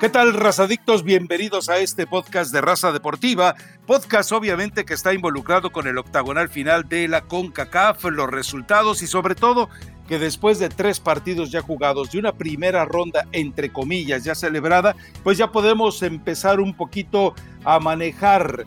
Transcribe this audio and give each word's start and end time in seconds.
¿Qué 0.00 0.08
tal, 0.08 0.34
razadictos? 0.34 1.04
Bienvenidos 1.04 1.68
a 1.68 1.78
este 1.78 2.04
podcast 2.06 2.52
de 2.52 2.60
Raza 2.60 2.90
Deportiva, 2.90 3.54
podcast 3.86 4.32
obviamente 4.32 4.84
que 4.84 4.92
está 4.92 5.14
involucrado 5.14 5.70
con 5.70 5.86
el 5.86 5.98
octagonal 5.98 6.48
final 6.48 6.88
de 6.88 7.06
la 7.06 7.22
CONCACAF, 7.22 8.04
los 8.06 8.28
resultados 8.28 9.02
y 9.02 9.06
sobre 9.06 9.36
todo 9.36 9.70
que 10.08 10.18
después 10.18 10.58
de 10.58 10.68
tres 10.68 10.98
partidos 10.98 11.52
ya 11.52 11.62
jugados 11.62 12.12
y 12.12 12.18
una 12.18 12.32
primera 12.32 12.84
ronda 12.84 13.26
entre 13.30 13.72
comillas 13.72 14.24
ya 14.24 14.34
celebrada, 14.34 14.96
pues 15.22 15.38
ya 15.38 15.52
podemos 15.52 16.02
empezar 16.02 16.58
un 16.58 16.74
poquito 16.74 17.34
a 17.64 17.78
manejar 17.78 18.64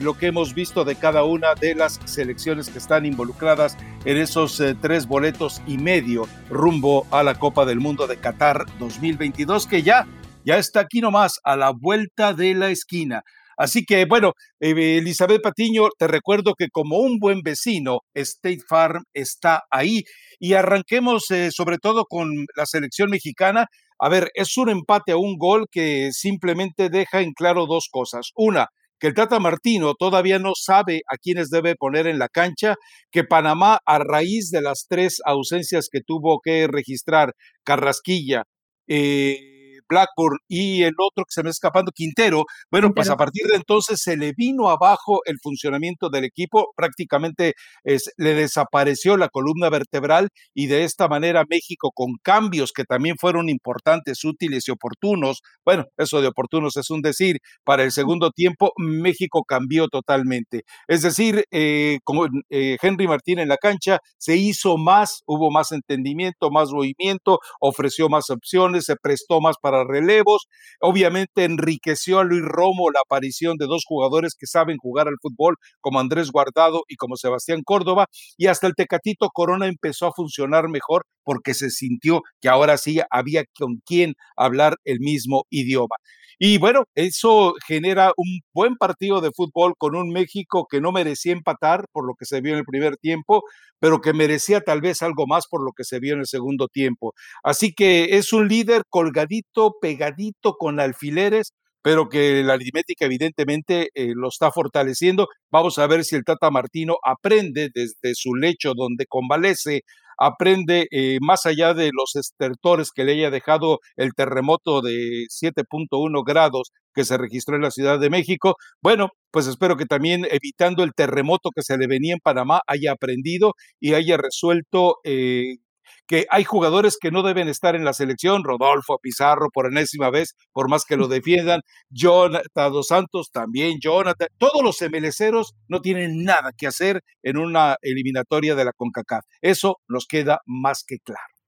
lo 0.00 0.18
que 0.18 0.28
hemos 0.28 0.54
visto 0.54 0.84
de 0.84 0.96
cada 0.96 1.24
una 1.24 1.54
de 1.54 1.74
las 1.74 2.00
selecciones 2.06 2.70
que 2.70 2.78
están 2.78 3.04
involucradas 3.04 3.76
en 4.06 4.16
esos 4.16 4.58
eh, 4.60 4.74
tres 4.80 5.06
boletos 5.06 5.60
y 5.66 5.76
medio 5.76 6.26
rumbo 6.48 7.06
a 7.10 7.22
la 7.22 7.38
Copa 7.38 7.66
del 7.66 7.80
Mundo 7.80 8.06
de 8.06 8.16
Qatar 8.16 8.64
2022 8.78 9.66
que 9.66 9.82
ya 9.82 10.06
ya 10.44 10.58
está 10.58 10.80
aquí 10.80 11.00
nomás, 11.00 11.38
a 11.44 11.56
la 11.56 11.72
vuelta 11.72 12.32
de 12.32 12.54
la 12.54 12.70
esquina. 12.70 13.22
Así 13.56 13.84
que 13.84 14.06
bueno, 14.06 14.32
eh, 14.58 14.98
Elizabeth 14.98 15.42
Patiño, 15.42 15.88
te 15.98 16.06
recuerdo 16.06 16.54
que 16.58 16.68
como 16.72 16.98
un 16.98 17.18
buen 17.18 17.42
vecino, 17.42 18.00
State 18.14 18.62
Farm 18.66 19.02
está 19.12 19.64
ahí. 19.70 20.04
Y 20.38 20.54
arranquemos 20.54 21.30
eh, 21.30 21.50
sobre 21.50 21.76
todo 21.76 22.06
con 22.08 22.46
la 22.56 22.64
selección 22.64 23.10
mexicana. 23.10 23.66
A 23.98 24.08
ver, 24.08 24.30
es 24.32 24.56
un 24.56 24.70
empate 24.70 25.12
a 25.12 25.18
un 25.18 25.36
gol 25.36 25.66
que 25.70 26.08
simplemente 26.12 26.88
deja 26.88 27.20
en 27.20 27.34
claro 27.34 27.66
dos 27.66 27.88
cosas. 27.92 28.30
Una, 28.34 28.68
que 28.98 29.08
el 29.08 29.14
Tata 29.14 29.38
Martino 29.40 29.94
todavía 29.94 30.38
no 30.38 30.52
sabe 30.54 31.02
a 31.06 31.18
quiénes 31.18 31.50
debe 31.50 31.74
poner 31.74 32.06
en 32.06 32.18
la 32.18 32.28
cancha, 32.28 32.76
que 33.10 33.24
Panamá, 33.24 33.78
a 33.84 33.98
raíz 33.98 34.50
de 34.50 34.62
las 34.62 34.86
tres 34.88 35.20
ausencias 35.26 35.88
que 35.92 36.00
tuvo 36.00 36.40
que 36.42 36.66
registrar 36.66 37.34
Carrasquilla, 37.62 38.44
eh, 38.88 39.59
Blackburn 39.90 40.38
y 40.48 40.84
el 40.84 40.94
otro 40.98 41.24
que 41.24 41.32
se 41.32 41.42
me 41.42 41.50
está 41.50 41.66
escapando, 41.66 41.92
Quintero, 41.92 42.44
bueno, 42.70 42.92
pues 42.94 43.10
a 43.10 43.16
partir 43.16 43.46
de 43.46 43.56
entonces 43.56 44.00
se 44.00 44.16
le 44.16 44.32
vino 44.34 44.70
abajo 44.70 45.20
el 45.26 45.38
funcionamiento 45.42 46.08
del 46.08 46.24
equipo, 46.24 46.72
prácticamente 46.76 47.54
es, 47.84 48.10
le 48.16 48.34
desapareció 48.34 49.16
la 49.16 49.28
columna 49.28 49.68
vertebral 49.68 50.28
y 50.54 50.68
de 50.68 50.84
esta 50.84 51.08
manera 51.08 51.44
México 51.50 51.90
con 51.94 52.14
cambios 52.22 52.72
que 52.72 52.84
también 52.84 53.16
fueron 53.18 53.48
importantes, 53.48 54.24
útiles 54.24 54.68
y 54.68 54.70
oportunos, 54.70 55.42
bueno, 55.64 55.84
eso 55.98 56.20
de 56.20 56.28
oportunos 56.28 56.76
es 56.76 56.88
un 56.90 57.02
decir, 57.02 57.38
para 57.64 57.82
el 57.82 57.92
segundo 57.92 58.30
tiempo 58.30 58.72
México 58.78 59.44
cambió 59.46 59.88
totalmente. 59.88 60.62
Es 60.88 61.02
decir, 61.02 61.44
eh, 61.50 61.98
como 62.04 62.26
eh, 62.48 62.78
Henry 62.80 63.06
Martín 63.08 63.38
en 63.38 63.48
la 63.48 63.56
cancha 63.56 63.98
se 64.16 64.36
hizo 64.36 64.78
más, 64.78 65.22
hubo 65.26 65.50
más 65.50 65.72
entendimiento, 65.72 66.50
más 66.50 66.70
movimiento, 66.70 67.40
ofreció 67.60 68.08
más 68.08 68.30
opciones, 68.30 68.84
se 68.84 68.96
prestó 68.96 69.40
más 69.40 69.56
para 69.60 69.79
relevos. 69.84 70.46
Obviamente 70.80 71.44
enriqueció 71.44 72.18
a 72.18 72.24
Luis 72.24 72.42
Romo 72.42 72.90
la 72.90 73.00
aparición 73.04 73.56
de 73.56 73.66
dos 73.66 73.84
jugadores 73.86 74.34
que 74.38 74.46
saben 74.46 74.76
jugar 74.78 75.08
al 75.08 75.16
fútbol, 75.20 75.56
como 75.80 76.00
Andrés 76.00 76.30
Guardado 76.30 76.82
y 76.88 76.96
como 76.96 77.16
Sebastián 77.16 77.62
Córdoba, 77.64 78.06
y 78.36 78.46
hasta 78.46 78.66
el 78.66 78.74
Tecatito 78.74 79.28
Corona 79.32 79.66
empezó 79.66 80.06
a 80.06 80.12
funcionar 80.12 80.68
mejor 80.68 81.04
porque 81.24 81.54
se 81.54 81.70
sintió 81.70 82.22
que 82.40 82.48
ahora 82.48 82.78
sí 82.78 83.00
había 83.10 83.44
con 83.58 83.80
quien 83.84 84.14
hablar 84.36 84.76
el 84.84 85.00
mismo 85.00 85.44
idioma. 85.50 85.96
Y 86.42 86.56
bueno, 86.56 86.84
eso 86.94 87.52
genera 87.66 88.12
un 88.16 88.40
buen 88.54 88.76
partido 88.76 89.20
de 89.20 89.30
fútbol 89.30 89.74
con 89.76 89.94
un 89.94 90.08
México 90.10 90.66
que 90.70 90.80
no 90.80 90.90
merecía 90.90 91.32
empatar 91.34 91.84
por 91.92 92.06
lo 92.06 92.14
que 92.14 92.24
se 92.24 92.40
vio 92.40 92.52
en 92.54 92.60
el 92.60 92.64
primer 92.64 92.96
tiempo, 92.96 93.42
pero 93.78 94.00
que 94.00 94.14
merecía 94.14 94.62
tal 94.62 94.80
vez 94.80 95.02
algo 95.02 95.26
más 95.26 95.46
por 95.48 95.62
lo 95.62 95.72
que 95.72 95.84
se 95.84 96.00
vio 96.00 96.14
en 96.14 96.20
el 96.20 96.26
segundo 96.26 96.68
tiempo. 96.68 97.12
Así 97.44 97.74
que 97.74 98.16
es 98.16 98.32
un 98.32 98.48
líder 98.48 98.84
colgadito, 98.88 99.74
pegadito 99.82 100.54
con 100.54 100.80
alfileres, 100.80 101.52
pero 101.82 102.08
que 102.08 102.42
la 102.42 102.54
aritmética 102.54 103.06
evidentemente 103.06 103.88
eh, 103.94 104.12
lo 104.14 104.28
está 104.28 104.50
fortaleciendo. 104.50 105.28
Vamos 105.50 105.78
a 105.78 105.86
ver 105.86 106.04
si 106.04 106.16
el 106.16 106.24
Tata 106.24 106.50
Martino 106.50 106.96
aprende 107.04 107.70
desde 107.74 108.14
su 108.14 108.34
lecho 108.34 108.74
donde 108.74 109.06
convalece 109.06 109.82
aprende 110.20 110.86
eh, 110.90 111.18
más 111.22 111.46
allá 111.46 111.72
de 111.72 111.90
los 111.92 112.14
estertores 112.14 112.90
que 112.92 113.04
le 113.04 113.12
haya 113.12 113.30
dejado 113.30 113.78
el 113.96 114.12
terremoto 114.14 114.82
de 114.82 115.24
7.1 115.30 116.22
grados 116.24 116.72
que 116.94 117.04
se 117.04 117.16
registró 117.16 117.56
en 117.56 117.62
la 117.62 117.70
Ciudad 117.70 117.98
de 117.98 118.10
México. 118.10 118.56
Bueno, 118.82 119.08
pues 119.30 119.46
espero 119.46 119.76
que 119.76 119.86
también 119.86 120.26
evitando 120.30 120.84
el 120.84 120.92
terremoto 120.94 121.50
que 121.54 121.62
se 121.62 121.78
le 121.78 121.86
venía 121.86 122.12
en 122.12 122.20
Panamá 122.20 122.60
haya 122.66 122.92
aprendido 122.92 123.54
y 123.80 123.94
haya 123.94 124.18
resuelto 124.18 124.96
eh, 125.04 125.56
que 126.06 126.26
hay 126.30 126.44
jugadores 126.44 126.98
que 127.00 127.10
no 127.10 127.22
deben 127.22 127.48
estar 127.48 127.76
en 127.76 127.84
la 127.84 127.92
selección, 127.92 128.44
Rodolfo 128.44 128.98
Pizarro 128.98 129.48
por 129.52 129.66
enésima 129.66 130.10
vez, 130.10 130.34
por 130.52 130.68
más 130.68 130.84
que 130.84 130.96
lo 130.96 131.08
defiendan, 131.08 131.62
Jonathan 131.88 132.72
Dos 132.72 132.88
Santos 132.88 133.30
también, 133.32 133.78
Jonathan, 133.80 134.28
todos 134.38 134.62
los 134.62 134.80
emeleceros 134.82 135.54
no 135.68 135.80
tienen 135.80 136.24
nada 136.24 136.52
que 136.56 136.66
hacer 136.66 137.02
en 137.22 137.38
una 137.38 137.76
eliminatoria 137.82 138.54
de 138.54 138.64
la 138.64 138.72
CONCACAF. 138.72 139.24
Eso 139.40 139.80
nos 139.88 140.06
queda 140.06 140.40
más 140.46 140.84
que 140.86 140.98
claro. 140.98 141.39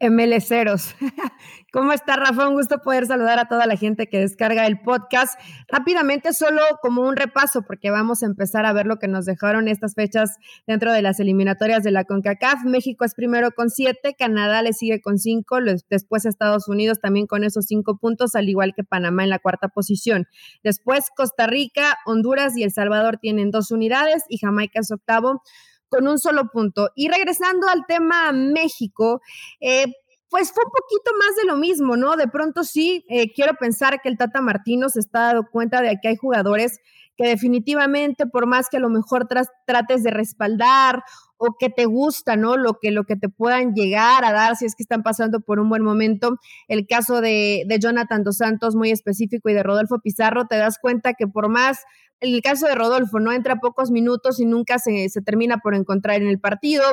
MLceros. 0.00 0.94
¿Cómo 1.72 1.92
está 1.92 2.16
Rafa? 2.16 2.48
Un 2.48 2.54
gusto 2.54 2.78
poder 2.78 3.06
saludar 3.06 3.38
a 3.38 3.46
toda 3.46 3.66
la 3.66 3.76
gente 3.76 4.08
que 4.08 4.18
descarga 4.18 4.66
el 4.66 4.80
podcast. 4.80 5.38
Rápidamente, 5.68 6.32
solo 6.32 6.60
como 6.82 7.02
un 7.02 7.14
repaso, 7.14 7.62
porque 7.62 7.90
vamos 7.90 8.22
a 8.22 8.26
empezar 8.26 8.66
a 8.66 8.72
ver 8.72 8.86
lo 8.86 8.96
que 8.96 9.06
nos 9.06 9.24
dejaron 9.24 9.68
estas 9.68 9.94
fechas 9.94 10.36
dentro 10.66 10.92
de 10.92 11.02
las 11.02 11.20
eliminatorias 11.20 11.84
de 11.84 11.92
la 11.92 12.04
CONCACAF. 12.04 12.64
México 12.64 13.04
es 13.04 13.14
primero 13.14 13.52
con 13.52 13.70
siete, 13.70 14.16
Canadá 14.18 14.62
le 14.62 14.72
sigue 14.72 15.00
con 15.00 15.18
cinco, 15.18 15.58
después 15.88 16.24
Estados 16.24 16.66
Unidos 16.66 16.98
también 17.00 17.26
con 17.26 17.44
esos 17.44 17.66
cinco 17.66 17.98
puntos, 17.98 18.34
al 18.34 18.48
igual 18.48 18.72
que 18.74 18.82
Panamá 18.82 19.22
en 19.22 19.30
la 19.30 19.38
cuarta 19.38 19.68
posición. 19.68 20.26
Después 20.64 21.06
Costa 21.14 21.46
Rica, 21.46 21.96
Honduras 22.04 22.56
y 22.56 22.64
El 22.64 22.72
Salvador 22.72 23.18
tienen 23.18 23.50
dos 23.50 23.70
unidades 23.70 24.24
y 24.28 24.38
Jamaica 24.38 24.80
es 24.80 24.90
octavo 24.90 25.42
con 25.90 26.08
un 26.08 26.18
solo 26.18 26.48
punto. 26.50 26.90
Y 26.94 27.08
regresando 27.08 27.68
al 27.68 27.84
tema 27.86 28.32
México, 28.32 29.20
eh, 29.60 29.86
pues 30.30 30.52
fue 30.52 30.64
un 30.64 30.70
poquito 30.70 31.10
más 31.18 31.36
de 31.36 31.44
lo 31.44 31.56
mismo, 31.56 31.96
¿no? 31.96 32.16
De 32.16 32.28
pronto 32.28 32.62
sí, 32.62 33.04
eh, 33.08 33.32
quiero 33.34 33.54
pensar 33.54 34.00
que 34.00 34.08
el 34.08 34.16
Tata 34.16 34.40
Martino 34.40 34.88
se 34.88 35.00
está 35.00 35.26
dando 35.26 35.48
cuenta 35.50 35.82
de 35.82 35.98
que 36.00 36.08
hay 36.08 36.16
jugadores 36.16 36.78
que 37.16 37.26
definitivamente, 37.26 38.26
por 38.26 38.46
más 38.46 38.68
que 38.70 38.78
a 38.78 38.80
lo 38.80 38.88
mejor 38.88 39.28
trates 39.66 40.02
de 40.02 40.10
respaldar 40.10 41.02
o 41.36 41.56
que 41.58 41.68
te 41.68 41.84
gusta, 41.84 42.36
¿no? 42.36 42.56
Lo 42.56 42.78
que, 42.80 42.92
lo 42.92 43.04
que 43.04 43.16
te 43.16 43.28
puedan 43.28 43.74
llegar 43.74 44.24
a 44.24 44.32
dar 44.32 44.56
si 44.56 44.66
es 44.66 44.74
que 44.76 44.84
están 44.84 45.02
pasando 45.02 45.40
por 45.40 45.58
un 45.58 45.68
buen 45.68 45.82
momento. 45.82 46.38
El 46.68 46.86
caso 46.86 47.20
de, 47.20 47.64
de 47.66 47.78
Jonathan 47.78 48.22
Dos 48.22 48.36
Santos, 48.36 48.76
muy 48.76 48.90
específico, 48.90 49.50
y 49.50 49.54
de 49.54 49.62
Rodolfo 49.62 49.98
Pizarro, 49.98 50.46
te 50.46 50.56
das 50.56 50.78
cuenta 50.80 51.14
que 51.14 51.26
por 51.26 51.48
más 51.48 51.80
en 52.20 52.34
el 52.34 52.42
caso 52.42 52.66
de 52.66 52.74
Rodolfo, 52.74 53.20
no 53.20 53.32
entra 53.32 53.56
pocos 53.56 53.90
minutos 53.90 54.40
y 54.40 54.46
nunca 54.46 54.78
se, 54.78 55.08
termina 55.24 55.58
por 55.58 55.74
encontrar 55.74 56.20
en 56.20 56.28
el 56.28 56.38
partido. 56.38 56.84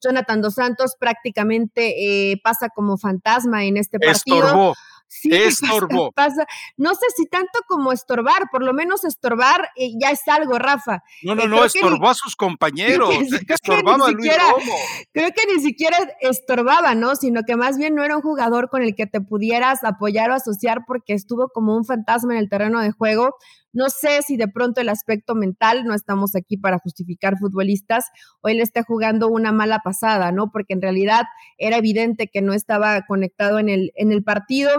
Jonathan 0.00 0.40
Dos 0.40 0.54
Santos 0.54 0.94
prácticamente 0.98 2.30
eh, 2.30 2.40
pasa 2.42 2.68
como 2.68 2.98
fantasma 2.98 3.64
en 3.64 3.76
este 3.76 3.98
partido. 3.98 4.74
Sí, 5.08 5.30
Estorbo. 5.32 6.12
Pasa, 6.12 6.46
No 6.76 6.94
sé 6.94 7.06
si 7.16 7.26
tanto 7.26 7.60
como 7.66 7.92
estorbar, 7.92 8.48
por 8.52 8.62
lo 8.62 8.72
menos 8.74 9.04
estorbar 9.04 9.70
eh, 9.76 9.92
ya 10.00 10.10
es 10.10 10.20
algo, 10.28 10.58
Rafa. 10.58 11.02
No, 11.22 11.34
no, 11.34 11.44
eh, 11.44 11.48
no, 11.48 11.64
estorbó 11.64 12.10
a 12.10 12.14
sus 12.14 12.36
compañeros, 12.36 13.10
estorbaba 13.48 14.08
a 14.08 14.10
Luis 14.10 14.32
Romo. 14.36 14.74
Creo 15.12 15.30
que 15.32 15.54
ni 15.54 15.62
siquiera 15.62 15.96
estorbaba, 16.20 16.94
¿no? 16.94 17.16
Sino 17.16 17.42
que 17.44 17.56
más 17.56 17.78
bien 17.78 17.94
no 17.94 18.04
era 18.04 18.16
un 18.16 18.22
jugador 18.22 18.68
con 18.68 18.82
el 18.82 18.94
que 18.94 19.06
te 19.06 19.20
pudieras 19.20 19.82
apoyar 19.82 20.30
o 20.30 20.34
asociar 20.34 20.84
porque 20.86 21.14
estuvo 21.14 21.48
como 21.48 21.74
un 21.74 21.84
fantasma 21.84 22.34
en 22.34 22.40
el 22.40 22.48
terreno 22.48 22.80
de 22.80 22.92
juego. 22.92 23.34
No 23.72 23.90
sé 23.90 24.22
si 24.22 24.36
de 24.36 24.48
pronto 24.48 24.80
el 24.80 24.88
aspecto 24.88 25.34
mental, 25.34 25.84
no 25.84 25.94
estamos 25.94 26.34
aquí 26.34 26.56
para 26.56 26.78
justificar 26.78 27.38
futbolistas, 27.38 28.04
o 28.40 28.48
él 28.48 28.60
está 28.60 28.82
jugando 28.82 29.28
una 29.28 29.52
mala 29.52 29.80
pasada, 29.80 30.32
¿no? 30.32 30.50
Porque 30.50 30.74
en 30.74 30.82
realidad 30.82 31.22
era 31.58 31.76
evidente 31.76 32.28
que 32.28 32.42
no 32.42 32.54
estaba 32.54 33.02
conectado 33.06 33.58
en 33.58 33.68
el, 33.68 33.92
en 33.96 34.12
el 34.12 34.24
partido. 34.24 34.70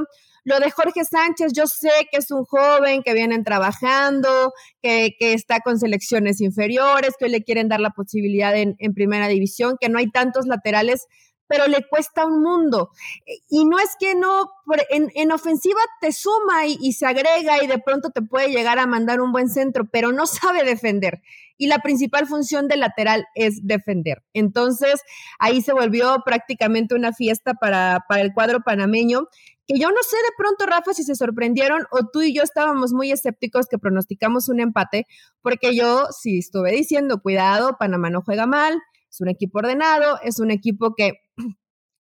Lo 0.43 0.59
de 0.59 0.71
Jorge 0.71 1.05
Sánchez, 1.05 1.51
yo 1.53 1.67
sé 1.67 1.91
que 2.11 2.17
es 2.17 2.31
un 2.31 2.43
joven 2.45 3.03
que 3.03 3.13
vienen 3.13 3.43
trabajando, 3.43 4.53
que, 4.81 5.13
está 5.19 5.59
con 5.59 5.77
selecciones 5.77 6.41
inferiores, 6.41 7.11
que 7.19 7.29
le 7.29 7.43
quieren 7.43 7.67
dar 7.67 7.81
la 7.81 7.91
posibilidad 7.91 8.55
en, 8.55 8.75
en 8.79 8.93
primera 8.93 9.27
división, 9.27 9.77
que 9.79 9.89
no 9.89 9.99
hay 9.99 10.09
tantos 10.09 10.47
laterales 10.47 11.05
pero 11.49 11.67
le 11.67 11.85
cuesta 11.89 12.25
un 12.25 12.41
mundo. 12.41 12.91
Eh, 13.25 13.39
y 13.49 13.65
no 13.65 13.79
es 13.79 13.89
que 13.99 14.15
no, 14.15 14.49
en, 14.89 15.31
ofensiva 15.31 15.79
te 15.99 16.13
suma 16.13 16.67
y, 16.67 16.93
se 16.93 17.07
agrega 17.07 17.61
y 17.61 17.67
de 17.67 17.79
pronto 17.79 18.11
te 18.11 18.21
puede 18.21 18.49
llegar 18.49 18.79
a 18.79 18.85
mandar 18.85 19.19
un 19.19 19.31
buen 19.33 19.49
centro, 19.49 19.89
pero 19.91 20.13
no 20.13 20.25
sabe 20.27 20.63
defender. 20.63 21.21
Y 21.57 21.67
la 21.67 21.79
principal 21.79 22.27
función 22.27 22.69
del 22.69 22.79
lateral 22.79 23.25
es 23.35 23.65
defender. 23.65 24.23
Entonces, 24.31 25.01
ahí 25.39 25.61
se 25.61 25.73
volvió 25.73 26.21
prácticamente 26.23 26.95
una 26.95 27.11
fiesta 27.11 27.55
para, 27.55 28.05
para 28.07 28.21
el 28.21 28.31
cuadro 28.33 28.61
panameño, 28.61 29.27
que 29.67 29.77
yo 29.77 29.89
no 29.89 30.01
sé 30.01 30.17
de 30.17 30.33
pronto, 30.37 30.65
Rafa, 30.65 30.93
si 30.93 31.03
se 31.03 31.15
sorprendieron 31.15 31.85
o 31.91 32.07
tú 32.11 32.21
y 32.21 32.33
yo 32.33 32.43
estábamos 32.43 32.93
muy 32.93 33.11
escépticos 33.11 33.67
que 33.67 33.77
pronosticamos 33.77 34.49
un 34.49 34.61
empate, 34.61 35.05
porque 35.41 35.75
yo 35.75 36.07
sí 36.11 36.39
estuve 36.39 36.71
diciendo, 36.71 37.21
cuidado, 37.21 37.75
Panamá 37.77 38.09
no 38.09 38.21
juega 38.21 38.47
mal, 38.47 38.81
es 39.09 39.21
un 39.21 39.29
equipo 39.29 39.59
ordenado, 39.59 40.19
es 40.23 40.39
un 40.39 40.51
equipo 40.51 40.93
que 40.95 41.19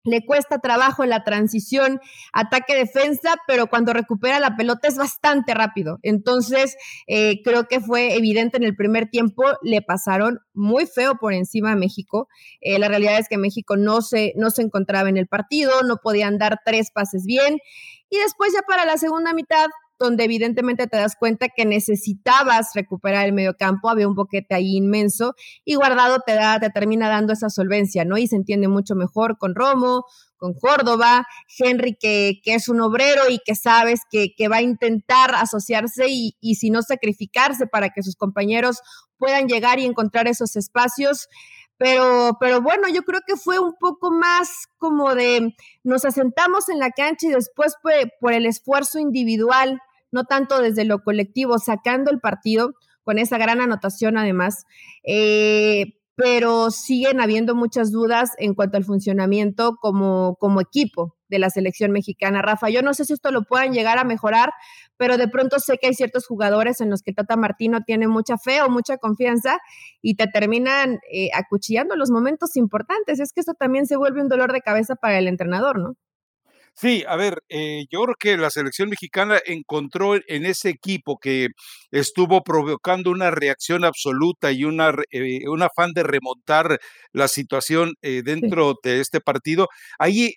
le 0.03 0.25
cuesta 0.25 0.59
trabajo 0.59 1.05
la 1.05 1.23
transición 1.23 1.99
ataque-defensa, 2.33 3.35
pero 3.47 3.67
cuando 3.67 3.93
recupera 3.93 4.39
la 4.39 4.55
pelota 4.55 4.87
es 4.87 4.97
bastante 4.97 5.53
rápido. 5.53 5.99
Entonces, 6.03 6.75
eh, 7.07 7.41
creo 7.43 7.67
que 7.67 7.79
fue 7.79 8.15
evidente 8.15 8.57
en 8.57 8.63
el 8.63 8.75
primer 8.75 9.09
tiempo, 9.09 9.43
le 9.61 9.81
pasaron 9.81 10.39
muy 10.53 10.85
feo 10.85 11.15
por 11.19 11.33
encima 11.33 11.73
a 11.73 11.75
México. 11.75 12.27
Eh, 12.61 12.79
la 12.79 12.87
realidad 12.87 13.19
es 13.19 13.27
que 13.27 13.37
México 13.37 13.75
no 13.75 14.01
se, 14.01 14.33
no 14.35 14.49
se 14.49 14.61
encontraba 14.61 15.09
en 15.09 15.17
el 15.17 15.27
partido, 15.27 15.83
no 15.83 15.97
podían 15.97 16.37
dar 16.37 16.59
tres 16.65 16.91
pases 16.91 17.25
bien. 17.25 17.59
Y 18.09 18.17
después 18.19 18.53
ya 18.53 18.61
para 18.61 18.85
la 18.85 18.97
segunda 18.97 19.33
mitad, 19.33 19.67
donde 19.99 20.23
evidentemente 20.23 20.87
te 20.87 20.97
das 20.97 21.15
cuenta 21.17 21.49
que 21.49 21.65
necesitabas 21.65 22.69
recuperar 22.73 23.25
el 23.25 23.33
medio 23.33 23.55
campo, 23.55 23.89
había 23.89 24.07
un 24.07 24.15
boquete 24.15 24.55
ahí 24.55 24.77
inmenso 24.77 25.35
y 25.65 25.75
Guardado 25.75 26.19
te 26.25 26.33
da, 26.33 26.59
te 26.59 26.69
termina 26.69 27.09
dando 27.09 27.33
esa 27.33 27.49
solvencia, 27.49 28.05
¿no? 28.05 28.17
Y 28.17 28.27
se 28.27 28.37
entiende 28.37 28.67
mucho 28.67 28.95
mejor 28.95 29.37
con 29.37 29.55
Romo, 29.55 30.05
con 30.37 30.53
Córdoba, 30.53 31.27
Henry 31.57 31.97
que, 31.99 32.39
que 32.43 32.55
es 32.55 32.69
un 32.69 32.79
obrero 32.79 33.23
y 33.29 33.39
que 33.45 33.55
sabes 33.55 33.99
que, 34.09 34.33
que 34.35 34.47
va 34.47 34.57
a 34.57 34.61
intentar 34.61 35.35
asociarse 35.35 36.07
y, 36.07 36.37
y 36.39 36.55
si 36.55 36.69
no 36.69 36.81
sacrificarse 36.81 37.67
para 37.67 37.89
que 37.89 38.01
sus 38.01 38.15
compañeros 38.15 38.79
puedan 39.17 39.47
llegar 39.47 39.79
y 39.79 39.85
encontrar 39.85 40.27
esos 40.27 40.55
espacios. 40.55 41.27
Pero, 41.77 42.37
pero 42.39 42.61
bueno, 42.61 42.87
yo 42.89 43.03
creo 43.03 43.21
que 43.25 43.37
fue 43.37 43.59
un 43.59 43.73
poco 43.79 44.11
más 44.11 44.67
como 44.77 45.13
de 45.15 45.55
nos 45.83 46.03
asentamos 46.03 46.67
en 46.69 46.79
la 46.79 46.91
cancha 46.91 47.27
y 47.27 47.31
después 47.31 47.75
por 48.19 48.33
el 48.33 48.45
esfuerzo 48.45 48.99
individual 48.99 49.79
no 50.11 50.25
tanto 50.25 50.61
desde 50.61 50.85
lo 50.85 50.99
colectivo, 50.99 51.59
sacando 51.59 52.11
el 52.11 52.19
partido 52.19 52.73
con 53.03 53.17
esa 53.17 53.37
gran 53.37 53.61
anotación 53.61 54.17
además, 54.17 54.65
eh, 55.03 55.95
pero 56.15 56.69
siguen 56.69 57.21
habiendo 57.21 57.55
muchas 57.55 57.91
dudas 57.91 58.31
en 58.39 58.53
cuanto 58.53 58.77
al 58.77 58.83
funcionamiento 58.83 59.77
como, 59.79 60.35
como 60.35 60.59
equipo 60.59 61.15
de 61.29 61.39
la 61.39 61.49
selección 61.49 61.91
mexicana. 61.91 62.41
Rafa, 62.41 62.69
yo 62.69 62.81
no 62.81 62.93
sé 62.93 63.05
si 63.05 63.13
esto 63.13 63.31
lo 63.31 63.43
puedan 63.43 63.71
llegar 63.71 63.97
a 63.97 64.03
mejorar, 64.03 64.51
pero 64.97 65.17
de 65.17 65.29
pronto 65.29 65.59
sé 65.59 65.77
que 65.77 65.87
hay 65.87 65.93
ciertos 65.93 66.27
jugadores 66.27 66.81
en 66.81 66.89
los 66.89 67.03
que 67.03 67.13
Tata 67.13 67.37
Martino 67.37 67.81
tiene 67.85 68.07
mucha 68.07 68.37
fe 68.37 68.61
o 68.61 68.69
mucha 68.69 68.97
confianza 68.97 69.59
y 70.01 70.15
te 70.15 70.27
terminan 70.27 70.99
eh, 71.11 71.29
acuchillando 71.33 71.95
los 71.95 72.11
momentos 72.11 72.57
importantes. 72.57 73.21
Es 73.21 73.31
que 73.31 73.39
esto 73.39 73.53
también 73.53 73.85
se 73.85 73.95
vuelve 73.95 74.21
un 74.21 74.27
dolor 74.27 74.51
de 74.51 74.61
cabeza 74.61 74.95
para 74.95 75.19
el 75.19 75.27
entrenador, 75.27 75.79
¿no? 75.79 75.95
Sí, 76.79 77.03
a 77.09 77.17
ver, 77.17 77.43
eh, 77.49 77.83
yo 77.91 78.01
creo 78.03 78.15
que 78.17 78.37
la 78.37 78.49
selección 78.49 78.87
mexicana 78.87 79.37
encontró 79.45 80.15
en 80.15 80.45
ese 80.45 80.69
equipo 80.69 81.19
que 81.19 81.49
estuvo 81.91 82.41
provocando 82.41 83.11
una 83.11 83.31
reacción 83.31 83.83
absoluta 83.83 84.53
y 84.53 84.63
una, 84.63 84.93
eh, 85.11 85.45
un 85.49 85.61
afán 85.61 85.91
de 85.91 86.03
remontar 86.03 86.79
la 87.11 87.27
situación 87.27 87.95
eh, 88.01 88.21
dentro 88.23 88.75
de 88.81 89.01
este 89.01 89.19
partido, 89.19 89.67
ahí 89.97 90.33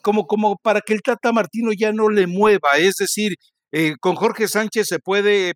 como, 0.00 0.26
como 0.28 0.56
para 0.58 0.80
que 0.80 0.92
el 0.94 1.02
Tata 1.02 1.32
Martino 1.32 1.72
ya 1.76 1.92
no 1.92 2.08
le 2.08 2.28
mueva, 2.28 2.78
es 2.78 2.94
decir, 2.96 3.34
con 4.00 4.14
Jorge 4.16 4.48
Sánchez 4.48 4.86
se 4.88 4.98
puede 5.00 5.54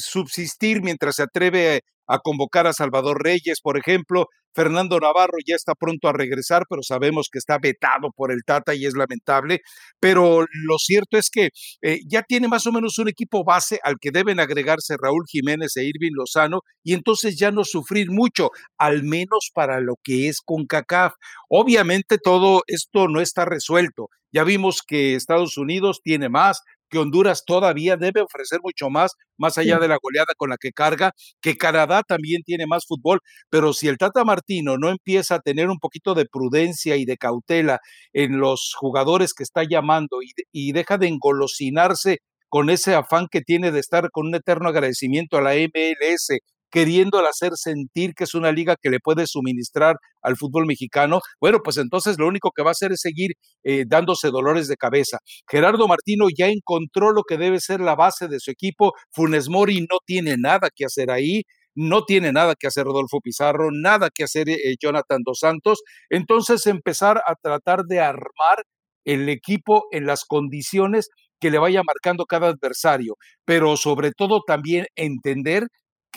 subsistir 0.00 0.82
mientras 0.82 1.16
se 1.16 1.24
atreve 1.24 1.82
a 2.08 2.18
convocar 2.18 2.66
a 2.66 2.72
Salvador 2.72 3.22
Reyes, 3.22 3.60
por 3.62 3.78
ejemplo. 3.78 4.26
Fernando 4.54 4.98
Navarro 4.98 5.38
ya 5.46 5.54
está 5.54 5.74
pronto 5.74 6.08
a 6.08 6.12
regresar, 6.12 6.64
pero 6.68 6.82
sabemos 6.82 7.28
que 7.30 7.38
está 7.38 7.58
vetado 7.58 8.10
por 8.16 8.32
el 8.32 8.42
Tata 8.44 8.74
y 8.74 8.86
es 8.86 8.94
lamentable. 8.94 9.60
Pero 10.00 10.40
lo 10.40 10.78
cierto 10.78 11.16
es 11.16 11.30
que 11.30 11.50
eh, 11.82 12.00
ya 12.10 12.22
tiene 12.22 12.48
más 12.48 12.66
o 12.66 12.72
menos 12.72 12.98
un 12.98 13.08
equipo 13.08 13.44
base 13.44 13.78
al 13.84 13.96
que 14.00 14.10
deben 14.10 14.40
agregarse 14.40 14.96
Raúl 15.00 15.24
Jiménez 15.28 15.76
e 15.76 15.84
Irving 15.84 16.12
Lozano 16.12 16.62
y 16.82 16.94
entonces 16.94 17.38
ya 17.38 17.52
no 17.52 17.62
sufrir 17.64 18.10
mucho, 18.10 18.50
al 18.78 19.04
menos 19.04 19.50
para 19.54 19.80
lo 19.80 19.94
que 20.02 20.28
es 20.28 20.40
con 20.44 20.66
CACAF. 20.66 21.12
Obviamente 21.48 22.18
todo 22.18 22.62
esto 22.66 23.06
no 23.06 23.20
está 23.20 23.44
resuelto. 23.44 24.08
Ya 24.32 24.44
vimos 24.44 24.82
que 24.86 25.14
Estados 25.14 25.56
Unidos 25.56 26.00
tiene 26.02 26.28
más, 26.28 26.60
que 26.88 26.98
Honduras 26.98 27.44
todavía 27.44 27.96
debe 27.96 28.20
ofrecer 28.20 28.60
mucho 28.62 28.90
más, 28.90 29.12
más 29.36 29.58
allá 29.58 29.78
de 29.78 29.88
la 29.88 29.98
goleada 30.00 30.32
con 30.36 30.50
la 30.50 30.56
que 30.56 30.72
carga, 30.72 31.12
que 31.40 31.56
Canadá 31.56 32.02
también 32.02 32.42
tiene 32.42 32.66
más 32.66 32.86
fútbol, 32.86 33.20
pero 33.50 33.72
si 33.72 33.88
el 33.88 33.98
Tata 33.98 34.24
Martino 34.24 34.78
no 34.78 34.90
empieza 34.90 35.36
a 35.36 35.40
tener 35.40 35.68
un 35.68 35.78
poquito 35.78 36.14
de 36.14 36.26
prudencia 36.26 36.96
y 36.96 37.04
de 37.04 37.16
cautela 37.16 37.80
en 38.12 38.38
los 38.38 38.74
jugadores 38.76 39.34
que 39.34 39.42
está 39.42 39.64
llamando 39.64 40.22
y, 40.22 40.32
y 40.52 40.72
deja 40.72 40.98
de 40.98 41.08
engolosinarse 41.08 42.18
con 42.48 42.70
ese 42.70 42.94
afán 42.94 43.26
que 43.30 43.42
tiene 43.42 43.70
de 43.72 43.80
estar 43.80 44.10
con 44.10 44.26
un 44.28 44.34
eterno 44.34 44.68
agradecimiento 44.68 45.36
a 45.36 45.42
la 45.42 45.54
MLS 45.54 46.38
queriéndola 46.70 47.30
hacer 47.30 47.52
sentir 47.56 48.14
que 48.14 48.24
es 48.24 48.34
una 48.34 48.52
liga 48.52 48.76
que 48.80 48.90
le 48.90 49.00
puede 49.00 49.26
suministrar 49.26 49.96
al 50.22 50.36
fútbol 50.36 50.66
mexicano, 50.66 51.20
bueno, 51.40 51.60
pues 51.62 51.76
entonces 51.78 52.18
lo 52.18 52.26
único 52.26 52.50
que 52.54 52.62
va 52.62 52.70
a 52.70 52.72
hacer 52.72 52.92
es 52.92 53.00
seguir 53.00 53.32
eh, 53.64 53.84
dándose 53.86 54.30
dolores 54.30 54.68
de 54.68 54.76
cabeza. 54.76 55.18
Gerardo 55.50 55.88
Martino 55.88 56.26
ya 56.36 56.48
encontró 56.48 57.12
lo 57.12 57.22
que 57.22 57.38
debe 57.38 57.60
ser 57.60 57.80
la 57.80 57.94
base 57.94 58.28
de 58.28 58.40
su 58.40 58.50
equipo, 58.50 58.92
Funes 59.12 59.48
Mori 59.48 59.80
no 59.80 59.98
tiene 60.04 60.36
nada 60.38 60.68
que 60.74 60.84
hacer 60.84 61.10
ahí, 61.10 61.42
no 61.74 62.04
tiene 62.04 62.32
nada 62.32 62.54
que 62.58 62.66
hacer 62.66 62.84
Rodolfo 62.84 63.20
Pizarro, 63.20 63.68
nada 63.72 64.10
que 64.12 64.24
hacer 64.24 64.48
eh, 64.48 64.74
Jonathan 64.80 65.22
Dos 65.24 65.38
Santos, 65.40 65.82
entonces 66.10 66.66
empezar 66.66 67.22
a 67.26 67.34
tratar 67.40 67.84
de 67.84 68.00
armar 68.00 68.64
el 69.04 69.28
equipo 69.28 69.86
en 69.92 70.06
las 70.06 70.24
condiciones 70.24 71.08
que 71.40 71.50
le 71.50 71.58
vaya 71.58 71.82
marcando 71.86 72.26
cada 72.26 72.48
adversario, 72.48 73.16
pero 73.44 73.76
sobre 73.76 74.10
todo 74.12 74.40
también 74.46 74.86
entender 74.96 75.68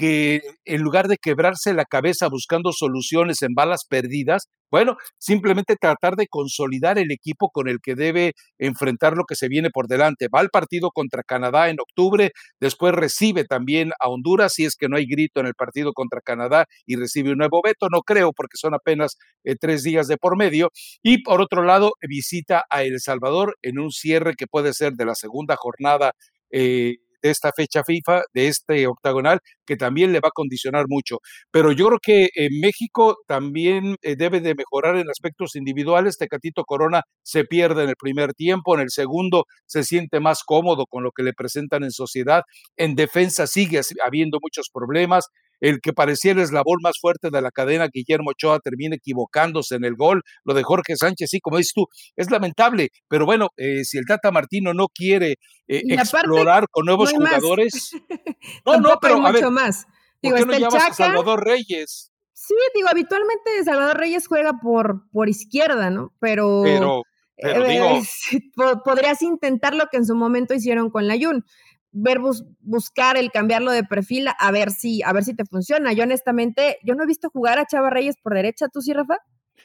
que 0.01 0.41
en 0.65 0.81
lugar 0.81 1.07
de 1.07 1.17
quebrarse 1.17 1.75
la 1.75 1.85
cabeza 1.85 2.27
buscando 2.27 2.71
soluciones 2.71 3.43
en 3.43 3.53
balas 3.53 3.85
perdidas, 3.87 4.47
bueno, 4.71 4.97
simplemente 5.19 5.75
tratar 5.79 6.15
de 6.15 6.25
consolidar 6.27 6.97
el 6.97 7.11
equipo 7.11 7.51
con 7.51 7.67
el 7.67 7.77
que 7.83 7.93
debe 7.93 8.33
enfrentar 8.57 9.15
lo 9.15 9.25
que 9.25 9.35
se 9.35 9.47
viene 9.47 9.69
por 9.69 9.87
delante. 9.87 10.27
Va 10.33 10.39
al 10.39 10.49
partido 10.49 10.89
contra 10.89 11.21
Canadá 11.21 11.69
en 11.69 11.79
octubre, 11.79 12.31
después 12.59 12.95
recibe 12.95 13.43
también 13.43 13.91
a 13.99 14.09
Honduras, 14.09 14.53
si 14.53 14.65
es 14.65 14.75
que 14.75 14.87
no 14.89 14.97
hay 14.97 15.05
grito 15.05 15.39
en 15.39 15.45
el 15.45 15.53
partido 15.53 15.93
contra 15.93 16.19
Canadá 16.19 16.65
y 16.87 16.95
recibe 16.95 17.33
un 17.33 17.37
nuevo 17.37 17.61
veto, 17.63 17.87
no 17.91 18.01
creo 18.01 18.33
porque 18.33 18.57
son 18.57 18.73
apenas 18.73 19.17
eh, 19.43 19.55
tres 19.55 19.83
días 19.83 20.07
de 20.07 20.17
por 20.17 20.35
medio. 20.35 20.71
Y 21.03 21.21
por 21.21 21.41
otro 21.41 21.61
lado, 21.63 21.91
visita 22.09 22.63
a 22.71 22.81
El 22.81 22.99
Salvador 23.01 23.55
en 23.61 23.77
un 23.77 23.91
cierre 23.91 24.33
que 24.35 24.47
puede 24.47 24.73
ser 24.73 24.93
de 24.93 25.05
la 25.05 25.13
segunda 25.13 25.55
jornada. 25.57 26.13
Eh, 26.49 26.95
de 27.21 27.29
esta 27.29 27.51
fecha 27.55 27.83
FIFA, 27.83 28.23
de 28.33 28.47
este 28.47 28.87
octagonal, 28.87 29.39
que 29.65 29.77
también 29.77 30.11
le 30.11 30.19
va 30.19 30.29
a 30.29 30.31
condicionar 30.31 30.85
mucho. 30.87 31.19
Pero 31.51 31.71
yo 31.71 31.87
creo 31.87 31.99
que 32.01 32.29
en 32.35 32.59
México 32.59 33.17
también 33.27 33.95
eh, 34.01 34.15
debe 34.15 34.41
de 34.41 34.55
mejorar 34.55 34.97
en 34.97 35.09
aspectos 35.09 35.55
individuales. 35.55 36.17
Tecatito 36.17 36.63
Corona 36.63 37.03
se 37.23 37.43
pierde 37.45 37.83
en 37.83 37.89
el 37.89 37.95
primer 37.95 38.33
tiempo, 38.33 38.75
en 38.75 38.81
el 38.81 38.89
segundo 38.89 39.45
se 39.65 39.83
siente 39.83 40.19
más 40.19 40.43
cómodo 40.43 40.85
con 40.85 41.03
lo 41.03 41.11
que 41.11 41.23
le 41.23 41.33
presentan 41.33 41.83
en 41.83 41.91
sociedad. 41.91 42.43
En 42.77 42.95
defensa 42.95 43.47
sigue 43.47 43.81
habiendo 44.05 44.39
muchos 44.41 44.69
problemas 44.71 45.27
el 45.61 45.79
que 45.79 45.93
parecía 45.93 46.33
el 46.33 46.39
eslabón 46.39 46.79
más 46.81 46.99
fuerte 46.99 47.29
de 47.31 47.41
la 47.41 47.51
cadena, 47.51 47.87
Guillermo 47.93 48.31
Ochoa, 48.31 48.59
termina 48.59 48.95
equivocándose 48.95 49.75
en 49.75 49.85
el 49.85 49.95
gol. 49.95 50.23
Lo 50.43 50.53
de 50.53 50.63
Jorge 50.63 50.95
Sánchez, 50.97 51.29
sí, 51.29 51.39
como 51.39 51.57
dices 51.57 51.73
tú, 51.73 51.85
es 52.15 52.29
lamentable, 52.29 52.89
pero 53.07 53.25
bueno, 53.25 53.49
eh, 53.57 53.85
si 53.85 53.97
el 53.97 54.05
Tata 54.05 54.31
Martino 54.31 54.73
no 54.73 54.87
quiere 54.87 55.35
eh, 55.67 55.83
explorar 55.87 56.65
con 56.69 56.85
nuevos 56.85 57.11
jugadores. 57.11 57.91
no, 58.65 58.77
no, 58.79 58.97
pero 58.99 59.15
hay 59.15 59.33
mucho 59.33 59.51
más. 59.51 59.85
Digo, 60.21 60.35
¿Por 60.35 60.47
qué 60.47 60.51
no 60.53 60.59
llamas 60.59 60.89
a 60.89 60.93
Salvador 60.93 61.45
Reyes? 61.45 62.11
Sí, 62.33 62.55
digo, 62.73 62.89
habitualmente 62.89 63.63
Salvador 63.63 63.97
Reyes 63.97 64.27
juega 64.27 64.53
por, 64.61 65.09
por 65.11 65.29
izquierda, 65.29 65.91
¿no? 65.91 66.11
Pero, 66.19 66.61
pero, 66.63 67.03
pero 67.37 67.67
digo... 67.67 68.01
podrías 68.83 69.21
intentar 69.21 69.75
lo 69.75 69.85
que 69.91 69.97
en 69.97 70.05
su 70.05 70.15
momento 70.15 70.55
hicieron 70.55 70.89
con 70.89 71.07
la 71.07 71.15
Jun 71.19 71.45
ver 71.91 72.19
buscar 72.61 73.17
el 73.17 73.31
cambiarlo 73.31 73.71
de 73.71 73.83
perfil 73.83 74.27
a 74.37 74.51
ver 74.51 74.71
si 74.71 75.03
a 75.03 75.13
ver 75.13 75.23
si 75.23 75.33
te 75.33 75.45
funciona. 75.45 75.93
Yo 75.93 76.03
honestamente, 76.03 76.77
yo 76.83 76.95
no 76.95 77.03
he 77.03 77.07
visto 77.07 77.29
jugar 77.29 77.59
a 77.59 77.65
Chava 77.65 77.89
Reyes 77.89 78.17
por 78.21 78.33
derecha, 78.33 78.67
¿tú 78.69 78.81
sí, 78.81 78.93
Rafa? 78.93 79.17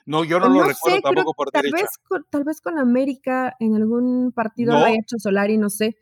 No, 0.04 0.23
yo 0.23 0.38
no, 0.38 0.49
lo 0.49 0.62
recuerdo 0.62 1.00
tampoco 1.00 1.35
por 1.35 1.50
tal 1.50 1.62
derecha. 1.62 1.83
Vez 1.83 1.90
con, 2.06 2.25
tal 2.30 2.45
vez 2.45 2.61
con 2.61 2.78
América 2.78 3.56
en 3.59 3.75
algún 3.75 4.33
partido 4.33 4.73
lo 4.73 4.85
haya 4.85 4.99
hecho 5.00 5.18
Solari, 5.18 5.59
no 5.59 5.68
sé. 5.68 5.97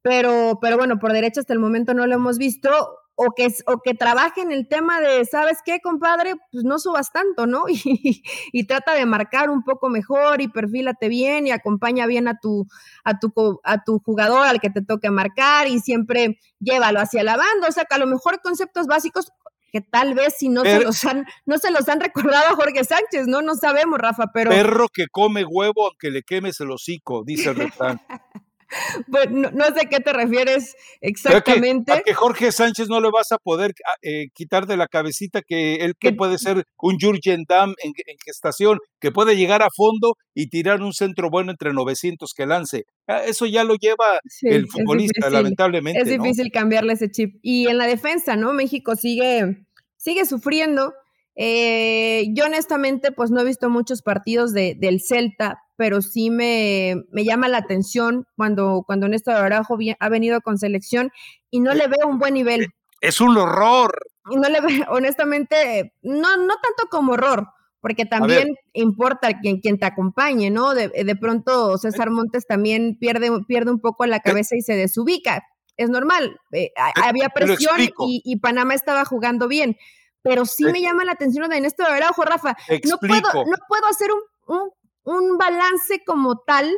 Pero, 0.00 0.58
pero 0.60 0.78
bueno, 0.78 0.98
por 0.98 1.12
derecha 1.12 1.40
hasta 1.40 1.52
el 1.52 1.58
momento 1.58 1.92
no 1.92 2.06
lo 2.06 2.14
hemos 2.14 2.38
visto 2.38 2.70
o 3.14 3.32
que, 3.34 3.48
o 3.66 3.78
que 3.78 3.94
trabaje 3.94 4.40
en 4.40 4.52
el 4.52 4.68
tema 4.68 5.00
de, 5.00 5.24
¿sabes 5.24 5.58
qué, 5.64 5.80
compadre? 5.80 6.34
Pues 6.50 6.64
no 6.64 6.78
subas 6.78 7.12
tanto, 7.12 7.46
¿no? 7.46 7.64
Y, 7.84 8.22
y, 8.52 8.66
trata 8.66 8.94
de 8.94 9.06
marcar 9.06 9.50
un 9.50 9.64
poco 9.64 9.88
mejor 9.88 10.40
y 10.40 10.48
perfílate 10.48 11.08
bien 11.08 11.46
y 11.46 11.50
acompaña 11.50 12.06
bien 12.06 12.28
a 12.28 12.38
tu, 12.38 12.66
a 13.04 13.18
tu, 13.18 13.60
a 13.64 13.82
tu 13.84 13.98
jugador 14.00 14.46
al 14.46 14.60
que 14.60 14.70
te 14.70 14.82
toque 14.82 15.10
marcar 15.10 15.68
y 15.68 15.80
siempre 15.80 16.38
llévalo 16.60 17.00
hacia 17.00 17.22
la 17.22 17.36
banda. 17.36 17.68
O 17.68 17.72
sea, 17.72 17.84
que 17.84 17.94
a 17.94 17.98
lo 17.98 18.06
mejor 18.06 18.40
conceptos 18.40 18.86
básicos 18.86 19.32
que 19.72 19.80
tal 19.80 20.14
vez 20.14 20.34
si 20.38 20.48
no, 20.50 20.62
se 20.62 20.80
los 20.80 21.02
han, 21.04 21.24
no 21.46 21.56
se 21.58 21.70
los 21.70 21.88
han 21.88 22.00
recordado 22.00 22.52
a 22.52 22.56
Jorge 22.56 22.84
Sánchez, 22.84 23.26
¿no? 23.26 23.40
No 23.40 23.54
sabemos, 23.54 23.98
Rafa, 23.98 24.30
pero... 24.32 24.50
Perro 24.50 24.88
que 24.92 25.06
come 25.10 25.44
huevo 25.44 25.86
aunque 25.86 26.10
le 26.10 26.22
quemes 26.22 26.60
el 26.60 26.70
hocico, 26.70 27.24
dice 27.24 27.50
el 27.50 27.56
refrán. 27.56 28.00
Pues 29.10 29.30
no, 29.30 29.64
sé 29.66 29.82
a 29.82 29.88
qué 29.88 30.00
te 30.00 30.12
refieres 30.12 30.74
exactamente. 31.00 31.92
Que, 31.92 31.98
a 31.98 32.02
que 32.02 32.14
Jorge 32.14 32.52
Sánchez 32.52 32.88
no 32.88 33.00
le 33.00 33.10
vas 33.10 33.32
a 33.32 33.38
poder 33.38 33.72
ah, 33.86 33.96
eh, 34.02 34.28
quitar 34.34 34.66
de 34.66 34.76
la 34.76 34.86
cabecita 34.86 35.42
que 35.42 35.76
él 35.76 35.94
que 35.98 36.12
puede 36.12 36.38
ser 36.38 36.64
un 36.78 36.98
Jurgen 36.98 37.44
Damm 37.48 37.74
en, 37.82 37.92
gestación, 38.24 38.78
que 39.00 39.10
puede 39.10 39.36
llegar 39.36 39.62
a 39.62 39.68
fondo 39.74 40.16
y 40.34 40.48
tirar 40.48 40.82
un 40.82 40.92
centro 40.92 41.30
bueno 41.30 41.50
entre 41.50 41.72
900 41.72 42.32
que 42.34 42.46
lance. 42.46 42.84
Ah, 43.06 43.22
eso 43.26 43.46
ya 43.46 43.64
lo 43.64 43.74
lleva 43.74 44.20
el 44.42 44.68
futbolista, 44.68 45.30
lamentablemente. 45.30 46.00
Es 46.00 46.08
difícil 46.08 46.50
cambiarle 46.52 46.94
ese 46.94 47.10
chip. 47.10 47.36
Y 47.42 47.68
en 47.68 47.78
la 47.78 47.86
defensa, 47.86 48.36
¿no? 48.36 48.52
México 48.52 48.96
sigue, 48.96 49.66
sigue 49.96 50.24
sufriendo. 50.24 50.92
Eh, 51.34 52.26
yo 52.34 52.44
honestamente, 52.44 53.10
pues 53.12 53.30
no 53.30 53.40
he 53.40 53.44
visto 53.44 53.70
muchos 53.70 54.02
partidos 54.02 54.52
de, 54.52 54.76
del 54.78 55.00
Celta, 55.00 55.62
pero 55.76 56.02
sí 56.02 56.30
me, 56.30 57.02
llama 57.12 57.48
la 57.48 57.58
atención 57.58 58.26
cuando, 58.36 58.84
cuando 58.86 59.08
Néstor 59.08 59.34
Araujo 59.34 59.78
ha 59.98 60.08
venido 60.08 60.40
con 60.42 60.58
selección 60.58 61.10
y 61.50 61.60
no 61.60 61.74
le 61.74 61.88
veo 61.88 62.06
un 62.06 62.18
buen 62.18 62.34
nivel. 62.34 62.68
Es 63.00 63.20
un 63.20 63.36
horror. 63.36 63.98
No 64.26 64.48
le 64.48 64.60
veo, 64.60 64.86
honestamente, 64.90 65.94
no, 66.02 66.36
no 66.36 66.54
tanto 66.54 66.88
como 66.90 67.12
horror, 67.12 67.48
porque 67.80 68.06
también 68.06 68.54
importa 68.74 69.40
quien, 69.40 69.60
quien 69.60 69.78
te 69.78 69.86
acompañe, 69.86 70.50
¿no? 70.50 70.72
De, 70.74 71.16
pronto 71.20 71.76
César 71.78 72.10
Montes 72.10 72.46
también 72.46 72.96
pierde, 73.00 73.30
pierde 73.48 73.72
un 73.72 73.80
poco 73.80 74.06
la 74.06 74.20
cabeza 74.20 74.54
y 74.54 74.62
se 74.62 74.76
desubica. 74.76 75.42
Es 75.76 75.90
normal, 75.90 76.38
eh, 76.52 76.70
había 77.02 77.30
presión 77.30 77.76
y, 78.06 78.36
Panamá 78.36 78.74
estaba 78.74 79.04
jugando 79.04 79.48
bien, 79.48 79.76
pero 80.22 80.46
sí 80.46 80.64
me 80.64 80.80
llama 80.80 81.04
la 81.04 81.12
atención 81.12 81.48
de 81.48 81.60
Néstor 81.60 81.86
Araujo, 81.86 82.22
Rafa. 82.22 82.56
No 82.84 82.98
puedo, 82.98 83.44
no 83.44 83.56
puedo 83.68 83.86
hacer 83.86 84.10
un 84.46 84.70
un 85.04 85.38
balance 85.38 86.02
como 86.04 86.38
tal, 86.38 86.70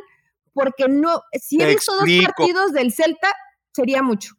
porque 0.53 0.87
no, 0.87 1.21
si 1.33 1.61
he 1.61 1.67
visto 1.67 1.93
dos 1.95 2.09
partidos 2.23 2.73
del 2.73 2.93
Celta, 2.93 3.33
sería 3.73 4.01
mucho. 4.01 4.33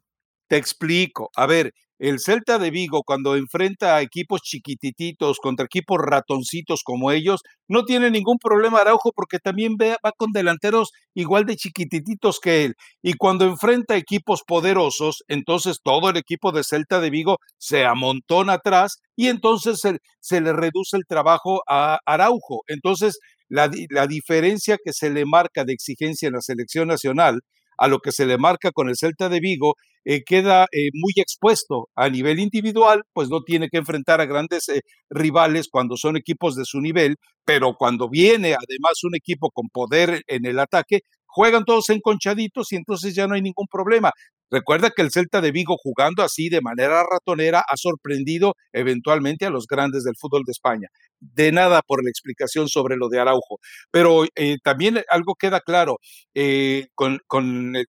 Te 0.48 0.56
explico. 0.56 1.30
A 1.36 1.46
ver, 1.46 1.74
el 1.98 2.20
Celta 2.20 2.58
de 2.58 2.70
Vigo, 2.70 3.02
cuando 3.04 3.36
enfrenta 3.36 3.96
a 3.96 4.02
equipos 4.02 4.42
chiquititos 4.42 5.38
contra 5.38 5.66
equipos 5.66 5.98
ratoncitos 5.98 6.82
como 6.84 7.10
ellos, 7.10 7.42
no 7.68 7.84
tiene 7.84 8.10
ningún 8.10 8.38
problema 8.38 8.80
Araujo 8.80 9.12
porque 9.14 9.38
también 9.38 9.76
va 9.80 10.12
con 10.16 10.32
delanteros 10.32 10.92
igual 11.14 11.44
de 11.46 11.56
chiquititos 11.56 12.38
que 12.40 12.64
él. 12.64 12.74
Y 13.02 13.14
cuando 13.14 13.46
enfrenta 13.46 13.96
equipos 13.96 14.42
poderosos, 14.46 15.24
entonces 15.28 15.80
todo 15.82 16.10
el 16.10 16.16
equipo 16.16 16.52
de 16.52 16.64
Celta 16.64 17.00
de 17.00 17.10
Vigo 17.10 17.38
se 17.58 17.84
amontona 17.84 18.54
atrás 18.54 19.00
y 19.16 19.28
entonces 19.28 19.80
se, 19.80 19.98
se 20.20 20.40
le 20.40 20.52
reduce 20.52 20.96
el 20.96 21.06
trabajo 21.06 21.62
a 21.66 21.98
Araujo. 22.04 22.62
Entonces, 22.66 23.18
la, 23.48 23.68
diferencia 24.06 24.78
que 24.82 24.92
se 24.92 25.10
le 25.10 25.24
marca 25.24 25.64
de 25.64 25.72
exigencia 25.72 26.28
en 26.28 26.34
la 26.34 26.40
selección 26.40 26.88
nacional 26.88 27.40
a 27.78 27.88
lo 27.88 27.98
que 28.00 28.12
se 28.12 28.26
le 28.26 28.38
marca 28.38 28.72
con 28.72 28.88
el 28.88 28.96
Celta 28.96 29.28
de 29.28 29.40
Vigo, 29.40 29.74
eh, 30.08 30.22
queda 30.24 30.66
eh, 30.70 30.90
muy 30.94 31.12
expuesto 31.16 31.88
a 31.96 32.08
nivel 32.08 32.38
individual, 32.38 33.02
pues 33.12 33.28
no 33.28 33.42
tiene 33.42 33.68
que 33.68 33.78
enfrentar 33.78 34.20
a 34.20 34.26
grandes 34.26 34.68
eh, 34.68 34.82
rivales 35.10 35.66
cuando 35.68 35.96
son 35.96 36.16
equipos 36.16 36.54
de 36.54 36.64
su 36.64 36.80
nivel, 36.80 37.16
pero 37.44 37.74
cuando 37.76 38.08
viene 38.08 38.54
además 38.54 39.02
un 39.02 39.16
equipo 39.16 39.50
con 39.50 39.68
poder 39.68 40.22
en 40.28 40.46
el 40.46 40.60
ataque, 40.60 41.00
juegan 41.26 41.64
todos 41.64 41.90
enconchaditos 41.90 42.72
y 42.72 42.76
entonces 42.76 43.16
ya 43.16 43.26
no 43.26 43.34
hay 43.34 43.42
ningún 43.42 43.66
problema. 43.66 44.12
Recuerda 44.50 44.90
que 44.90 45.02
el 45.02 45.10
Celta 45.10 45.40
de 45.40 45.50
Vigo 45.50 45.76
jugando 45.76 46.22
así 46.22 46.48
de 46.48 46.60
manera 46.60 47.02
ratonera 47.02 47.64
ha 47.66 47.76
sorprendido 47.76 48.54
eventualmente 48.72 49.44
a 49.44 49.50
los 49.50 49.66
grandes 49.66 50.04
del 50.04 50.14
fútbol 50.16 50.42
de 50.46 50.52
España. 50.52 50.88
De 51.18 51.50
nada 51.50 51.82
por 51.82 52.04
la 52.04 52.10
explicación 52.10 52.68
sobre 52.68 52.96
lo 52.96 53.08
de 53.08 53.18
Araujo. 53.18 53.58
Pero 53.90 54.24
eh, 54.36 54.58
también 54.62 55.02
algo 55.08 55.34
queda 55.34 55.60
claro, 55.60 55.98
eh, 56.34 56.86
con, 56.94 57.20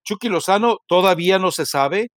Chucky 0.04 0.30
Lozano 0.30 0.78
todavía 0.88 1.38
no 1.38 1.52
se 1.52 1.66
sabe 1.66 2.08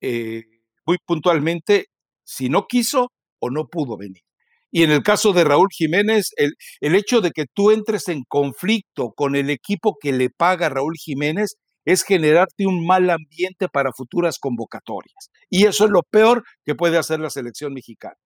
eh, 0.00 0.44
muy 0.86 0.96
puntualmente 1.04 1.86
si 2.24 2.48
no 2.48 2.66
quiso 2.66 3.12
o 3.40 3.50
no 3.50 3.66
pudo 3.66 3.96
venir. 3.98 4.22
Y 4.70 4.84
en 4.84 4.90
el 4.90 5.02
caso 5.02 5.34
de 5.34 5.44
Raúl 5.44 5.68
Jiménez, 5.70 6.30
el, 6.36 6.54
el 6.80 6.94
hecho 6.94 7.20
de 7.20 7.30
que 7.30 7.44
tú 7.52 7.70
entres 7.72 8.08
en 8.08 8.22
conflicto 8.26 9.12
con 9.14 9.36
el 9.36 9.50
equipo 9.50 9.98
que 10.00 10.12
le 10.12 10.30
paga 10.30 10.70
Raúl 10.70 10.94
Jiménez 10.96 11.56
es 11.84 12.02
generarte 12.02 12.66
un 12.66 12.86
mal 12.86 13.10
ambiente 13.10 13.68
para 13.68 13.92
futuras 13.92 14.38
convocatorias. 14.38 15.30
Y 15.50 15.66
eso 15.66 15.84
es 15.84 15.90
lo 15.90 16.02
peor 16.02 16.44
que 16.64 16.74
puede 16.74 16.98
hacer 16.98 17.20
la 17.20 17.30
selección 17.30 17.74
mexicana. 17.74 18.16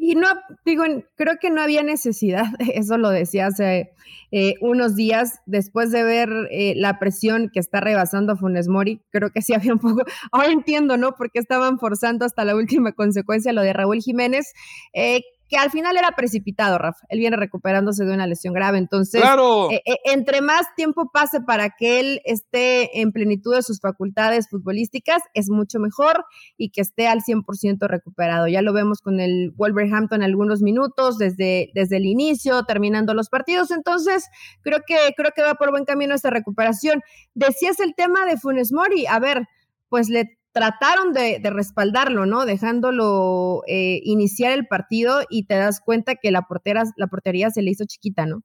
Y 0.00 0.14
no, 0.14 0.28
digo, 0.64 0.84
creo 1.16 1.38
que 1.40 1.50
no 1.50 1.60
había 1.60 1.82
necesidad, 1.82 2.44
eso 2.72 2.98
lo 2.98 3.10
decía 3.10 3.46
hace 3.46 3.90
eh, 4.30 4.54
unos 4.60 4.94
días, 4.94 5.40
después 5.46 5.90
de 5.90 6.04
ver 6.04 6.28
eh, 6.50 6.74
la 6.76 7.00
presión 7.00 7.50
que 7.52 7.58
está 7.58 7.80
rebasando 7.80 8.36
Funes 8.36 8.68
Mori, 8.68 9.00
creo 9.10 9.30
que 9.30 9.42
sí 9.42 9.54
había 9.54 9.72
un 9.72 9.80
poco, 9.80 10.04
ahora 10.32 10.52
entiendo, 10.52 10.96
¿no? 10.96 11.16
Porque 11.16 11.40
estaban 11.40 11.80
forzando 11.80 12.24
hasta 12.24 12.44
la 12.44 12.54
última 12.54 12.92
consecuencia 12.92 13.52
lo 13.52 13.62
de 13.62 13.72
Raúl 13.72 14.00
Jiménez, 14.00 14.52
eh, 14.92 15.22
que 15.48 15.56
al 15.56 15.70
final 15.70 15.96
era 15.96 16.10
precipitado, 16.12 16.78
Rafa. 16.78 17.06
Él 17.08 17.20
viene 17.20 17.36
recuperándose 17.36 18.04
de 18.04 18.12
una 18.12 18.26
lesión 18.26 18.52
grave. 18.52 18.78
Entonces, 18.78 19.22
eh, 19.22 19.82
eh, 19.84 19.96
entre 20.04 20.42
más 20.42 20.66
tiempo 20.76 21.10
pase 21.12 21.40
para 21.40 21.70
que 21.70 22.00
él 22.00 22.20
esté 22.24 23.00
en 23.00 23.12
plenitud 23.12 23.54
de 23.54 23.62
sus 23.62 23.80
facultades 23.80 24.48
futbolísticas, 24.50 25.22
es 25.32 25.48
mucho 25.48 25.78
mejor 25.78 26.24
y 26.56 26.70
que 26.70 26.82
esté 26.82 27.08
al 27.08 27.22
100% 27.22 27.88
recuperado. 27.88 28.46
Ya 28.46 28.60
lo 28.60 28.72
vemos 28.72 29.00
con 29.00 29.20
el 29.20 29.52
Wolverhampton 29.56 30.22
algunos 30.22 30.60
minutos, 30.60 31.16
desde, 31.16 31.70
desde 31.74 31.96
el 31.96 32.04
inicio, 32.04 32.64
terminando 32.64 33.14
los 33.14 33.30
partidos. 33.30 33.70
Entonces, 33.70 34.26
creo 34.62 34.80
que, 34.86 34.96
creo 35.16 35.32
que 35.34 35.42
va 35.42 35.54
por 35.54 35.70
buen 35.70 35.84
camino 35.84 36.14
esta 36.14 36.30
recuperación. 36.30 37.00
Decías 37.34 37.80
el 37.80 37.94
tema 37.94 38.26
de 38.26 38.36
Funes 38.36 38.72
Mori. 38.72 39.06
A 39.06 39.18
ver, 39.18 39.46
pues 39.88 40.08
le 40.08 40.37
trataron 40.58 41.12
de, 41.12 41.40
respaldarlo, 41.44 42.26
¿no? 42.26 42.44
Dejándolo 42.44 43.62
eh, 43.68 44.00
iniciar 44.02 44.52
el 44.52 44.66
partido 44.66 45.20
y 45.30 45.44
te 45.44 45.54
das 45.54 45.80
cuenta 45.80 46.16
que 46.16 46.32
la, 46.32 46.42
portera, 46.42 46.82
la 46.96 47.06
portería 47.06 47.50
se 47.50 47.62
le 47.62 47.70
hizo 47.70 47.84
chiquita, 47.86 48.26
¿no? 48.26 48.42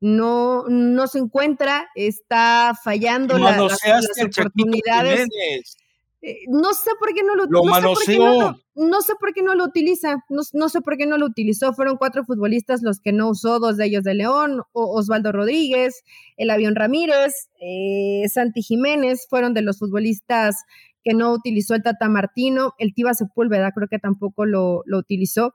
No, 0.00 0.64
no 0.68 1.06
se 1.08 1.18
encuentra, 1.18 1.88
está 1.96 2.74
fallando 2.84 3.36
las, 3.38 3.58
oportunidades. 3.58 5.26
Eh, 6.22 6.44
no 6.48 6.72
sé 6.74 6.90
por 6.98 7.14
qué 7.14 7.22
no 7.22 7.34
lo, 7.34 7.46
lo 7.46 7.64
no, 7.64 7.94
sé 7.96 8.18
no, 8.74 9.00
sé 9.00 9.14
por 9.18 9.32
qué 9.32 9.42
no 9.42 9.54
lo 9.54 9.64
utiliza, 9.64 10.16
no, 10.28 10.68
sé 10.68 10.80
por 10.80 10.96
qué 10.96 11.06
no 11.06 11.18
lo 11.18 11.26
utilizó. 11.26 11.72
Fueron 11.72 11.96
cuatro 11.96 12.24
futbolistas 12.24 12.82
los 12.82 13.00
que 13.00 13.12
no 13.12 13.30
usó, 13.30 13.58
dos 13.58 13.76
de 13.76 13.86
ellos 13.86 14.04
de 14.04 14.14
León, 14.14 14.62
Osvaldo 14.72 15.32
Rodríguez, 15.32 16.02
el 16.36 16.50
avión 16.50 16.74
Ramírez, 16.74 17.48
eh, 17.60 18.24
Santi 18.28 18.62
Jiménez, 18.62 19.26
fueron 19.28 19.54
de 19.54 19.62
los 19.62 19.78
futbolistas 19.78 20.56
que 21.06 21.14
no 21.14 21.30
utilizó 21.32 21.76
el 21.76 21.84
Tata 21.84 22.08
Martino, 22.08 22.74
el 22.78 22.92
Tiba 22.92 23.14
Sepúlveda 23.14 23.70
creo 23.70 23.86
que 23.86 24.00
tampoco 24.00 24.44
lo, 24.44 24.82
utilizó. 24.92 25.54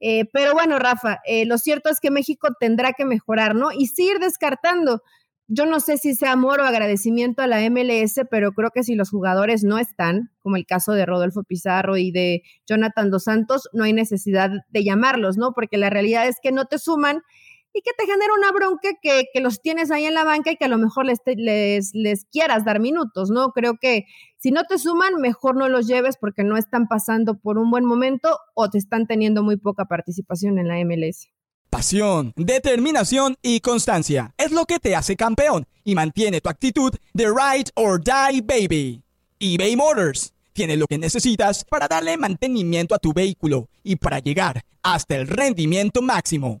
Eh, 0.00 0.24
pero 0.32 0.52
bueno, 0.52 0.80
Rafa, 0.80 1.20
eh, 1.26 1.46
lo 1.46 1.58
cierto 1.58 1.90
es 1.90 2.00
que 2.00 2.10
México 2.10 2.48
tendrá 2.58 2.92
que 2.94 3.04
mejorar, 3.04 3.54
¿no? 3.54 3.70
Y 3.70 3.86
seguir 3.86 4.18
descartando. 4.18 5.02
Yo 5.46 5.64
no 5.64 5.78
sé 5.78 5.96
si 5.96 6.16
sea 6.16 6.32
amor 6.32 6.58
o 6.58 6.64
agradecimiento 6.64 7.40
a 7.40 7.46
la 7.46 7.60
MLS, 7.70 8.20
pero 8.30 8.50
creo 8.50 8.70
que 8.72 8.82
si 8.82 8.96
los 8.96 9.10
jugadores 9.10 9.62
no 9.62 9.78
están, 9.78 10.32
como 10.40 10.56
el 10.56 10.66
caso 10.66 10.92
de 10.92 11.06
Rodolfo 11.06 11.44
Pizarro 11.44 11.96
y 11.96 12.10
de 12.10 12.42
Jonathan 12.66 13.10
Dos 13.10 13.24
Santos, 13.24 13.68
no 13.72 13.84
hay 13.84 13.92
necesidad 13.92 14.50
de 14.70 14.84
llamarlos, 14.84 15.36
¿no? 15.36 15.52
Porque 15.52 15.76
la 15.76 15.90
realidad 15.90 16.26
es 16.26 16.38
que 16.42 16.50
no 16.50 16.64
te 16.64 16.78
suman 16.78 17.22
y 17.72 17.82
que 17.82 17.92
te 17.96 18.04
genera 18.04 18.32
una 18.36 18.52
bronca 18.52 18.88
que, 19.00 19.26
los 19.40 19.60
tienes 19.60 19.90
ahí 19.90 20.04
en 20.04 20.14
la 20.14 20.24
banca 20.24 20.50
y 20.50 20.56
que 20.56 20.64
a 20.64 20.68
lo 20.68 20.78
mejor 20.78 21.06
les, 21.06 21.18
les, 21.24 21.90
les, 21.94 22.24
quieras 22.26 22.64
dar 22.64 22.80
minutos, 22.80 23.30
¿no? 23.30 23.52
Creo 23.52 23.76
que 23.80 24.04
si 24.38 24.50
no 24.50 24.64
te 24.64 24.78
suman, 24.78 25.14
mejor 25.20 25.56
no 25.56 25.68
los 25.68 25.86
lleves 25.86 26.16
porque 26.20 26.44
no 26.44 26.56
están 26.56 26.88
pasando 26.88 27.38
por 27.38 27.58
un 27.58 27.70
buen 27.70 27.84
momento 27.84 28.38
o 28.54 28.68
te 28.68 28.78
están 28.78 29.06
teniendo 29.06 29.42
muy 29.42 29.56
poca 29.56 29.84
participación 29.84 30.58
en 30.58 30.68
la 30.68 30.84
MLS. 30.84 31.28
Pasión, 31.70 32.32
determinación 32.36 33.36
y 33.42 33.60
constancia 33.60 34.34
es 34.36 34.50
lo 34.50 34.66
que 34.66 34.80
te 34.80 34.96
hace 34.96 35.14
campeón 35.14 35.66
y 35.84 35.94
mantiene 35.94 36.40
tu 36.40 36.48
actitud 36.48 36.92
de 37.14 37.26
ride 37.26 37.70
or 37.76 38.02
die 38.02 38.40
baby. 38.42 39.04
eBay 39.38 39.76
Motors 39.76 40.34
tiene 40.52 40.76
lo 40.76 40.86
que 40.86 40.98
necesitas 40.98 41.64
para 41.64 41.86
darle 41.86 42.16
mantenimiento 42.16 42.94
a 42.94 42.98
tu 42.98 43.12
vehículo 43.12 43.68
y 43.84 43.96
para 43.96 44.18
llegar 44.18 44.62
hasta 44.82 45.16
el 45.16 45.28
rendimiento 45.28 46.02
máximo 46.02 46.60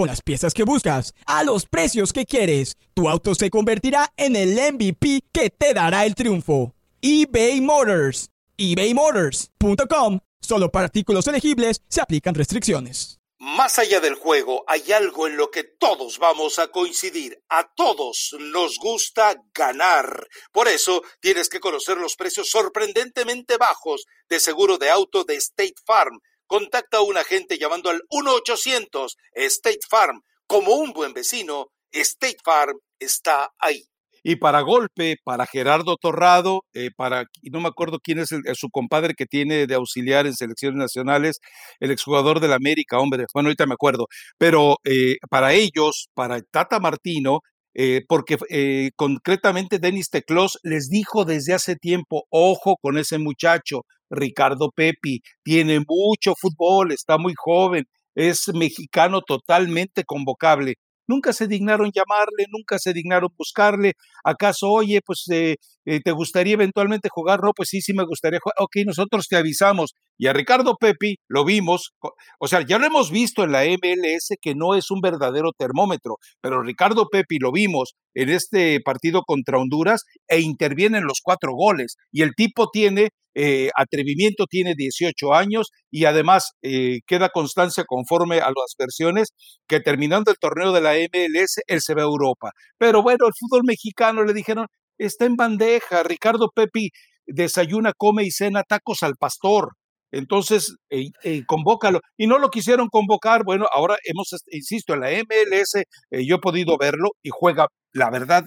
con 0.00 0.08
las 0.08 0.22
piezas 0.22 0.54
que 0.54 0.64
buscas, 0.64 1.12
a 1.26 1.44
los 1.44 1.66
precios 1.66 2.14
que 2.14 2.24
quieres. 2.24 2.78
Tu 2.94 3.10
auto 3.10 3.34
se 3.34 3.50
convertirá 3.50 4.10
en 4.16 4.34
el 4.34 4.54
MVP 4.54 5.24
que 5.30 5.50
te 5.50 5.74
dará 5.74 6.06
el 6.06 6.14
triunfo. 6.14 6.74
eBay 7.02 7.60
Motors. 7.60 8.30
ebaymotors.com. 8.56 10.20
Solo 10.40 10.70
para 10.70 10.86
artículos 10.86 11.26
elegibles 11.26 11.82
se 11.86 12.00
aplican 12.00 12.34
restricciones. 12.34 13.20
Más 13.42 13.78
allá 13.78 14.00
del 14.00 14.14
juego, 14.14 14.64
hay 14.66 14.90
algo 14.92 15.26
en 15.26 15.36
lo 15.36 15.50
que 15.50 15.64
todos 15.64 16.18
vamos 16.18 16.58
a 16.58 16.68
coincidir. 16.68 17.42
A 17.50 17.70
todos 17.74 18.36
nos 18.38 18.78
gusta 18.78 19.34
ganar. 19.54 20.28
Por 20.50 20.68
eso 20.68 21.02
tienes 21.20 21.50
que 21.50 21.60
conocer 21.60 21.98
los 21.98 22.16
precios 22.16 22.48
sorprendentemente 22.48 23.58
bajos 23.58 24.06
de 24.30 24.40
seguro 24.40 24.78
de 24.78 24.88
auto 24.88 25.24
de 25.24 25.36
State 25.36 25.76
Farm. 25.84 26.20
Contacta 26.50 26.96
a 26.96 27.02
un 27.02 27.16
agente 27.16 27.58
llamando 27.58 27.90
al 27.90 28.02
1-800 28.10 29.14
State 29.34 29.78
Farm. 29.88 30.20
Como 30.48 30.74
un 30.74 30.92
buen 30.92 31.12
vecino, 31.12 31.68
State 31.92 32.38
Farm 32.44 32.76
está 32.98 33.50
ahí. 33.60 33.84
Y 34.24 34.34
para 34.34 34.62
golpe, 34.62 35.14
para 35.22 35.46
Gerardo 35.46 35.96
Torrado, 35.96 36.64
eh, 36.74 36.90
para, 36.96 37.26
no 37.52 37.60
me 37.60 37.68
acuerdo 37.68 38.00
quién 38.02 38.18
es 38.18 38.30
su 38.54 38.68
compadre 38.68 39.14
que 39.14 39.26
tiene 39.26 39.68
de 39.68 39.76
auxiliar 39.76 40.26
en 40.26 40.34
selecciones 40.34 40.76
nacionales, 40.76 41.38
el 41.78 41.92
exjugador 41.92 42.40
del 42.40 42.52
América, 42.52 42.98
hombre, 42.98 43.26
bueno, 43.32 43.46
ahorita 43.46 43.66
me 43.66 43.74
acuerdo, 43.74 44.08
pero 44.36 44.78
eh, 44.82 45.18
para 45.30 45.52
ellos, 45.52 46.08
para 46.14 46.40
Tata 46.42 46.80
Martino, 46.80 47.42
eh, 47.74 48.02
porque 48.08 48.90
concretamente 48.96 49.78
Denis 49.78 50.10
Teclos 50.10 50.58
les 50.64 50.88
dijo 50.88 51.24
desde 51.24 51.54
hace 51.54 51.76
tiempo, 51.76 52.24
ojo 52.28 52.76
con 52.82 52.98
ese 52.98 53.18
muchacho, 53.18 53.82
Ricardo 54.10 54.70
Pepi, 54.74 55.20
tiene 55.42 55.80
mucho 55.80 56.34
fútbol, 56.40 56.92
está 56.92 57.18
muy 57.18 57.34
joven, 57.36 57.86
es 58.14 58.48
mexicano 58.54 59.20
totalmente 59.22 60.04
convocable 60.04 60.74
nunca 61.10 61.32
se 61.32 61.48
dignaron 61.48 61.90
llamarle, 61.92 62.46
nunca 62.50 62.78
se 62.78 62.92
dignaron 62.92 63.30
buscarle. 63.36 63.94
¿Acaso, 64.24 64.68
oye, 64.70 65.00
pues 65.04 65.24
eh, 65.30 65.56
eh, 65.84 66.00
te 66.04 66.12
gustaría 66.12 66.54
eventualmente 66.54 67.08
jugar? 67.10 67.40
No, 67.42 67.52
pues 67.52 67.68
sí, 67.70 67.80
sí 67.82 67.92
me 67.92 68.04
gustaría 68.04 68.38
jugar. 68.42 68.54
Ok, 68.60 68.76
nosotros 68.86 69.26
te 69.28 69.36
avisamos. 69.36 69.94
Y 70.20 70.26
a 70.26 70.34
Ricardo 70.34 70.76
Pepi 70.78 71.16
lo 71.28 71.46
vimos, 71.46 71.94
o 72.38 72.46
sea, 72.46 72.60
ya 72.60 72.78
lo 72.78 72.84
hemos 72.84 73.10
visto 73.10 73.42
en 73.42 73.52
la 73.52 73.64
MLS 73.64 74.36
que 74.42 74.54
no 74.54 74.74
es 74.74 74.90
un 74.90 75.00
verdadero 75.00 75.52
termómetro, 75.56 76.16
pero 76.42 76.62
Ricardo 76.62 77.08
Pepi 77.10 77.38
lo 77.38 77.52
vimos 77.52 77.94
en 78.12 78.28
este 78.28 78.82
partido 78.84 79.22
contra 79.22 79.56
Honduras 79.56 80.02
e 80.28 80.40
interviene 80.40 80.98
en 80.98 81.04
los 81.04 81.20
cuatro 81.22 81.54
goles. 81.54 81.96
Y 82.12 82.20
el 82.20 82.34
tipo 82.34 82.68
tiene 82.70 83.08
eh, 83.34 83.70
atrevimiento, 83.74 84.44
tiene 84.44 84.74
18 84.76 85.32
años 85.32 85.70
y 85.90 86.04
además 86.04 86.50
eh, 86.60 86.98
queda 87.06 87.30
constancia 87.30 87.84
conforme 87.86 88.40
a 88.40 88.48
las 88.48 88.74
versiones 88.78 89.30
que 89.66 89.80
terminando 89.80 90.30
el 90.30 90.36
torneo 90.38 90.72
de 90.72 90.82
la 90.82 90.96
MLS, 90.96 91.62
él 91.66 91.80
se 91.80 91.94
va 91.94 92.02
a 92.02 92.04
Europa. 92.04 92.50
Pero 92.76 93.02
bueno, 93.02 93.26
el 93.26 93.32
fútbol 93.38 93.62
mexicano 93.64 94.22
le 94.22 94.34
dijeron, 94.34 94.66
está 94.98 95.24
en 95.24 95.36
bandeja, 95.36 96.02
Ricardo 96.02 96.50
Pepi 96.54 96.90
desayuna, 97.24 97.94
come 97.96 98.24
y 98.24 98.30
cena 98.30 98.64
tacos 98.64 99.02
al 99.02 99.14
pastor. 99.16 99.76
Entonces, 100.12 100.76
eh, 100.90 101.10
eh, 101.22 101.42
convócalo. 101.46 102.00
Y 102.16 102.26
no 102.26 102.38
lo 102.38 102.50
quisieron 102.50 102.88
convocar. 102.88 103.44
Bueno, 103.44 103.66
ahora 103.72 103.96
hemos, 104.04 104.28
insisto, 104.50 104.94
en 104.94 105.00
la 105.00 105.10
MLS 105.10 105.74
eh, 106.10 106.26
yo 106.26 106.36
he 106.36 106.40
podido 106.40 106.76
verlo 106.78 107.10
y 107.22 107.30
juega, 107.32 107.66
la 107.92 108.10
verdad, 108.10 108.44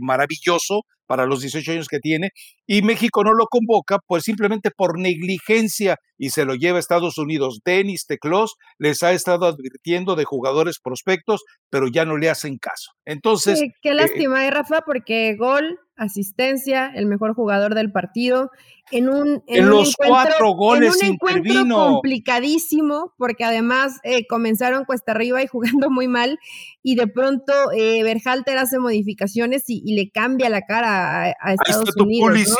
maravilloso 0.00 0.82
para 1.06 1.26
los 1.26 1.40
18 1.40 1.72
años 1.72 1.88
que 1.88 1.98
tiene. 1.98 2.30
Y 2.68 2.82
México 2.82 3.24
no 3.24 3.32
lo 3.32 3.46
convoca, 3.46 3.98
pues 4.06 4.22
simplemente 4.22 4.70
por 4.70 4.96
negligencia 4.96 5.96
y 6.16 6.30
se 6.30 6.44
lo 6.44 6.54
lleva 6.54 6.76
a 6.76 6.80
Estados 6.80 7.18
Unidos. 7.18 7.58
Denis 7.64 8.06
Teclos 8.06 8.54
les 8.78 9.02
ha 9.02 9.10
estado 9.10 9.46
advirtiendo 9.46 10.14
de 10.14 10.24
jugadores 10.24 10.78
prospectos, 10.80 11.42
pero 11.68 11.88
ya 11.88 12.04
no 12.04 12.16
le 12.16 12.30
hacen 12.30 12.58
caso. 12.58 12.92
Entonces. 13.04 13.60
qué 13.82 13.92
lástima, 13.92 14.48
Rafa, 14.50 14.82
porque 14.82 15.34
gol 15.36 15.80
asistencia, 16.00 16.90
el 16.94 17.06
mejor 17.06 17.34
jugador 17.34 17.74
del 17.74 17.92
partido, 17.92 18.50
en 18.90 19.08
un, 19.08 19.42
en, 19.46 19.68
los 19.68 19.94
cuatro 19.96 20.52
goles 20.54 21.00
en 21.02 21.08
un 21.08 21.14
encuentro 21.14 21.64
complicadísimo, 21.68 23.12
porque 23.18 23.44
además 23.44 24.00
eh, 24.02 24.26
comenzaron 24.26 24.86
cuesta 24.86 25.12
arriba 25.12 25.42
y 25.42 25.46
jugando 25.46 25.90
muy 25.90 26.08
mal, 26.08 26.38
y 26.82 26.96
de 26.96 27.06
pronto 27.06 27.52
eh, 27.76 28.02
Berhalter 28.02 28.56
hace 28.56 28.78
modificaciones 28.78 29.64
y, 29.68 29.94
le 29.94 30.10
cambia 30.10 30.48
la 30.48 30.62
cara 30.62 31.34
a, 31.38 31.52
Estados 31.52 31.94
Unidos. 31.96 32.56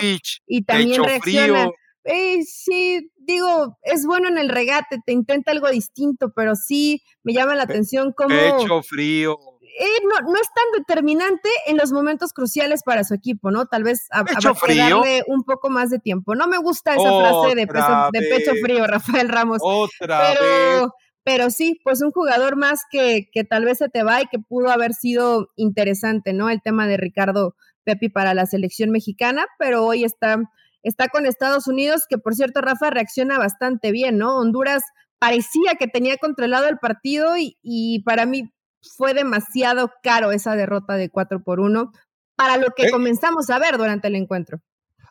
Y 0.46 0.62
también 0.64 1.03
reacciona. 1.03 1.70
Eh, 2.05 2.42
sí, 2.44 3.11
digo, 3.18 3.79
es 3.83 4.05
bueno 4.05 4.29
en 4.29 4.38
el 4.38 4.48
regate, 4.48 4.98
te 5.05 5.12
intenta 5.12 5.53
algo 5.53 5.70
distinto, 5.70 6.33
pero 6.35 6.55
sí 6.55 7.03
me 7.22 7.33
llama 7.33 7.55
la 7.55 7.64
atención 7.64 8.12
cómo... 8.16 8.31
Pecho 8.31 8.83
frío 8.83 9.38
eh, 9.78 10.00
no, 10.04 10.30
no, 10.30 10.37
es 10.37 10.48
tan 10.54 10.64
determinante 10.78 11.48
en 11.66 11.76
los 11.76 11.92
momentos 11.92 12.33
cruciales 12.33 12.83
para 12.83 13.04
su 13.04 13.14
equipo, 13.14 13.50
¿no? 13.50 13.66
Tal 13.66 13.85
vez 13.85 14.06
a, 14.11 14.24
darle 14.24 15.22
un 15.26 15.44
poco 15.44 15.70
más 15.70 15.90
de 15.90 15.98
tiempo. 15.98 16.35
No 16.35 16.46
me 16.46 16.59
gusta 16.59 16.94
esa 16.94 17.02
frase 17.02 17.54
de, 17.54 17.66
pecho 17.66 18.52
frío, 18.62 18.87
Rafael 18.87 19.28
Ramos. 19.28 19.59
Otra 19.62 20.22
pero, 20.28 20.42
vez. 20.42 20.90
Pero 21.22 21.50
sí, 21.50 21.78
pues 21.85 22.02
un 22.02 22.11
jugador 22.11 22.56
más 22.56 22.80
que, 22.90 23.28
que 23.33 23.44
tal 23.44 23.64
vez 23.64 23.78
se 23.78 23.88
te 23.88 24.02
va 24.02 24.22
y 24.22 24.26
que 24.26 24.38
pudo 24.38 24.70
haber 24.70 24.94
sido 24.94 25.48
interesante, 25.56 26.33
¿no? 26.33 26.48
El 26.48 26.62
tema 26.62 26.87
de 26.87 26.96
Ricardo 26.96 27.54
Pepi 27.85 28.09
para 28.09 28.35
la 28.35 28.46
selección 28.46 28.90
mexicana, 28.90 29.46
pero 29.59 29.85
hoy 29.85 30.04
está, 30.04 30.38
está 30.83 31.09
con 31.09 31.26
Estados 31.26 31.66
Unidos, 31.66 32.06
que 32.09 32.18
por 32.18 32.35
cierto, 32.35 32.61
Rafa 32.61 32.90
reacciona 32.90 33.38
bastante 33.38 33.92
bien, 33.92 34.18
¿no? 34.18 34.38
Honduras 34.38 34.83
parecía 35.18 35.74
que 35.78 35.87
tenía 35.87 36.16
controlado 36.16 36.68
el 36.68 36.78
partido 36.78 37.37
y, 37.37 37.59
y 37.62 38.02
para 38.04 38.24
mí 38.24 38.50
fue 38.97 39.14
demasiado 39.14 39.90
caro 40.03 40.33
esa 40.33 40.55
derrota 40.57 40.95
de 40.95 41.11
4 41.11 41.43
por 41.43 41.61
1 41.61 41.93
para 42.37 42.57
lo 42.57 42.69
que 42.77 42.87
eh. 42.87 42.90
comenzamos 42.90 43.51
a 43.51 43.59
ver 43.59 43.77
durante 43.77 44.09
el 44.09 44.16
encuentro. 44.16 44.61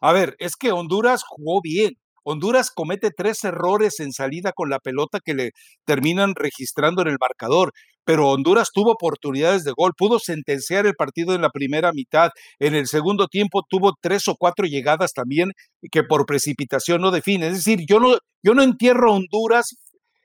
A 0.02 0.14
ver, 0.14 0.36
es 0.40 0.56
que 0.56 0.72
Honduras 0.72 1.24
jugó 1.28 1.62
bien. 1.62 1.94
Honduras 2.24 2.70
comete 2.70 3.12
tres 3.12 3.44
errores 3.44 4.00
en 4.00 4.12
salida 4.12 4.52
con 4.52 4.70
la 4.70 4.80
pelota 4.80 5.20
que 5.24 5.34
le 5.34 5.52
terminan 5.86 6.36
registrando 6.36 7.02
en 7.02 7.08
el 7.08 7.18
marcador, 7.20 7.72
pero 8.04 8.30
Honduras 8.30 8.70
tuvo 8.74 8.92
oportunidades 8.92 9.64
de 9.64 9.74
gol, 9.76 9.94
pudo 9.98 10.20
sentenciar 10.20 10.86
el 10.86 10.96
partido 10.96 11.34
en 11.34 11.42
la 11.42 11.50
primera 11.50 11.92
mitad, 11.92 12.32
en 12.60 12.76
el 12.76 12.88
segundo 12.88 13.28
tiempo 13.28 13.64
tuvo 13.68 13.94
tres 14.00 14.28
o 14.28 14.36
cuatro 14.38 14.66
llegadas 14.66 15.14
también 15.14 15.52
que 15.92 16.04
por 16.04 16.26
precipitación 16.26 17.02
no 17.02 17.12
define. 17.12 17.48
Es 17.48 17.54
decir, 17.54 17.86
yo 17.88 18.00
no, 18.00 18.18
yo 18.44 18.54
no 18.54 18.64
entierro 18.64 19.12
a 19.12 19.16
Honduras 19.16 19.76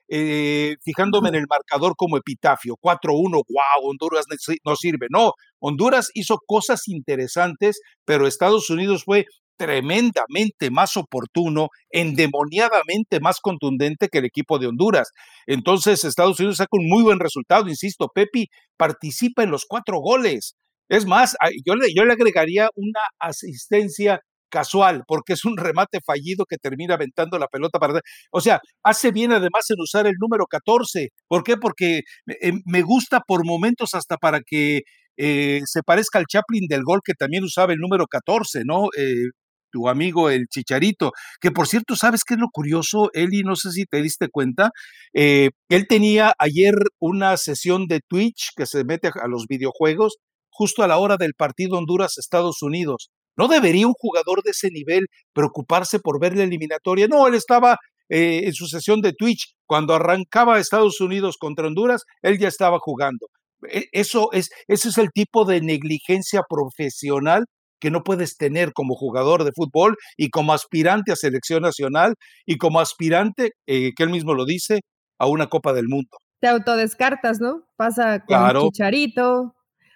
eh, 0.07 0.75
fijándome 0.83 1.29
en 1.29 1.35
el 1.35 1.47
marcador 1.49 1.95
como 1.97 2.17
epitafio, 2.17 2.75
4-1, 2.81 3.31
wow, 3.31 3.89
Honduras 3.89 4.25
no 4.63 4.75
sirve. 4.75 5.07
No, 5.09 5.33
Honduras 5.59 6.09
hizo 6.13 6.37
cosas 6.45 6.87
interesantes, 6.87 7.79
pero 8.05 8.27
Estados 8.27 8.69
Unidos 8.69 9.03
fue 9.03 9.25
tremendamente 9.57 10.69
más 10.69 10.97
oportuno, 10.97 11.69
endemoniadamente 11.89 13.19
más 13.19 13.39
contundente 13.39 14.09
que 14.09 14.19
el 14.19 14.25
equipo 14.25 14.59
de 14.59 14.67
Honduras. 14.67 15.11
Entonces, 15.47 16.03
Estados 16.03 16.39
Unidos 16.39 16.57
saca 16.57 16.69
un 16.71 16.89
muy 16.89 17.03
buen 17.03 17.19
resultado, 17.19 17.69
insisto, 17.69 18.09
Pepi 18.13 18.47
participa 18.77 19.43
en 19.43 19.51
los 19.51 19.65
cuatro 19.67 19.99
goles. 19.99 20.55
Es 20.89 21.05
más, 21.05 21.35
yo 21.65 21.75
le, 21.75 21.87
yo 21.95 22.05
le 22.05 22.13
agregaría 22.13 22.69
una 22.75 23.01
asistencia 23.19 24.21
casual, 24.49 25.03
porque 25.07 25.33
es 25.33 25.45
un 25.45 25.57
remate 25.57 25.99
fallido 26.05 26.45
que 26.45 26.57
termina 26.57 26.95
aventando 26.95 27.37
la 27.37 27.47
pelota 27.47 27.79
para... 27.79 27.99
O 28.31 28.41
sea, 28.41 28.59
hace 28.83 29.11
bien 29.11 29.31
además 29.31 29.69
en 29.69 29.79
usar 29.79 30.07
el 30.07 30.15
número 30.19 30.45
14. 30.45 31.09
¿Por 31.27 31.43
qué? 31.43 31.57
Porque 31.57 32.01
eh, 32.27 32.51
me 32.65 32.81
gusta 32.81 33.21
por 33.21 33.45
momentos 33.45 33.93
hasta 33.93 34.17
para 34.17 34.41
que 34.41 34.81
eh, 35.17 35.61
se 35.65 35.81
parezca 35.83 36.19
al 36.19 36.25
Chaplin 36.25 36.67
del 36.67 36.83
gol 36.83 36.99
que 37.03 37.13
también 37.13 37.43
usaba 37.43 37.73
el 37.73 37.79
número 37.79 38.05
14, 38.07 38.61
¿no? 38.65 38.87
Eh, 38.97 39.29
tu 39.71 39.89
amigo 39.89 40.29
el 40.29 40.47
Chicharito, 40.47 41.11
que 41.41 41.51
por 41.51 41.67
cierto, 41.67 41.97
¿sabes 41.97 42.23
qué 42.23 42.35
es 42.35 42.39
lo 42.39 42.47
curioso, 42.49 43.09
Eli? 43.13 43.43
No 43.43 43.57
sé 43.57 43.71
si 43.71 43.85
te 43.85 44.01
diste 44.01 44.29
cuenta. 44.29 44.71
él 45.13 45.51
tenía 45.89 46.33
ayer 46.39 46.75
una 46.99 47.35
sesión 47.37 47.87
de 47.87 47.99
Twitch 48.07 48.51
que 48.55 48.65
se 48.65 48.85
mete 48.85 49.09
a 49.09 49.27
los 49.27 49.47
videojuegos 49.47 50.15
justo 50.49 50.83
a 50.83 50.87
la 50.87 50.97
hora 50.97 51.17
del 51.17 51.33
partido 51.33 51.77
Honduras-Estados 51.77 52.61
Unidos. 52.61 53.09
¿No 53.37 53.47
debería 53.47 53.87
un 53.87 53.93
jugador 53.93 54.41
de 54.43 54.51
ese 54.51 54.69
nivel 54.69 55.07
preocuparse 55.33 55.99
por 55.99 56.19
ver 56.19 56.35
la 56.35 56.43
eliminatoria? 56.43 57.07
No, 57.07 57.27
él 57.27 57.35
estaba 57.35 57.77
eh, 58.09 58.41
en 58.45 58.53
su 58.53 58.67
sesión 58.67 59.01
de 59.01 59.13
Twitch. 59.13 59.55
Cuando 59.65 59.93
arrancaba 59.93 60.59
Estados 60.59 61.01
Unidos 61.01 61.37
contra 61.39 61.67
Honduras, 61.67 62.03
él 62.21 62.37
ya 62.37 62.47
estaba 62.47 62.77
jugando. 62.79 63.27
E, 63.69 63.85
eso 63.91 64.29
es, 64.31 64.49
ese 64.67 64.89
es 64.89 64.97
el 64.97 65.11
tipo 65.11 65.45
de 65.45 65.61
negligencia 65.61 66.41
profesional 66.47 67.45
que 67.79 67.91
no 67.91 68.03
puedes 68.03 68.37
tener 68.37 68.73
como 68.73 68.95
jugador 68.95 69.43
de 69.43 69.51
fútbol 69.53 69.95
y 70.17 70.29
como 70.29 70.53
aspirante 70.53 71.11
a 71.11 71.15
selección 71.15 71.61
nacional 71.61 72.15
y 72.45 72.57
como 72.57 72.79
aspirante, 72.79 73.51
eh, 73.67 73.91
que 73.95 74.03
él 74.03 74.09
mismo 74.09 74.33
lo 74.33 74.45
dice, 74.45 74.81
a 75.19 75.27
una 75.27 75.47
Copa 75.47 75.73
del 75.73 75.87
Mundo. 75.87 76.17
Te 76.39 76.47
autodescartas, 76.47 77.39
¿no? 77.39 77.63
Pasa 77.75 78.23
con 78.25 78.71
Chicharito, 78.71 79.55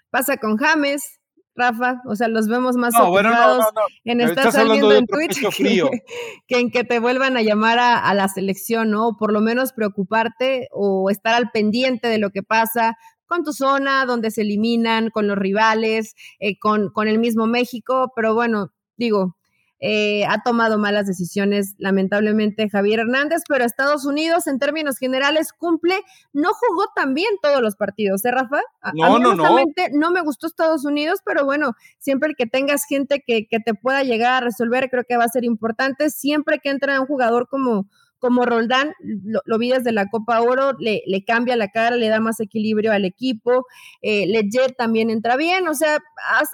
pasa 0.09 0.37
con 0.37 0.57
James, 0.57 1.18
Rafa, 1.59 2.01
o 2.05 2.15
sea, 2.15 2.27
los 2.27 2.47
vemos 2.47 2.75
más 2.75 2.93
ocupados 2.99 3.65
en 4.03 4.21
estar 4.21 4.51
saliendo 4.51 4.93
en 4.93 5.05
Twitch 5.05 5.39
que, 6.47 6.59
en 6.59 6.71
que 6.71 6.83
te 6.83 6.99
vuelvan 6.99 7.37
a 7.37 7.41
llamar 7.41 7.77
a, 7.79 8.13
la 8.13 8.27
selección, 8.27 8.91
¿no? 8.91 9.09
O 9.09 9.17
por 9.17 9.31
lo 9.31 9.41
menos 9.41 9.73
preocuparte 9.73 10.67
o 10.71 11.09
estar 11.09 11.35
al 11.35 11.51
pendiente 11.51 12.07
de 12.07 12.17
lo 12.17 12.31
que 12.31 12.43
pasa 12.43 12.97
con 13.25 13.43
tu 13.43 13.53
zona, 13.53 14.05
donde 14.05 14.31
se 14.31 14.41
eliminan, 14.41 15.09
con 15.11 15.27
los 15.27 15.37
rivales, 15.37 16.15
eh, 16.39 16.57
con, 16.57 16.89
con 16.89 17.07
el 17.07 17.19
mismo 17.19 17.45
México, 17.45 18.11
pero 18.15 18.33
bueno, 18.33 18.71
digo, 18.97 19.38
eh, 19.81 20.25
ha 20.25 20.43
tomado 20.43 20.77
malas 20.77 21.07
decisiones, 21.07 21.75
lamentablemente, 21.77 22.69
Javier 22.69 22.99
Hernández, 22.99 23.43
pero 23.47 23.63
Estados 23.63 24.05
Unidos, 24.05 24.47
en 24.47 24.59
términos 24.59 24.97
generales, 24.97 25.53
cumple. 25.53 25.95
No 26.33 26.49
jugó 26.53 26.85
tan 26.95 27.13
bien 27.13 27.29
todos 27.41 27.61
los 27.61 27.75
partidos, 27.75 28.25
¿eh, 28.25 28.31
Rafa? 28.31 28.61
no, 28.93 29.19
no, 29.19 29.35
no. 29.35 29.57
No 29.93 30.11
me 30.11 30.21
gustó 30.21 30.47
Estados 30.47 30.83
Unidos, 30.83 31.19
pero 31.23 31.45
bueno, 31.45 31.73
siempre 31.97 32.33
que 32.37 32.45
tengas 32.45 32.83
gente 32.85 33.23
que, 33.25 33.47
que 33.47 33.59
te 33.59 33.73
pueda 33.73 34.03
llegar 34.03 34.33
a 34.33 34.45
resolver, 34.45 34.89
creo 34.89 35.03
que 35.07 35.17
va 35.17 35.23
a 35.23 35.29
ser 35.29 35.45
importante. 35.45 36.09
Siempre 36.09 36.59
que 36.59 36.69
entra 36.69 36.99
un 36.99 37.07
jugador 37.07 37.47
como 37.47 37.87
como 38.19 38.45
Roldán, 38.45 38.93
lo, 38.99 39.57
vi 39.57 39.69
desde 39.71 39.91
la 39.91 40.07
Copa 40.07 40.41
Oro, 40.41 40.73
le, 40.79 41.01
cambia 41.25 41.55
la 41.55 41.69
cara, 41.69 41.95
le 41.95 42.09
da 42.09 42.19
más 42.19 42.39
equilibrio 42.39 42.91
al 42.91 43.05
equipo, 43.05 43.65
eh, 44.01 44.27
Leggett 44.27 44.75
también 44.77 45.09
entra 45.09 45.35
bien, 45.35 45.67
o 45.67 45.73
sea, 45.73 45.99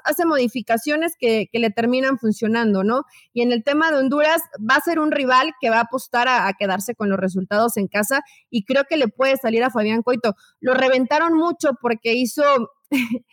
hace 0.03 0.25
modificaciones 0.25 1.13
que, 1.19 1.47
que, 1.51 1.59
le 1.59 1.71
terminan 1.71 2.19
funcionando, 2.19 2.83
¿no? 2.83 3.03
Y 3.33 3.41
en 3.41 3.51
el 3.51 3.63
tema 3.63 3.91
de 3.91 3.97
Honduras, 3.97 4.41
va 4.59 4.75
a 4.75 4.81
ser 4.81 4.99
un 4.99 5.11
rival 5.11 5.51
que 5.59 5.69
va 5.69 5.77
a 5.77 5.81
apostar 5.81 6.27
a 6.27 6.51
quedarse 6.57 6.95
con 6.95 7.09
los 7.09 7.19
resultados 7.19 7.77
en 7.77 7.87
casa 7.87 8.21
y 8.49 8.63
creo 8.63 8.83
que 8.87 8.97
le 8.97 9.07
puede 9.07 9.37
salir 9.37 9.63
a 9.63 9.69
Fabián 9.69 10.03
Coito. 10.03 10.35
Lo 10.59 10.73
reventaron 10.73 11.33
mucho 11.33 11.71
porque 11.81 12.13
hizo 12.13 12.43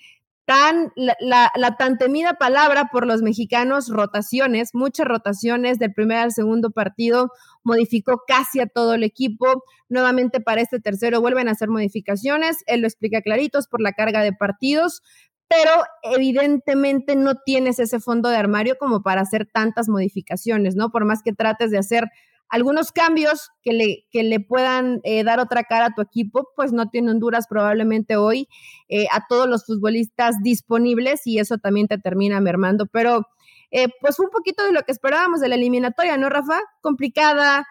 tan, 0.44 0.92
la, 0.96 1.76
tan 1.78 1.98
temida 1.98 2.34
palabra 2.34 2.88
por 2.92 3.06
los 3.06 3.22
mexicanos, 3.22 3.88
rotaciones, 3.88 4.74
muchas 4.74 5.06
rotaciones 5.06 5.78
del 5.78 5.92
primer 5.92 6.18
al 6.18 6.32
segundo 6.32 6.70
partido, 6.70 7.30
modificó 7.62 8.22
casi 8.26 8.60
a 8.60 8.66
todo 8.66 8.94
el 8.94 9.04
equipo. 9.04 9.64
Nuevamente 9.88 10.40
para 10.40 10.60
este 10.60 10.80
tercero 10.80 11.20
vuelven 11.20 11.48
a 11.48 11.52
hacer 11.52 11.68
modificaciones, 11.68 12.58
él 12.66 12.80
lo 12.80 12.86
explica 12.86 13.22
claritos 13.22 13.68
por 13.68 13.80
la 13.80 13.92
carga 13.92 14.22
de 14.22 14.32
partidos, 14.32 15.02
pero 15.48 15.70
evidentemente 16.02 17.14
no 17.14 17.34
tienes 17.36 17.78
ese 17.78 18.00
fondo 18.00 18.30
de 18.30 18.36
armario 18.36 18.76
como 18.78 19.02
para 19.02 19.20
hacer 19.20 19.46
tantas 19.46 19.88
modificaciones, 19.88 20.76
¿no? 20.76 20.90
Por 20.90 21.04
más 21.04 21.22
que 21.22 21.34
trates 21.34 21.70
de 21.70 21.78
hacer 21.78 22.04
algunos 22.52 22.92
cambios 22.92 23.50
que 23.62 23.72
le, 23.72 24.04
que 24.10 24.22
le 24.22 24.38
puedan 24.38 25.00
eh, 25.04 25.24
dar 25.24 25.40
otra 25.40 25.64
cara 25.64 25.86
a 25.86 25.94
tu 25.94 26.02
equipo, 26.02 26.50
pues 26.54 26.70
no 26.70 26.90
tiene 26.90 27.10
Honduras 27.10 27.46
probablemente 27.48 28.16
hoy 28.16 28.46
eh, 28.90 29.06
a 29.10 29.26
todos 29.26 29.48
los 29.48 29.64
futbolistas 29.64 30.34
disponibles 30.42 31.26
y 31.26 31.38
eso 31.38 31.56
también 31.56 31.88
te 31.88 31.96
termina 31.96 32.42
mermando. 32.42 32.84
Pero 32.84 33.26
eh, 33.70 33.88
pues 34.02 34.18
un 34.18 34.28
poquito 34.28 34.66
de 34.66 34.72
lo 34.72 34.82
que 34.82 34.92
esperábamos 34.92 35.40
de 35.40 35.48
la 35.48 35.54
eliminatoria, 35.54 36.18
¿no, 36.18 36.28
Rafa? 36.28 36.60
Complicada, 36.82 37.66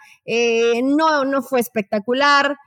no, 0.82 1.26
no 1.26 1.44
fue 1.44 1.60
espectacular. 1.60 2.58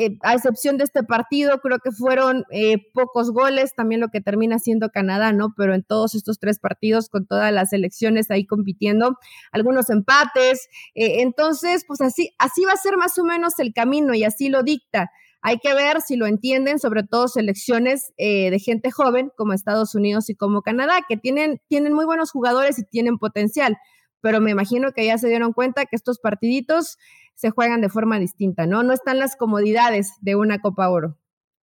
Eh, 0.00 0.16
a 0.22 0.34
excepción 0.34 0.78
de 0.78 0.84
este 0.84 1.02
partido, 1.02 1.58
creo 1.58 1.80
que 1.80 1.90
fueron 1.90 2.44
eh, 2.52 2.76
pocos 2.92 3.32
goles, 3.32 3.74
también 3.74 4.00
lo 4.00 4.10
que 4.10 4.20
termina 4.20 4.60
siendo 4.60 4.90
Canadá, 4.90 5.32
¿no? 5.32 5.52
Pero 5.56 5.74
en 5.74 5.82
todos 5.82 6.14
estos 6.14 6.38
tres 6.38 6.60
partidos, 6.60 7.08
con 7.08 7.26
todas 7.26 7.52
las 7.52 7.72
elecciones 7.72 8.30
ahí 8.30 8.46
compitiendo, 8.46 9.18
algunos 9.50 9.90
empates. 9.90 10.68
Eh, 10.94 11.22
entonces, 11.22 11.84
pues 11.84 12.00
así, 12.00 12.30
así 12.38 12.64
va 12.64 12.74
a 12.74 12.76
ser 12.76 12.96
más 12.96 13.18
o 13.18 13.24
menos 13.24 13.58
el 13.58 13.72
camino 13.72 14.14
y 14.14 14.22
así 14.22 14.48
lo 14.48 14.62
dicta. 14.62 15.10
Hay 15.42 15.58
que 15.58 15.74
ver 15.74 16.00
si 16.00 16.14
lo 16.14 16.26
entienden, 16.26 16.78
sobre 16.78 17.02
todo 17.02 17.26
selecciones 17.26 18.12
de 18.18 18.58
gente 18.58 18.90
joven 18.90 19.30
como 19.36 19.52
Estados 19.52 19.94
Unidos 19.94 20.30
y 20.30 20.34
como 20.34 20.62
Canadá, 20.62 21.00
que 21.08 21.16
tienen, 21.16 21.60
tienen 21.68 21.92
muy 21.92 22.04
buenos 22.04 22.32
jugadores 22.32 22.78
y 22.78 22.84
tienen 22.84 23.18
potencial 23.18 23.76
pero 24.20 24.40
me 24.40 24.50
imagino 24.50 24.92
que 24.92 25.06
ya 25.06 25.16
se 25.18 25.28
dieron 25.28 25.52
cuenta 25.52 25.86
que 25.86 25.96
estos 25.96 26.18
partiditos 26.18 26.98
se 27.38 27.50
juegan 27.50 27.80
de 27.80 27.88
forma 27.88 28.18
distinta, 28.18 28.66
¿no? 28.66 28.82
No 28.82 28.92
están 28.92 29.18
las 29.18 29.36
comodidades 29.36 30.10
de 30.20 30.34
una 30.34 30.58
Copa 30.58 30.90
Oro. 30.90 31.16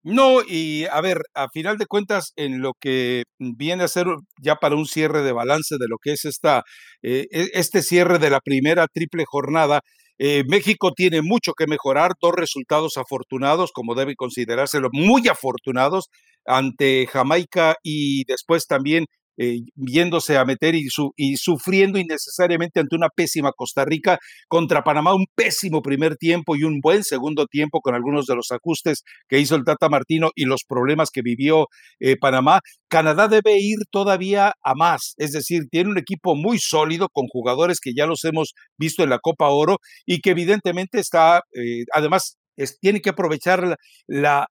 No, 0.04 0.42
y 0.48 0.86
a 0.86 1.02
ver, 1.02 1.18
a 1.34 1.50
final 1.50 1.78
de 1.78 1.86
cuentas, 1.86 2.32
en 2.38 2.62
lo 2.62 2.74
que 2.80 3.24
viene 3.40 3.84
a 3.84 3.88
ser 3.90 4.06
ya 4.42 4.56
para 4.56 4.76
un 4.76 4.86
cierre 4.86 5.22
de 5.22 5.34
balance 5.34 5.76
de 5.78 5.88
lo 5.90 5.98
que 6.02 6.14
es 6.14 6.24
esta, 6.24 6.64
eh, 7.02 7.26
e, 7.30 7.50
este 7.54 7.82
cierre 7.82 8.20
de 8.20 8.30
la 8.30 8.40
primera 8.40 8.88
triple 8.88 9.26
jornada, 9.28 9.82
eh, 10.18 10.44
México 10.48 10.94
tiene 10.96 11.22
mucho 11.22 11.54
que 11.54 11.68
mejorar, 11.68 12.12
dos 12.22 12.34
resultados 12.34 12.96
afortunados, 12.96 13.72
como 13.74 13.96
debe 13.96 14.16
considerárselo, 14.16 14.90
muy 14.94 15.28
afortunados 15.28 16.08
ante 16.46 17.06
Jamaica 17.08 17.76
y 17.84 18.24
después 18.26 18.68
también 18.68 19.08
eh, 19.38 19.60
viéndose 19.76 20.38
a 20.38 20.45
meter 20.45 20.76
y, 20.76 20.88
y, 21.15 21.38
sufriendo 21.38 22.00
innecesariamente 22.00 22.80
ante 22.80 22.95
una 22.95 23.10
pésima 23.10 23.52
Costa 23.52 23.86
Rica 23.86 24.17
contra 24.48 24.84
Panamá, 24.84 25.13
un 25.13 25.26
pésimo 25.36 25.82
primer 25.82 26.17
tiempo 26.17 26.56
y 26.56 26.63
un 26.63 26.80
buen 26.82 27.04
segundo 27.04 27.45
tiempo 27.48 27.82
con 27.82 27.95
algunos 27.95 28.26
de 28.28 28.36
los 28.36 28.52
ajustes 28.52 29.04
que 29.28 29.39
hizo 29.39 29.56
el 29.56 29.63
Tata 29.63 29.89
Martino 29.89 30.32
y 30.36 30.45
los 30.45 30.63
problemas 30.63 31.10
que 31.12 31.21
vivió 31.21 31.67
eh, 32.00 32.17
Panamá. 32.17 32.62
Canadá 32.88 33.28
debe 33.28 33.58
ir 33.60 33.80
todavía 33.91 34.54
a 34.63 34.76
más, 34.76 35.15
es 35.17 35.34
decir, 35.34 35.63
tiene 35.69 35.89
un 35.89 35.98
equipo 35.98 36.36
muy 36.36 36.60
sólido 36.60 37.10
con 37.10 37.28
jugadores 37.28 37.80
que 37.80 37.93
ya 37.95 38.06
los 38.06 38.24
hemos 38.26 38.54
visto 38.78 39.04
en 39.04 39.10
la 39.10 39.19
Copa 39.19 39.50
Oro 39.50 39.80
y 40.06 40.21
que 40.21 40.32
evidentemente 40.32 41.00
está, 41.00 41.43
eh, 41.54 41.84
además, 41.93 42.38
tiene 42.80 43.02
que 43.02 43.10
aprovechar 43.10 43.78
la, 44.08 44.48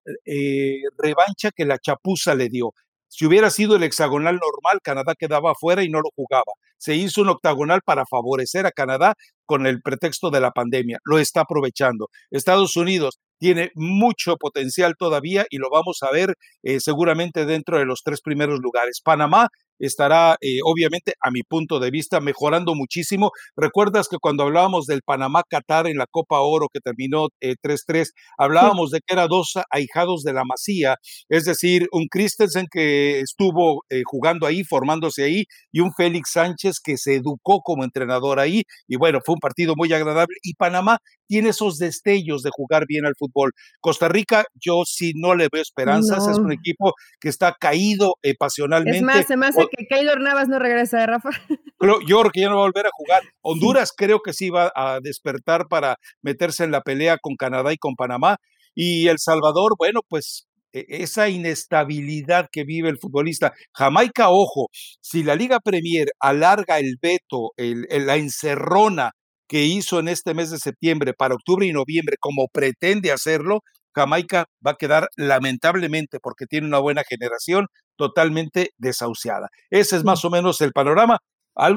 revancha 0.98 1.50
que 1.54 1.64
la 1.64 1.78
chapuza 1.78 2.34
le 2.34 2.48
dio. 2.48 2.74
Si 3.16 3.24
hubiera 3.26 3.48
sido 3.48 3.76
el 3.76 3.84
hexagonal 3.84 4.40
normal, 4.42 4.80
Canadá 4.82 5.14
quedaba 5.16 5.52
afuera 5.52 5.84
y 5.84 5.88
no 5.88 6.00
lo 6.00 6.10
jugaba. 6.16 6.52
Se 6.78 6.96
hizo 6.96 7.22
un 7.22 7.28
octagonal 7.28 7.80
para 7.84 8.06
favorecer 8.10 8.66
a 8.66 8.72
Canadá 8.72 9.14
con 9.46 9.68
el 9.68 9.82
pretexto 9.82 10.30
de 10.30 10.40
la 10.40 10.50
pandemia. 10.50 10.98
Lo 11.04 11.20
está 11.20 11.42
aprovechando. 11.42 12.08
Estados 12.32 12.74
Unidos 12.74 13.20
tiene 13.38 13.70
mucho 13.76 14.36
potencial 14.36 14.96
todavía 14.98 15.46
y 15.48 15.58
lo 15.58 15.70
vamos 15.70 15.98
a 16.02 16.10
ver 16.10 16.34
eh, 16.64 16.80
seguramente 16.80 17.46
dentro 17.46 17.78
de 17.78 17.84
los 17.84 18.02
tres 18.02 18.20
primeros 18.20 18.58
lugares. 18.58 19.00
Panamá 19.00 19.46
estará, 19.78 20.36
eh, 20.40 20.58
obviamente, 20.64 21.14
a 21.20 21.30
mi 21.30 21.42
punto 21.42 21.80
de 21.80 21.90
vista, 21.90 22.20
mejorando 22.20 22.74
muchísimo. 22.74 23.30
Recuerdas 23.56 24.08
que 24.08 24.18
cuando 24.18 24.44
hablábamos 24.44 24.86
del 24.86 25.02
Panamá-Qatar 25.02 25.86
en 25.86 25.98
la 25.98 26.06
Copa 26.10 26.40
Oro 26.40 26.68
que 26.72 26.80
terminó 26.80 27.28
3-3, 27.40 28.08
eh, 28.08 28.12
hablábamos 28.38 28.90
de 28.90 29.00
que 29.00 29.14
eran 29.14 29.28
dos 29.28 29.54
ahijados 29.70 30.22
de 30.22 30.32
la 30.32 30.44
Masía, 30.44 30.96
es 31.28 31.44
decir, 31.44 31.88
un 31.92 32.06
Christensen 32.08 32.66
que 32.70 33.20
estuvo 33.20 33.84
eh, 33.90 34.02
jugando 34.04 34.46
ahí, 34.46 34.64
formándose 34.64 35.24
ahí, 35.24 35.44
y 35.72 35.80
un 35.80 35.92
Félix 35.92 36.32
Sánchez 36.32 36.76
que 36.82 36.96
se 36.96 37.16
educó 37.16 37.60
como 37.60 37.84
entrenador 37.84 38.40
ahí, 38.40 38.62
y 38.88 38.96
bueno, 38.96 39.20
fue 39.24 39.34
un 39.34 39.40
partido 39.40 39.74
muy 39.76 39.92
agradable. 39.92 40.36
Y 40.42 40.54
Panamá 40.54 40.98
tiene 41.26 41.50
esos 41.50 41.78
destellos 41.78 42.42
de 42.42 42.50
jugar 42.52 42.84
bien 42.86 43.06
al 43.06 43.14
fútbol. 43.18 43.52
Costa 43.80 44.08
Rica, 44.08 44.44
yo 44.54 44.82
sí 44.84 45.12
no 45.16 45.34
le 45.34 45.48
veo 45.50 45.62
esperanzas, 45.62 46.28
es 46.28 46.38
un 46.38 46.52
equipo 46.52 46.92
que 47.20 47.28
está 47.28 47.54
caído 47.58 48.14
pasionalmente. 48.38 48.98
Es 48.98 49.02
más, 49.02 49.26
se 49.26 49.36
me 49.36 49.46
hace 49.46 49.63
que 49.68 49.86
Keylor 49.86 50.20
Navas 50.20 50.48
no 50.48 50.58
regresa 50.58 50.98
de 50.98 51.06
Rafa. 51.06 51.30
yo 52.06 52.20
creo 52.20 52.30
que 52.32 52.40
ya 52.40 52.48
no 52.48 52.56
va 52.56 52.62
a 52.62 52.66
volver 52.66 52.86
a 52.86 52.90
jugar. 52.92 53.22
Honduras 53.42 53.92
creo 53.96 54.20
que 54.20 54.32
sí 54.32 54.50
va 54.50 54.72
a 54.74 55.00
despertar 55.00 55.66
para 55.68 55.96
meterse 56.22 56.64
en 56.64 56.70
la 56.70 56.80
pelea 56.80 57.18
con 57.18 57.36
Canadá 57.36 57.72
y 57.72 57.78
con 57.78 57.94
Panamá. 57.94 58.36
Y 58.74 59.08
El 59.08 59.18
Salvador, 59.18 59.74
bueno, 59.78 60.00
pues 60.08 60.46
e, 60.74 60.84
esa 60.88 61.28
inestabilidad 61.28 62.48
que 62.50 62.64
vive 62.64 62.90
el 62.90 62.98
futbolista. 62.98 63.54
Jamaica, 63.72 64.30
ojo, 64.30 64.68
si 65.00 65.22
la 65.22 65.36
Liga 65.36 65.60
Premier 65.60 66.08
alarga 66.20 66.78
el 66.78 66.96
veto, 67.00 67.52
el, 67.56 67.86
la 67.88 68.16
encerrona 68.16 69.12
que 69.48 69.64
hizo 69.64 70.00
en 70.00 70.08
este 70.08 70.34
mes 70.34 70.50
de 70.50 70.58
septiembre 70.58 71.12
para 71.14 71.34
octubre 71.34 71.66
y 71.66 71.72
noviembre, 71.72 72.16
como 72.18 72.48
pretende 72.52 73.12
hacerlo, 73.12 73.60
Jamaica 73.94 74.46
va 74.66 74.72
a 74.72 74.76
quedar 74.76 75.08
lamentablemente, 75.16 76.18
porque 76.20 76.46
tiene 76.46 76.66
una 76.66 76.78
buena 76.78 77.02
generación, 77.08 77.66
totalmente 77.96 78.70
desahuciada. 78.76 79.48
Ese 79.70 79.96
es 79.96 80.04
más 80.04 80.24
o 80.24 80.30
menos 80.30 80.60
el 80.60 80.72
panorama. 80.72 81.18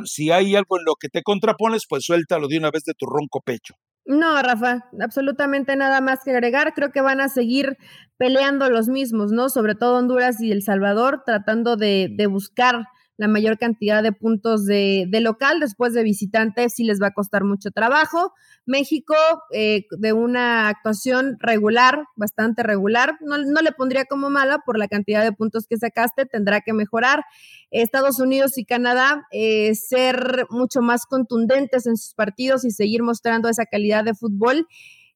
Si 0.06 0.32
hay 0.32 0.56
algo 0.56 0.80
en 0.80 0.86
lo 0.86 0.96
que 1.00 1.10
te 1.10 1.22
contrapones, 1.22 1.84
pues 1.88 2.04
suéltalo 2.04 2.48
de 2.48 2.58
una 2.58 2.72
vez 2.72 2.84
de 2.84 2.94
tu 2.94 3.06
ronco 3.06 3.42
pecho. 3.42 3.76
No, 4.06 4.42
Rafa, 4.42 4.86
absolutamente 5.02 5.76
nada 5.76 6.02
más 6.02 6.20
que 6.24 6.32
agregar. 6.32 6.74
Creo 6.74 6.92
que 6.92 7.02
van 7.02 7.20
a 7.22 7.30
seguir 7.30 7.78
peleando 8.18 8.70
los 8.70 8.88
mismos, 8.88 9.32
¿no? 9.32 9.50
Sobre 9.50 9.76
todo 9.76 9.98
Honduras 9.98 10.42
y 10.42 10.52
El 10.52 10.64
Salvador, 10.64 11.24
tratando 11.26 11.76
de, 11.76 12.08
de 12.10 12.26
buscar 12.28 12.88
la 13.18 13.28
mayor 13.28 13.58
cantidad 13.58 14.04
de 14.04 14.12
puntos 14.12 14.66
de, 14.66 15.10
local, 15.22 15.60
después 15.60 15.94
de 15.94 16.04
visitantes 16.04 16.74
sí 16.76 16.84
les 16.84 17.02
va 17.02 17.08
a 17.08 17.14
costar 17.14 17.44
mucho 17.44 17.72
trabajo. 17.72 18.32
México, 18.66 19.16
eh, 19.52 19.86
de 19.90 20.14
una 20.14 20.70
actuación 20.70 21.38
regular, 21.40 22.06
bastante 22.16 22.62
regular, 22.62 23.18
no, 23.22 23.38
le 23.38 23.72
pondría 23.72 24.06
como 24.06 24.30
mala 24.30 24.60
por 24.66 24.78
la 24.78 24.88
cantidad 24.88 25.24
de 25.24 25.32
puntos 25.32 25.66
que 25.68 25.78
sacaste, 25.78 26.26
tendrá 26.26 26.62
que 26.62 26.74
mejorar. 26.74 27.24
Estados 27.72 28.20
Unidos 28.20 28.58
y 28.58 28.66
Canadá, 28.66 29.26
eh, 29.32 29.74
ser 29.74 30.46
mucho 30.50 30.82
más 30.82 31.06
contundentes 31.06 31.88
en 31.88 31.98
sus 31.98 32.14
partidos 32.14 32.66
y 32.66 32.72
seguir 32.72 33.02
mostrando 33.02 33.50
esa 33.50 33.66
calidad 33.66 34.04
de 34.04 34.14
fútbol. 34.14 34.68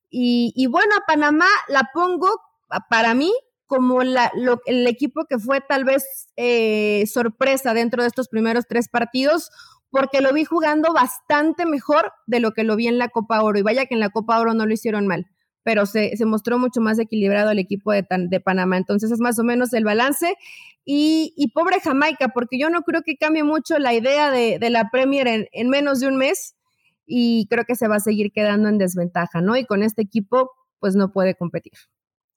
Y, 0.10 0.54
y 0.56 0.66
bueno, 0.68 0.94
a 0.96 1.06
Panamá 1.06 1.48
la 1.70 1.90
pongo, 1.94 2.30
para 2.90 3.14
mí, 3.14 3.32
como 3.72 4.04
la, 4.04 4.34
el 4.66 4.86
equipo 4.86 5.24
que 5.30 5.40
fue 5.40 5.62
tal 5.62 5.86
vez 5.86 6.28
eh, 6.36 7.06
sorpresa 7.08 7.74
dentro 7.74 8.02
de 8.04 8.10
estos 8.10 8.28
primeros 8.28 8.66
tres 8.68 8.90
partidos, 8.90 9.50
porque 9.90 10.20
lo 10.20 10.34
vi 10.34 10.44
jugando 10.44 10.92
bastante 10.92 11.66
mejor 11.66 12.12
de 12.28 12.42
lo 12.42 12.52
que 12.52 12.66
lo 12.66 12.76
vi 12.76 12.88
en 12.88 12.98
la 12.98 13.08
Copa 13.08 13.42
Oro. 13.42 13.58
Y 13.58 13.62
vaya 13.62 13.86
que 13.86 13.94
en 13.94 14.02
la 14.02 14.10
Copa 14.10 14.42
Oro 14.42 14.54
no 14.54 14.66
lo 14.66 14.74
hicieron 14.74 15.08
mal. 15.08 15.26
pero 15.64 15.86
se, 15.86 16.14
mostró 16.26 16.60
mucho 16.60 16.82
más 16.82 17.00
equilibrado 17.00 17.52
el 17.52 17.60
equipo 17.60 17.94
de, 17.94 18.04
Panamá. 18.44 18.76
Entonces 18.76 19.10
es 19.10 19.22
más 19.22 19.40
o 19.40 19.46
menos 19.46 19.72
el 19.72 19.86
balance. 19.86 20.36
Y, 20.84 21.50
pobre 21.56 21.80
Jamaica, 21.80 22.28
porque 22.34 22.60
yo 22.60 22.70
no 22.70 22.82
creo 22.82 23.04
que 23.04 23.16
cambie 23.16 23.46
mucho 23.46 23.80
la 23.80 23.94
idea 23.94 24.32
de, 24.32 24.70
la 24.70 24.90
Premier 24.92 25.48
en, 25.50 25.70
menos 25.70 26.02
de 26.02 26.08
un 26.08 26.18
mes 26.18 26.56
y 27.06 27.48
creo 27.50 27.64
que 27.64 27.76
se 27.76 27.88
va 27.88 27.96
a 27.96 28.00
seguir 28.02 28.34
quedando 28.34 28.68
en 28.68 28.78
desventaja, 28.78 29.40
¿no? 29.40 29.56
Y 29.56 29.66
con 29.66 29.82
este 29.82 30.02
equipo, 30.02 30.52
pues 30.80 30.98
no 30.98 31.14
puede 31.14 31.36
competir. 31.36 31.72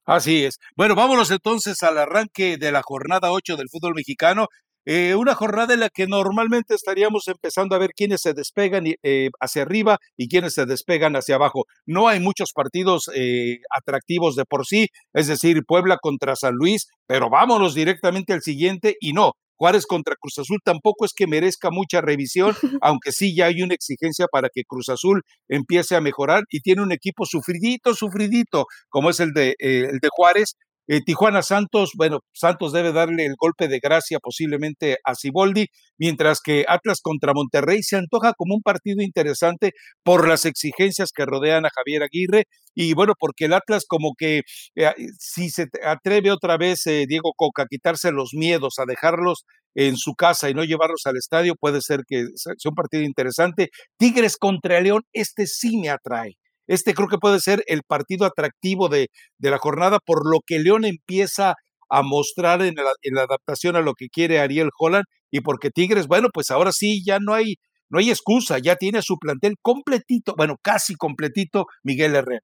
Así 0.07 0.45
es. 0.45 0.59
Bueno, 0.77 0.95
vámonos 0.95 1.31
entonces 1.31 1.83
al 1.83 1.97
arranque 1.99 2.59
de 2.59 2.73
la 2.73 2.83
jornada 2.83 3.33
8 3.33 3.57
del 3.57 3.71
fútbol 3.71 3.95
mexicano. 3.95 4.49
Eh, 4.87 5.15
una 5.15 5.35
jornada 5.35 5.73
en 5.73 5.81
la 5.81 5.89
que 5.89 6.07
normalmente 6.07 6.75
estaríamos 6.75 7.27
empezando 7.29 7.75
a 7.75 7.79
ver 7.79 7.93
quiénes 7.97 8.21
se 8.21 8.35
despegan 8.35 8.85
eh, 9.03 9.31
hacia 9.41 9.63
arriba 9.63 9.99
y 10.19 10.29
quiénes 10.29 10.53
se 10.53 10.67
despegan 10.67 11.17
hacia 11.17 11.37
abajo. 11.37 11.65
No 11.87 12.07
hay 12.09 12.21
muchos 12.21 12.53
partidos 12.53 13.11
eh, 13.15 13.61
atractivos 13.75 14.37
de 14.37 14.45
por 14.45 14.67
sí, 14.67 14.89
es 15.15 15.27
decir, 15.27 15.63
Puebla 15.67 15.97
contra 16.03 16.37
San 16.37 16.55
Luis, 16.55 16.89
pero 17.07 17.31
vámonos 17.31 17.75
directamente 17.75 18.35
al 18.35 18.43
siguiente 18.43 18.97
y 19.01 19.15
no, 19.15 19.33
Juárez 19.57 19.87
contra 19.87 20.17
Cruz 20.17 20.39
Azul 20.39 20.59
tampoco 20.65 21.05
es 21.05 21.13
que 21.15 21.27
merezca 21.27 21.71
mucha 21.71 22.01
revisión, 22.01 22.55
aunque 22.83 23.13
sí 23.13 23.35
ya 23.35 23.47
hay 23.47 23.63
una 23.63 23.75
exigencia 23.75 24.27
para 24.31 24.49
que 24.53 24.65
Cruz 24.65 24.89
Azul 24.89 25.23
empiece 25.49 25.97
a 25.97 26.01
mejorar 26.01 26.43
y 26.51 26.61
tiene 26.61 26.83
un 26.83 26.93
equipo 26.93 27.25
sufridito, 27.27 27.95
sufridito, 27.95 28.67
como 28.89 29.11
es 29.11 29.21
el 29.21 29.33
de, 29.33 29.55
el 29.59 29.99
de 30.01 30.09
Juárez, 30.11 30.55
eh, 30.87 31.01
Tijuana 31.05 31.43
Santos, 31.43 31.93
bueno, 31.97 32.21
Santos 32.33 32.73
debe 32.73 32.93
darle 32.93 33.27
el 33.27 33.35
golpe 33.39 33.69
de 33.69 33.81
gracia 33.81 34.19
posiblemente 34.21 34.99
a 35.05 35.15
Ciboldi, 35.15 35.67
mientras 35.99 36.41
que 36.41 36.65
Atlas 36.69 37.01
contra 37.03 37.33
Monterrey 37.35 37.83
se 37.83 37.97
antoja 37.97 38.35
como 38.37 38.55
un 38.55 38.63
partido 38.63 39.03
interesante 39.03 39.73
por 40.03 40.29
las 40.29 40.45
exigencias 40.45 41.11
que 41.15 41.27
rodean 41.27 41.67
a 41.67 41.71
Javier 41.75 42.03
Aguirre 42.03 42.45
y 42.75 42.95
bueno, 42.95 43.15
porque 43.19 43.47
el 43.47 43.53
Atlas 43.55 43.85
como 43.89 44.15
que 44.19 44.43
eh, 44.75 44.93
si 45.19 45.51
se 45.51 45.67
atreve 45.85 46.31
otra 46.33 46.57
vez 46.57 46.87
eh, 46.87 47.07
Diego 47.09 47.33
Coca 47.37 47.63
a 47.63 47.67
quitarse 47.67 48.11
los 48.13 48.31
miedos, 48.35 48.75
a 48.79 48.85
dejarlos 48.87 49.45
en 49.75 49.97
su 49.97 50.15
casa 50.15 50.51
y 50.51 50.55
no 50.55 50.65
llevarlos 50.65 51.03
al 51.07 51.17
estadio, 51.17 51.55
puede 51.59 51.81
ser 51.81 52.01
que 52.07 52.27
sea 52.35 52.55
un 52.71 52.75
partido 52.75 53.03
interesante. 53.05 53.71
Tigres 53.99 54.37
contra 54.37 54.81
León, 54.81 55.03
este 55.13 55.47
sí 55.47 55.79
me 55.79 55.91
atrae. 55.91 56.37
Este 56.67 56.95
creo 56.95 57.09
que 57.09 57.19
puede 57.19 57.41
ser 57.41 57.63
el 57.67 57.83
partido 57.83 58.27
atractivo 58.27 58.89
de, 58.89 59.09
la 59.39 59.59
jornada, 59.59 59.99
por 60.05 60.31
lo 60.31 60.41
que 60.47 60.59
León 60.59 60.85
empieza 60.85 61.55
a 61.91 62.03
mostrar 62.03 62.63
en 62.63 62.75
la, 62.77 63.23
adaptación 63.23 63.77
a 63.77 63.81
lo 63.81 63.95
que 63.95 64.09
quiere 64.09 64.41
Ariel 64.41 64.71
Holland 64.79 65.05
y 65.31 65.41
porque 65.41 65.71
Tigres, 65.71 66.07
bueno, 66.07 66.29
pues 66.33 66.51
ahora 66.51 66.73
sí 66.73 67.03
ya 67.05 67.19
no 67.21 67.35
hay, 67.35 67.57
no 67.91 67.99
hay 67.99 68.11
excusa, 68.11 68.59
ya 68.59 68.77
tiene 68.77 69.03
su 69.03 69.19
plantel 69.19 69.57
completito, 69.61 70.35
bueno, 70.37 70.57
casi 70.63 70.95
completito 70.95 71.67
Miguel 71.83 72.15
Herrera. 72.15 72.41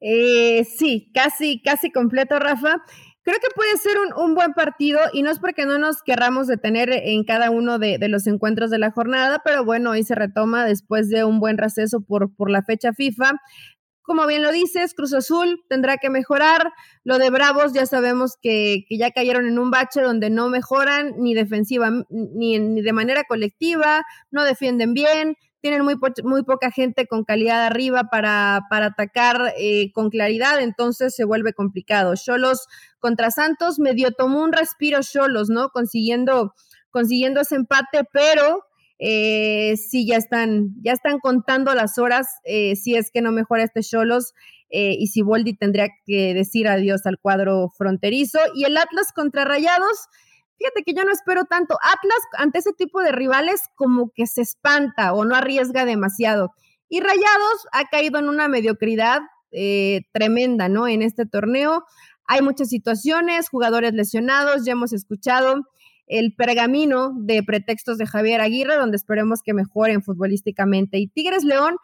Eh, 0.00 0.64
sí, 0.64 1.10
casi, 1.14 1.62
casi 1.62 1.90
completo, 1.90 2.38
Rafa. 2.38 2.84
Creo 3.24 3.38
que 3.40 3.48
puede 3.56 3.74
ser 3.78 3.96
un, 4.18 4.34
buen 4.34 4.52
partido 4.52 5.00
y 5.14 5.22
no 5.22 5.30
es 5.30 5.38
porque 5.38 5.64
no 5.64 5.78
nos 5.78 6.02
querramos 6.02 6.46
detener 6.46 6.90
en 6.92 7.24
cada 7.24 7.50
uno 7.50 7.78
de, 7.78 7.96
los 8.08 8.26
encuentros 8.26 8.70
de 8.70 8.78
la 8.78 8.90
jornada, 8.90 9.40
pero 9.42 9.64
bueno, 9.64 9.92
hoy 9.92 10.04
se 10.04 10.14
retoma 10.14 10.66
después 10.66 11.08
de 11.08 11.24
un 11.24 11.40
buen 11.40 11.56
receso 11.56 12.02
por, 12.02 12.36
por 12.36 12.50
la 12.50 12.62
fecha 12.62 12.92
FIFA. 12.92 13.32
Como 14.02 14.26
bien 14.26 14.42
lo 14.42 14.52
dices, 14.52 14.92
Cruz 14.92 15.14
Azul 15.14 15.64
tendrá 15.70 15.96
que 15.96 16.10
mejorar. 16.10 16.70
Lo 17.02 17.18
de 17.18 17.30
Bravos 17.30 17.72
ya 17.72 17.86
sabemos 17.86 18.34
que, 18.42 18.84
que 18.90 18.98
ya 18.98 19.10
cayeron 19.10 19.46
en 19.46 19.58
un 19.58 19.70
bache 19.70 20.02
donde 20.02 20.28
no 20.28 20.50
mejoran 20.50 21.14
ni 21.16 21.32
defensiva, 21.32 21.90
ni 22.10 22.82
de 22.82 22.92
manera 22.92 23.24
colectiva, 23.24 24.04
no 24.30 24.44
defienden 24.44 24.92
bien, 24.92 25.36
tienen 25.64 25.82
muy, 25.82 25.96
muy 26.24 26.42
poca 26.42 26.70
gente 26.70 27.06
con 27.06 27.24
calidad 27.24 27.64
arriba 27.64 28.10
para, 28.10 28.66
para 28.68 28.88
atacar 28.88 29.54
eh, 29.56 29.92
con 29.92 30.10
claridad, 30.10 30.60
entonces 30.60 31.14
se 31.14 31.24
vuelve 31.24 31.54
complicado. 31.54 32.12
Cholos 32.16 32.66
contra 32.98 33.30
Santos 33.30 33.78
medio 33.78 34.12
tomó 34.12 34.42
un 34.42 34.52
respiro 34.52 35.00
Cholos, 35.00 35.48
¿no? 35.48 35.70
Consiguiendo, 35.70 36.52
consiguiendo 36.90 37.40
ese 37.40 37.54
empate, 37.54 38.02
pero 38.12 38.66
eh, 38.98 39.78
sí 39.78 40.06
ya 40.06 40.18
están, 40.18 40.74
ya 40.82 40.92
están 40.92 41.18
contando 41.18 41.74
las 41.74 41.96
horas 41.96 42.26
eh, 42.44 42.76
si 42.76 42.94
es 42.94 43.10
que 43.10 43.22
no 43.22 43.32
mejora 43.32 43.64
este 43.64 43.80
Cholos. 43.80 44.34
Eh, 44.68 44.96
y 44.98 45.06
si 45.06 45.22
Boldi 45.22 45.56
tendría 45.56 45.88
que 46.04 46.34
decir 46.34 46.68
adiós 46.68 47.06
al 47.06 47.18
cuadro 47.18 47.70
fronterizo. 47.70 48.38
Y 48.54 48.64
el 48.64 48.76
Atlas 48.76 49.12
contra 49.14 49.46
Rayados, 49.46 50.08
Fíjate 50.64 50.82
que 50.82 50.94
yo 50.94 51.04
no 51.04 51.12
espero 51.12 51.44
tanto. 51.44 51.76
Atlas 51.82 52.18
ante 52.38 52.58
ese 52.58 52.72
tipo 52.72 53.02
de 53.02 53.12
rivales 53.12 53.64
como 53.74 54.10
que 54.14 54.26
se 54.26 54.40
espanta 54.40 55.12
o 55.12 55.26
no 55.26 55.36
arriesga 55.36 55.84
demasiado. 55.84 56.54
Y 56.88 57.00
Rayados 57.00 57.66
ha 57.72 57.84
caído 57.90 58.18
en 58.18 58.30
una 58.30 58.48
mediocridad 58.48 59.20
eh, 59.50 60.06
tremenda, 60.12 60.70
¿no? 60.70 60.88
En 60.88 61.02
este 61.02 61.26
torneo 61.26 61.84
hay 62.26 62.40
muchas 62.40 62.70
situaciones, 62.70 63.50
jugadores 63.50 63.92
lesionados, 63.92 64.64
ya 64.64 64.72
hemos 64.72 64.94
escuchado 64.94 65.68
el 66.06 66.34
pergamino 66.34 67.12
de 67.14 67.42
pretextos 67.42 67.98
de 67.98 68.06
Javier 68.06 68.40
Aguirre, 68.40 68.76
donde 68.76 68.96
esperemos 68.96 69.42
que 69.42 69.52
mejoren 69.52 70.02
futbolísticamente. 70.02 70.96
Y 70.98 71.08
Tigres 71.08 71.44
León, 71.44 71.76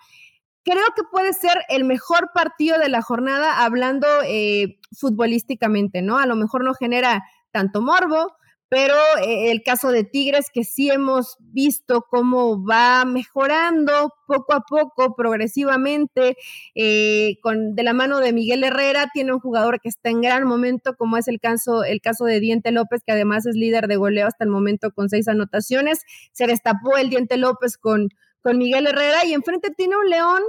creo 0.64 0.86
que 0.96 1.02
puede 1.10 1.34
ser 1.34 1.58
el 1.68 1.84
mejor 1.84 2.30
partido 2.32 2.78
de 2.78 2.88
la 2.88 3.02
jornada 3.02 3.62
hablando 3.62 4.06
eh, 4.24 4.78
futbolísticamente, 4.98 6.00
¿no? 6.00 6.18
A 6.18 6.24
lo 6.24 6.34
mejor 6.34 6.64
no 6.64 6.72
genera 6.72 7.22
tanto 7.50 7.82
morbo, 7.82 8.32
pero 8.70 8.94
eh, 9.26 9.50
el 9.50 9.64
caso 9.64 9.90
de 9.90 10.04
Tigres, 10.04 10.46
que 10.54 10.62
sí 10.62 10.90
hemos 10.90 11.36
visto 11.40 12.06
cómo 12.08 12.64
va 12.64 13.04
mejorando 13.04 14.14
poco 14.28 14.54
a 14.54 14.60
poco, 14.60 15.16
progresivamente, 15.16 16.36
eh, 16.76 17.34
con, 17.42 17.74
de 17.74 17.82
la 17.82 17.92
mano 17.94 18.20
de 18.20 18.32
Miguel 18.32 18.62
Herrera, 18.62 19.08
tiene 19.12 19.32
un 19.32 19.40
jugador 19.40 19.80
que 19.80 19.88
está 19.88 20.10
en 20.10 20.20
gran 20.20 20.44
momento, 20.44 20.94
como 20.96 21.16
es 21.16 21.26
el 21.26 21.40
caso, 21.40 21.82
el 21.82 22.00
caso 22.00 22.26
de 22.26 22.38
Diente 22.38 22.70
López, 22.70 23.02
que 23.04 23.10
además 23.10 23.44
es 23.44 23.56
líder 23.56 23.88
de 23.88 23.96
goleo 23.96 24.28
hasta 24.28 24.44
el 24.44 24.50
momento 24.50 24.92
con 24.92 25.08
seis 25.08 25.26
anotaciones. 25.26 25.98
Se 26.30 26.46
destapó 26.46 26.96
el 26.96 27.10
Diente 27.10 27.38
López 27.38 27.76
con, 27.76 28.08
con 28.40 28.56
Miguel 28.56 28.86
Herrera 28.86 29.24
y 29.24 29.34
enfrente 29.34 29.70
tiene 29.76 29.96
un 29.96 30.08
León 30.08 30.42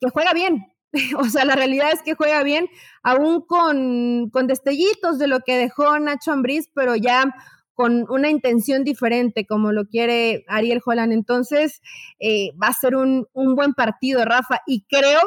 que 0.00 0.08
juega 0.08 0.32
bien, 0.32 0.64
O 1.18 1.24
sea, 1.24 1.44
la 1.44 1.54
realidad 1.54 1.90
es 1.92 2.02
que 2.02 2.14
juega 2.14 2.42
bien, 2.42 2.68
aún 3.02 3.42
con, 3.42 4.30
con 4.30 4.46
destellitos 4.46 5.18
de 5.18 5.26
lo 5.26 5.40
que 5.40 5.56
dejó 5.56 5.98
Nacho 5.98 6.32
Ambriz, 6.32 6.68
pero 6.74 6.96
ya 6.96 7.34
con 7.74 8.06
una 8.10 8.28
intención 8.28 8.82
diferente, 8.82 9.46
como 9.46 9.70
lo 9.70 9.84
quiere 9.86 10.44
Ariel 10.48 10.80
Holland. 10.84 11.12
Entonces, 11.12 11.80
eh, 12.18 12.50
va 12.60 12.68
a 12.68 12.72
ser 12.72 12.96
un, 12.96 13.28
un, 13.32 13.54
buen 13.54 13.72
partido, 13.72 14.24
Rafa, 14.24 14.60
y 14.66 14.84
creo 14.88 15.20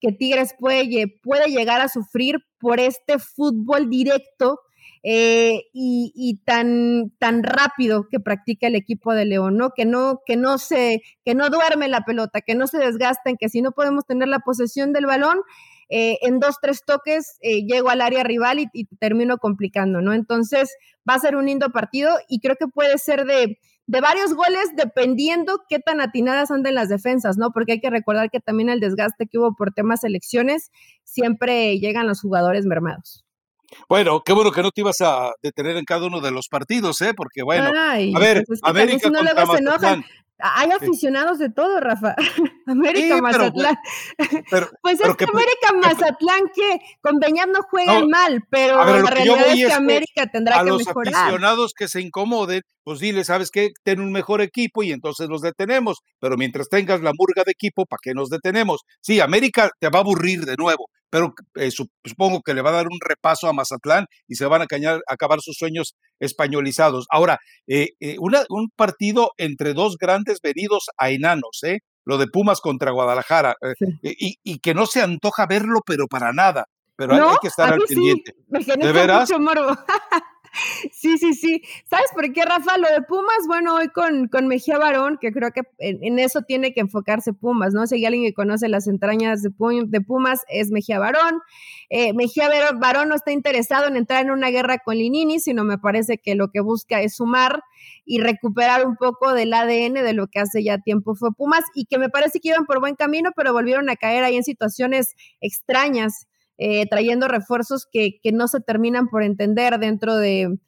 que 0.00 0.10
Tigres 0.10 0.54
puede, 0.58 1.06
puede 1.22 1.46
llegar 1.46 1.80
a 1.80 1.88
sufrir 1.88 2.38
por 2.58 2.80
este 2.80 3.20
fútbol 3.20 3.88
directo 3.88 4.58
eh, 5.04 5.64
y, 5.72 6.40
tan, 6.44 7.10
tan 7.18 7.42
rápido 7.42 8.08
que 8.08 8.20
practica 8.20 8.68
el 8.68 8.76
equipo 8.76 9.14
de 9.14 9.24
León, 9.24 9.56
¿no? 9.56 9.70
Que 9.70 9.84
no, 9.84 10.20
que 10.24 10.36
no 10.36 10.58
se, 10.58 11.02
que 11.24 11.34
no 11.34 11.50
duerme 11.50 11.88
la 11.88 12.02
pelota, 12.02 12.40
que 12.40 12.54
no 12.54 12.66
se 12.68 12.78
desgasten, 12.78 13.36
que 13.36 13.48
si 13.48 13.62
no 13.62 13.72
podemos 13.72 14.06
tener 14.06 14.28
la 14.28 14.38
posesión 14.38 14.92
del 14.92 15.06
balón, 15.06 15.40
eh, 15.88 16.18
en 16.22 16.38
dos, 16.38 16.56
tres 16.62 16.84
toques 16.86 17.36
eh, 17.42 17.66
llego 17.66 17.90
al 17.90 18.00
área 18.00 18.22
rival 18.22 18.60
y, 18.60 18.84
termino 19.00 19.38
complicando, 19.38 20.00
¿no? 20.00 20.14
Entonces 20.14 20.74
va 21.08 21.14
a 21.14 21.18
ser 21.18 21.36
un 21.36 21.46
lindo 21.46 21.70
partido 21.70 22.16
y 22.28 22.40
creo 22.40 22.56
que 22.56 22.68
puede 22.68 22.96
ser 22.96 23.26
de, 23.26 23.58
de 23.86 24.00
varios 24.00 24.34
goles 24.34 24.70
dependiendo 24.76 25.60
qué 25.68 25.80
tan 25.80 26.00
atinadas 26.00 26.50
anden 26.50 26.76
las 26.76 26.88
defensas, 26.88 27.36
¿no? 27.36 27.50
Porque 27.50 27.72
hay 27.72 27.80
que 27.80 27.90
recordar 27.90 28.30
que 28.30 28.40
también 28.40 28.70
el 28.70 28.80
desgaste 28.80 29.26
que 29.26 29.38
hubo 29.38 29.54
por 29.54 29.72
temas 29.74 30.04
elecciones 30.04 30.70
siempre 31.04 31.78
llegan 31.78 32.06
los 32.06 32.20
jugadores 32.20 32.64
mermados. 32.66 33.21
Bueno, 33.88 34.22
qué 34.24 34.32
bueno 34.32 34.52
que 34.52 34.62
no 34.62 34.70
te 34.70 34.80
ibas 34.80 35.00
a 35.00 35.32
detener 35.42 35.76
en 35.76 35.84
cada 35.84 36.06
uno 36.06 36.20
de 36.20 36.30
los 36.30 36.48
partidos, 36.48 37.00
¿eh? 37.02 37.12
Porque 37.14 37.42
bueno, 37.42 37.70
a 37.76 38.18
ver, 38.18 38.44
pues 38.46 38.60
América 38.62 39.10
contra 39.10 39.46
Mazatlán. 39.46 40.04
Hay 40.44 40.70
aficionados 40.72 41.38
de 41.38 41.50
todo, 41.50 41.78
Rafa. 41.78 42.16
América 42.66 43.20
Mazatlán. 43.22 43.76
pues 44.82 45.00
es 45.00 45.16
que 45.16 45.24
América 45.24 45.72
Mazatlán 45.80 46.40
que 46.52 46.78
con 47.00 47.20
Beñat 47.20 47.48
no 47.48 47.62
juegan 47.62 48.08
mal, 48.08 48.42
pero 48.50 48.84
la 48.84 49.08
realidad 49.08 49.46
es 49.48 49.66
que 49.66 49.72
América 49.72 50.26
tendrá 50.32 50.64
que 50.64 50.72
mejorar. 50.72 51.06
A 51.06 51.10
los 51.10 51.14
aficionados 51.14 51.74
que 51.76 51.86
se 51.86 52.00
incomoden, 52.00 52.62
pues 52.82 52.98
dile, 52.98 53.24
¿sabes 53.24 53.50
qué? 53.50 53.70
Ten 53.84 54.00
un 54.00 54.10
mejor 54.10 54.40
equipo 54.40 54.82
y 54.82 54.90
entonces 54.90 55.28
los 55.28 55.42
detenemos. 55.42 55.98
Pero 56.18 56.36
mientras 56.36 56.68
tengas 56.68 57.00
la 57.02 57.12
murga 57.16 57.44
de 57.44 57.52
equipo, 57.52 57.86
¿para 57.86 58.00
qué 58.02 58.12
nos 58.12 58.28
detenemos? 58.28 58.80
Sí, 59.00 59.20
América 59.20 59.70
te 59.78 59.90
va 59.90 60.00
a 60.00 60.02
aburrir 60.02 60.44
de 60.44 60.56
nuevo 60.56 60.88
pero 61.12 61.34
eh, 61.56 61.70
supongo 61.70 62.40
que 62.40 62.54
le 62.54 62.62
va 62.62 62.70
a 62.70 62.72
dar 62.72 62.86
un 62.86 62.98
repaso 62.98 63.46
a 63.46 63.52
Mazatlán 63.52 64.06
y 64.26 64.36
se 64.36 64.46
van 64.46 64.62
a, 64.62 64.66
acabar 65.06 65.42
sus 65.42 65.58
sueños 65.58 65.94
españolizados. 66.18 67.04
Ahora, 67.10 67.38
eh, 67.66 67.90
eh, 68.00 68.16
un 68.18 68.70
partido 68.74 69.32
entre 69.36 69.74
dos 69.74 69.98
grandes 69.98 70.38
venidos 70.42 70.86
a 70.96 71.10
enanos, 71.10 71.60
¿eh? 71.64 71.80
lo 72.06 72.16
de 72.16 72.28
Pumas 72.28 72.62
contra 72.62 72.92
Guadalajara, 72.92 73.56
y, 74.00 74.58
que 74.60 74.72
no 74.72 74.86
se 74.86 75.02
antoja 75.02 75.46
verlo, 75.46 75.80
pero 75.84 76.06
para 76.08 76.32
nada, 76.32 76.64
pero 76.96 77.12
hay, 77.12 77.36
que 77.42 77.48
estar 77.48 77.74
al 77.74 77.80
pendiente. 77.80 78.32
Me 78.48 78.60
¿De 78.64 78.92
veras? 78.92 79.28
Mucho 79.28 79.38
Sí, 80.92 81.18
sí, 81.18 81.34
sí. 81.34 81.62
¿Sabes 81.88 82.10
por 82.14 82.32
qué, 82.32 82.44
Rafa? 82.44 82.76
Lo 82.76 82.88
de 82.88 83.02
Pumas, 83.02 83.46
bueno, 83.46 83.74
hoy 83.74 83.88
con, 83.88 84.28
con 84.28 84.46
Mejía 84.46 84.78
Barón, 84.78 85.18
que 85.20 85.32
creo 85.32 85.50
que 85.50 85.62
en, 85.78 86.18
eso 86.18 86.42
tiene 86.42 86.72
que 86.72 86.80
enfocarse 86.80 87.32
Pumas, 87.32 87.72
¿no? 87.72 87.86
Si 87.86 87.96
hay 87.96 88.04
alguien 88.06 88.24
que 88.24 88.34
conoce 88.34 88.68
las 88.68 88.86
entrañas 88.86 89.42
de, 89.42 89.50
de 89.86 90.00
Pumas, 90.00 90.42
es 90.48 90.70
Mejía 90.70 90.98
Barón. 90.98 91.40
Eh, 91.90 92.12
Mejía 92.12 92.50
Barón 92.74 93.08
no 93.08 93.14
está 93.14 93.32
interesado 93.32 93.88
en 93.88 93.96
entrar 93.96 94.24
en 94.24 94.30
una 94.30 94.50
guerra 94.50 94.78
con 94.78 94.96
Linini, 94.96 95.40
sino 95.40 95.64
me 95.64 95.78
parece 95.78 96.18
que 96.18 96.34
lo 96.34 96.48
que 96.50 96.60
busca 96.60 97.00
es 97.00 97.16
sumar 97.16 97.62
y 98.04 98.20
recuperar 98.20 98.86
un 98.86 98.96
poco 98.96 99.32
del 99.32 99.52
ADN 99.52 99.94
de 99.94 100.12
lo 100.12 100.28
que 100.28 100.40
hace 100.40 100.62
ya 100.62 100.78
tiempo 100.78 101.14
fue 101.14 101.32
Pumas 101.32 101.64
y 101.74 101.86
que 101.86 101.98
me 101.98 102.08
parece 102.08 102.40
que 102.40 102.48
iban 102.48 102.66
por 102.66 102.80
buen 102.80 102.94
camino, 102.94 103.30
pero 103.34 103.52
volvieron 103.52 103.88
a 103.90 103.96
caer 103.96 104.24
ahí 104.24 104.36
en 104.36 104.44
situaciones 104.44 105.14
extrañas 105.40 106.26
eh, 106.64 106.86
trayendo 106.86 107.26
refuerzos 107.26 107.88
que, 107.90 108.20
no 108.32 108.46
se 108.46 108.60
terminan 108.60 109.08
por 109.08 109.24
entender 109.24 109.80
dentro 109.80 110.14
de, 110.14 110.60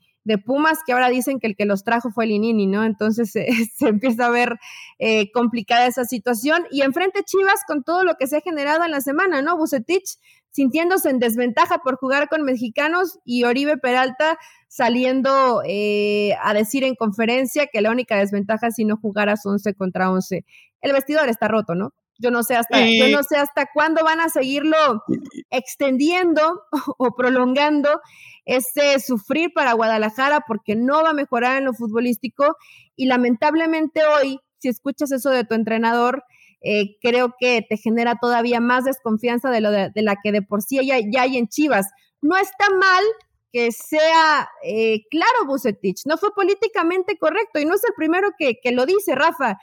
Pumas, 0.44 0.78
que 0.85 0.92
ahora 0.92 1.09
dicen 1.09 1.38
que 1.38 1.46
el 1.46 1.54
que 1.54 1.66
los 1.66 1.85
trajo 1.85 2.11
fue 2.11 2.26
Linini, 2.26 2.66
¿no? 2.66 2.83
Entonces 2.83 3.30
se 3.76 3.88
empieza 3.88 4.26
a 4.26 4.30
ver 4.30 4.57
eh, 4.98 5.30
complicada 5.30 5.87
esa 5.87 6.04
situación. 6.04 6.64
Y 6.72 6.83
enfrente 6.83 7.22
Chivas 7.22 7.61
con 7.68 7.85
todo 7.85 8.02
lo 8.02 8.16
que 8.16 8.26
se 8.26 8.38
ha 8.38 8.40
generado 8.40 8.85
en 8.85 8.90
la 8.90 9.00
semana, 9.02 9.40
¿no? 9.40 9.57
Bucetich 9.57 10.18
sintiéndose 10.50 11.11
en 11.11 11.20
desventaja 11.20 11.78
por 11.78 11.96
jugar 11.96 12.28
con 12.28 12.42
mexicanos 12.42 13.20
y 13.24 13.44
Oribe 13.44 13.76
Peralta 13.76 14.37
saliendo 14.66 15.62
eh, 15.64 16.35
a 16.42 16.54
decir 16.54 16.83
en 16.83 16.96
conferencia 16.96 17.68
que 17.72 17.83
la 17.83 17.92
única 17.92 18.16
desventaja 18.16 18.66
es 18.68 18.74
si 18.74 18.85
no 18.85 18.96
jugaras 18.96 19.46
11 19.46 19.74
contra 19.74 20.11
11. 20.11 20.44
El 20.80 20.92
vestidor 20.92 21.28
está 21.28 21.46
roto, 21.46 21.76
¿no? 21.76 21.92
Yo 22.18 22.31
no 22.31 22.42
sé 22.42 22.55
hasta, 22.55 22.81
yo 22.81 23.09
no 23.09 23.22
sé 23.22 23.37
hasta 23.37 23.68
cuándo 23.72 24.05
van 24.05 24.20
a 24.20 24.29
seguirlo 24.29 25.03
extendiendo 25.50 26.62
o 26.98 27.14
prolongando 27.16 28.00
ese 28.44 29.00
sufrir 29.00 29.53
para 29.53 29.72
Guadalajara 29.72 30.44
porque 30.46 30.77
no 30.77 31.03
va 31.03 31.11
a 31.11 31.14
mejorar 31.14 31.59
en 31.59 31.64
lo 31.64 31.74
futbolístico 31.74 32.57
y 32.96 33.07
lamentablemente 33.07 34.03
hoy, 34.05 34.38
si 34.59 34.68
escuchas 34.68 35.11
eso 35.12 35.31
de 35.31 35.44
tu 35.44 35.55
entrenador, 35.55 36.24
eh, 36.61 36.96
creo 37.03 37.35
que 37.38 37.64
te 37.68 37.77
genera 37.77 38.16
todavía 38.20 38.61
más 38.61 38.85
desconfianza 38.85 39.50
de, 39.50 39.61
lo 39.61 39.70
de, 39.70 39.90
la 39.96 40.16
que 40.22 40.33
de 40.33 40.42
por 40.42 40.62
sí 40.62 40.77
ya, 40.85 40.98
ya, 40.98 41.22
hay 41.22 41.37
en 41.37 41.48
Chivas. 41.48 41.90
No 42.22 42.37
está 42.37 42.70
mal 42.70 43.05
que 43.53 43.70
sea 43.70 44.48
eh, 44.64 45.03
claro 45.11 45.46
Bucetich, 45.46 46.03
no 46.07 46.16
fue 46.16 46.35
políticamente 46.35 47.18
correcto 47.18 47.61
y 47.61 47.66
no 47.66 47.74
es 47.74 47.85
el 47.85 47.92
primero 47.96 48.31
que, 48.38 48.59
que 48.62 48.72
lo 48.72 48.87
dice, 48.87 49.14
Rafa. 49.14 49.59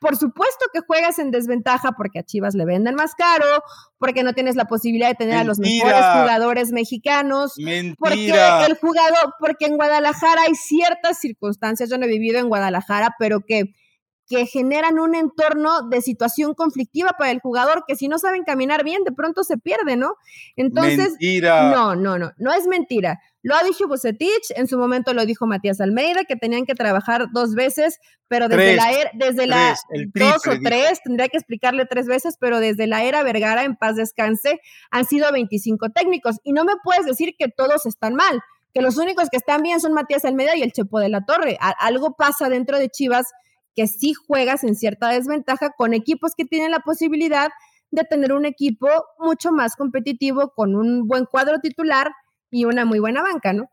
Por 0.00 0.16
supuesto 0.16 0.64
que 0.72 0.80
juegas 0.80 1.18
en 1.18 1.30
desventaja 1.30 1.92
porque 1.92 2.20
a 2.20 2.22
Chivas 2.22 2.54
le 2.54 2.64
venden 2.64 2.94
más 2.94 3.14
caro, 3.14 3.44
porque 3.98 4.22
no 4.22 4.32
tienes 4.32 4.56
la 4.56 4.64
posibilidad 4.64 5.08
de 5.08 5.14
tener 5.14 5.36
a 5.36 5.44
los 5.44 5.58
mejores 5.58 6.00
jugadores 6.00 6.72
mexicanos, 6.72 7.54
porque 7.98 8.30
el 8.66 8.78
jugador, 8.78 9.34
porque 9.38 9.66
en 9.66 9.76
Guadalajara 9.76 10.42
hay 10.48 10.54
ciertas 10.54 11.18
circunstancias, 11.18 11.90
yo 11.90 11.98
no 11.98 12.06
he 12.06 12.08
vivido 12.08 12.38
en 12.38 12.48
Guadalajara, 12.48 13.14
pero 13.18 13.40
que 13.40 13.74
que 14.30 14.46
generan 14.46 15.00
un 15.00 15.16
entorno 15.16 15.88
de 15.88 16.00
situación 16.00 16.54
conflictiva 16.54 17.10
para 17.18 17.32
el 17.32 17.40
jugador 17.40 17.82
que 17.84 17.96
si 17.96 18.06
no 18.06 18.16
saben 18.16 18.44
caminar 18.44 18.84
bien, 18.84 19.02
de 19.02 19.10
pronto 19.10 19.42
se 19.42 19.58
pierde, 19.58 19.96
¿no? 19.96 20.14
Entonces, 20.54 21.16
no, 21.42 21.96
no, 21.96 22.16
no, 22.16 22.30
no 22.38 22.52
es 22.52 22.68
mentira. 22.68 23.20
Lo 23.42 23.56
ha 23.56 23.64
dicho 23.64 23.88
Bucetich, 23.88 24.52
en 24.54 24.68
su 24.68 24.78
momento 24.78 25.14
lo 25.14 25.26
dijo 25.26 25.48
Matías 25.48 25.80
Almeida, 25.80 26.22
que 26.24 26.36
tenían 26.36 26.64
que 26.64 26.76
trabajar 26.76 27.26
dos 27.32 27.56
veces, 27.56 27.98
pero 28.28 28.48
desde 28.48 28.76
la 28.76 28.92
era, 28.92 29.10
desde 29.14 29.46
la 29.48 29.74
dos 30.14 30.46
o 30.46 30.52
tres, 30.62 31.00
tendría 31.02 31.28
que 31.28 31.38
explicarle 31.38 31.84
tres 31.86 32.06
veces, 32.06 32.36
pero 32.38 32.60
desde 32.60 32.86
la 32.86 33.02
era 33.02 33.24
Vergara, 33.24 33.64
en 33.64 33.74
paz 33.74 33.96
descanse, 33.96 34.60
han 34.92 35.06
sido 35.06 35.32
25 35.32 35.88
técnicos. 35.90 36.36
Y 36.44 36.52
no 36.52 36.64
me 36.64 36.74
puedes 36.84 37.04
decir 37.04 37.34
que 37.36 37.48
todos 37.48 37.84
están 37.84 38.14
mal, 38.14 38.40
que 38.72 38.80
los 38.80 38.96
únicos 38.96 39.28
que 39.28 39.38
están 39.38 39.62
bien 39.62 39.80
son 39.80 39.92
Matías 39.92 40.24
Almeida 40.24 40.54
y 40.54 40.62
el 40.62 40.70
Chepo 40.70 41.00
de 41.00 41.08
la 41.08 41.24
Torre. 41.24 41.58
algo 41.80 42.14
pasa 42.14 42.48
dentro 42.48 42.78
de 42.78 42.90
Chivas 42.90 43.26
que 43.74 43.86
sí 43.86 44.14
juegas 44.14 44.64
en 44.64 44.76
cierta 44.76 45.08
desventaja 45.08 45.70
con 45.76 45.94
equipos 45.94 46.32
que 46.36 46.44
tienen 46.44 46.70
la 46.70 46.80
posibilidad 46.80 47.50
de 47.90 48.04
tener 48.04 48.32
un 48.32 48.44
equipo 48.46 48.88
mucho 49.18 49.52
más 49.52 49.76
competitivo 49.76 50.52
con 50.54 50.76
un 50.76 51.06
buen 51.06 51.24
cuadro 51.24 51.58
titular 51.60 52.10
y 52.50 52.64
una 52.64 52.84
muy 52.84 52.98
buena 52.98 53.22
banca, 53.22 53.52
¿no? 53.52 53.68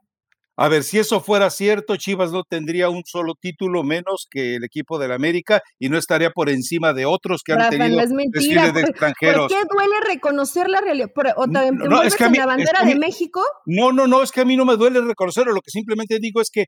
A 0.59 0.69
ver, 0.69 0.83
si 0.83 0.97
eso 0.97 1.21
fuera 1.21 1.51
cierto, 1.51 1.97
Chivas 1.97 2.31
no 2.31 2.43
tendría 2.43 2.89
un 2.89 3.03
solo 3.05 3.35
título 3.39 3.83
menos 3.83 4.27
que 4.29 4.55
el 4.55 4.63
equipo 4.63 4.97
del 4.97 5.11
América 5.11 5.61
y 5.77 5.89
no 5.89 5.99
estaría 5.99 6.31
por 6.31 6.49
encima 6.49 6.93
de 6.93 7.05
otros 7.05 7.43
que 7.43 7.53
han 7.53 7.69
tenido 7.69 8.01
no 8.01 8.15
mentira, 8.15 8.71
de 8.71 8.81
extranjeros. 8.81 9.51
¿Por 9.51 9.61
qué 9.61 9.67
duele 9.71 9.95
reconocer 10.07 10.67
la 10.67 10.81
realidad? 10.81 11.11
¿O 11.35 11.45
te, 11.45 11.71
no, 11.71 12.01
es 12.01 12.15
que 12.15 12.23
en 12.23 12.33
la 12.33 12.47
bandera 12.47 12.83
de 12.83 12.95
México? 12.95 13.43
No, 13.67 13.91
no, 13.91 14.07
no, 14.07 14.23
es 14.23 14.31
que 14.31 14.41
a 14.41 14.45
mí 14.45 14.57
no 14.57 14.65
me 14.65 14.77
duele 14.77 14.99
reconocerlo. 15.01 15.53
Lo 15.53 15.61
que 15.61 15.69
simplemente 15.69 16.17
digo 16.19 16.41
es 16.41 16.49
que 16.49 16.65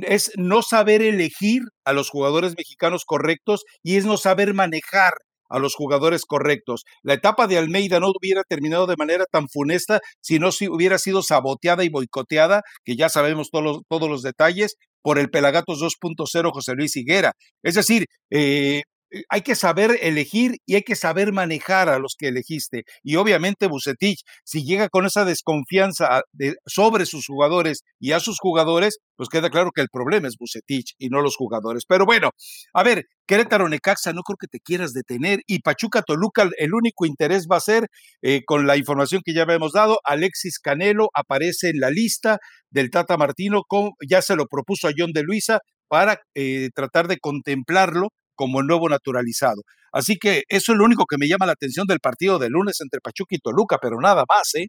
es 0.00 0.32
no 0.36 0.62
saber 0.62 1.02
elegir 1.02 1.60
a 1.84 1.92
los 1.92 2.08
jugadores 2.08 2.54
mexicanos 2.56 3.04
correctos 3.04 3.64
y 3.82 3.96
es 3.96 4.06
no 4.06 4.16
saber 4.16 4.54
manejar 4.54 5.12
a 5.48 5.58
los 5.58 5.74
jugadores 5.74 6.24
correctos. 6.24 6.84
La 7.02 7.14
etapa 7.14 7.46
de 7.46 7.58
Almeida 7.58 8.00
no 8.00 8.08
hubiera 8.08 8.42
terminado 8.44 8.86
de 8.86 8.96
manera 8.96 9.24
tan 9.30 9.48
funesta 9.48 10.00
si 10.20 10.38
no 10.38 10.50
hubiera 10.70 10.98
sido 10.98 11.22
saboteada 11.22 11.84
y 11.84 11.88
boicoteada, 11.88 12.62
que 12.84 12.96
ya 12.96 13.08
sabemos 13.08 13.50
todos 13.50 13.64
los, 13.64 13.78
todos 13.88 14.08
los 14.08 14.22
detalles, 14.22 14.76
por 15.02 15.20
el 15.20 15.30
Pelagatos 15.30 15.80
2.0 15.80 16.50
José 16.52 16.74
Luis 16.74 16.96
Higuera. 16.96 17.32
Es 17.62 17.74
decir, 17.74 18.06
eh, 18.30 18.82
hay 19.28 19.42
que 19.42 19.54
saber 19.54 19.98
elegir 20.02 20.56
y 20.66 20.74
hay 20.74 20.82
que 20.82 20.96
saber 20.96 21.32
manejar 21.32 21.88
a 21.88 21.98
los 21.98 22.14
que 22.18 22.28
elegiste. 22.28 22.84
Y 23.02 23.16
obviamente 23.16 23.66
Bucetich, 23.66 24.22
si 24.44 24.64
llega 24.64 24.88
con 24.88 25.06
esa 25.06 25.24
desconfianza 25.24 26.22
sobre 26.66 27.06
sus 27.06 27.26
jugadores 27.26 27.82
y 27.98 28.12
a 28.12 28.20
sus 28.20 28.38
jugadores, 28.38 28.98
pues 29.16 29.28
queda 29.28 29.50
claro 29.50 29.70
que 29.74 29.80
el 29.80 29.88
problema 29.88 30.28
es 30.28 30.36
Bucetich 30.38 30.94
y 30.98 31.08
no 31.08 31.22
los 31.22 31.36
jugadores. 31.36 31.84
Pero 31.86 32.04
bueno, 32.04 32.30
a 32.72 32.82
ver, 32.82 33.04
Querétaro 33.26 33.68
Necaxa, 33.68 34.12
no 34.12 34.22
creo 34.22 34.36
que 34.36 34.46
te 34.46 34.60
quieras 34.60 34.92
detener. 34.92 35.40
Y 35.46 35.60
Pachuca 35.60 36.02
Toluca, 36.02 36.48
el 36.58 36.74
único 36.74 37.06
interés 37.06 37.46
va 37.50 37.56
a 37.56 37.60
ser, 37.60 37.88
eh, 38.22 38.42
con 38.44 38.66
la 38.66 38.76
información 38.76 39.22
que 39.24 39.34
ya 39.34 39.42
habíamos 39.42 39.72
dado, 39.72 39.98
Alexis 40.04 40.58
Canelo 40.58 41.08
aparece 41.14 41.70
en 41.70 41.80
la 41.80 41.90
lista 41.90 42.38
del 42.70 42.90
Tata 42.90 43.16
Martino, 43.16 43.62
ya 44.08 44.22
se 44.22 44.36
lo 44.36 44.46
propuso 44.46 44.88
a 44.88 44.92
John 44.96 45.12
de 45.12 45.22
Luisa 45.22 45.60
para 45.88 46.20
eh, 46.34 46.70
tratar 46.74 47.08
de 47.08 47.18
contemplarlo 47.18 48.10
como 48.36 48.60
el 48.60 48.66
nuevo 48.66 48.88
naturalizado. 48.88 49.62
Así 49.92 50.16
que 50.16 50.44
eso 50.48 50.72
es 50.72 50.78
lo 50.78 50.84
único 50.84 51.06
que 51.06 51.18
me 51.18 51.26
llama 51.26 51.46
la 51.46 51.52
atención 51.52 51.86
del 51.86 52.00
partido 52.00 52.38
de 52.38 52.50
lunes 52.50 52.80
entre 52.80 53.00
Pachuca 53.00 53.34
y 53.34 53.38
Toluca, 53.38 53.78
pero 53.80 54.00
nada 54.00 54.24
más, 54.28 54.54
¿eh? 54.54 54.68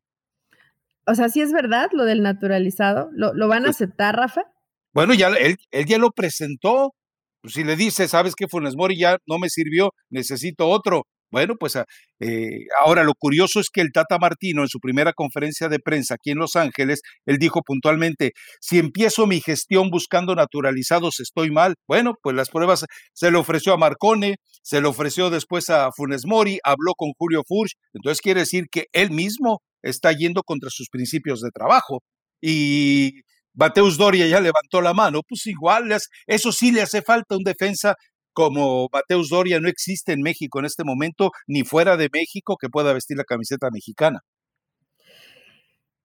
O 1.06 1.15
sea, 1.15 1.30
sí 1.30 1.41
es 1.41 1.51
verdad 1.53 1.89
lo 1.93 2.06
del 2.06 2.21
naturalizado. 2.21 3.10
¿Lo, 3.13 3.47
van 3.47 3.63
a 3.63 3.67
pues 3.67 3.77
aceptar, 3.77 4.15
Rafa? 4.15 4.41
Bueno, 4.93 5.13
ya 5.13 5.27
él, 5.30 5.58
él 5.71 5.86
ya 5.86 5.97
lo 5.97 6.12
presentó. 6.12 6.93
Pues 7.41 7.53
si 7.53 7.63
le 7.63 7.75
dice, 7.75 8.08
sabes 8.08 8.36
que 8.36 8.47
Funes 8.47 8.75
Mori 8.75 8.97
ya 8.97 9.17
no 9.25 9.38
me 9.38 9.49
sirvió, 9.49 9.93
necesito 10.10 10.67
otro. 10.67 11.06
Bueno, 11.32 11.56
pues 11.60 11.76
ah, 11.76 11.86
eh, 12.20 12.66
ahora 12.84 13.04
lo 13.04 13.13
curioso 13.13 13.60
es 13.60 13.70
que 13.70 13.82
el 13.82 13.92
Tata 13.92 14.18
Martino 14.18 14.62
en 14.62 14.70
su 14.70 14.80
primera 14.80 15.13
conferencia 15.13 15.68
de 15.68 15.80
prensa 15.80 16.16
aquí 16.16 16.32
en 16.32 16.38
Los 16.38 16.56
Ángeles, 16.56 17.02
él 17.26 17.38
dijo 17.38 17.62
puntualmente, 17.62 18.32
si 18.62 18.80
empiezo 18.80 19.28
mi 19.28 19.42
gestión 19.42 19.90
buscando 19.90 20.36
naturalizados 20.36 21.20
estoy 21.20 21.52
mal. 21.52 21.76
Bueno, 21.88 22.13
pues 22.22 22.36
las 22.36 22.50
pruebas 22.50 22.86
se 23.13 23.32
le 23.32 23.38
ofreció 23.38 23.74
a 23.74 23.78
Marcone, 23.78 24.38
se 24.62 24.82
le 24.82 24.88
ofreció 24.88 25.30
después 25.30 25.70
a 25.70 25.92
Funes 25.92 26.26
Mori, 26.26 26.60
habló 26.63 26.94
con 26.96 27.12
Julio 27.18 27.44
Furch, 27.48 27.74
entonces 27.94 28.22
quiere 28.22 28.42
decir 28.42 28.66
que 28.72 28.86
él 28.94 29.12
mismo 29.12 29.62
está 29.82 30.12
yendo 30.13 30.44
contra 30.44 30.70
sus 30.70 30.90
principios 30.90 31.42
de 31.42 31.52
trabajo. 31.52 32.04
Y 32.42 33.22
Mateus 33.54 33.98
Doria 33.98 34.28
ya 34.28 34.40
levantó 34.40 34.82
la 34.82 34.94
mano, 34.94 35.22
pues 35.28 35.46
igual, 35.48 35.92
eso 36.28 36.52
sí 36.52 36.72
le 36.72 36.82
hace 36.84 37.02
falta 37.02 37.36
un 37.36 37.44
defensa 37.44 37.96
como 38.38 38.88
Mateus 38.93 39.30
Doria 39.30 39.60
no 39.60 39.67
existe 39.67 40.13
en 40.13 40.21
México 40.21 40.60
en 40.60 40.65
este 40.65 40.84
momento, 40.84 41.32
ni 41.47 41.63
fuera 41.63 41.97
de 41.97 42.08
México 42.13 42.56
que 42.56 42.69
pueda 42.69 42.93
vestir 42.93 43.17
la 43.17 43.23
camiseta 43.23 43.69
mexicana. 43.71 44.19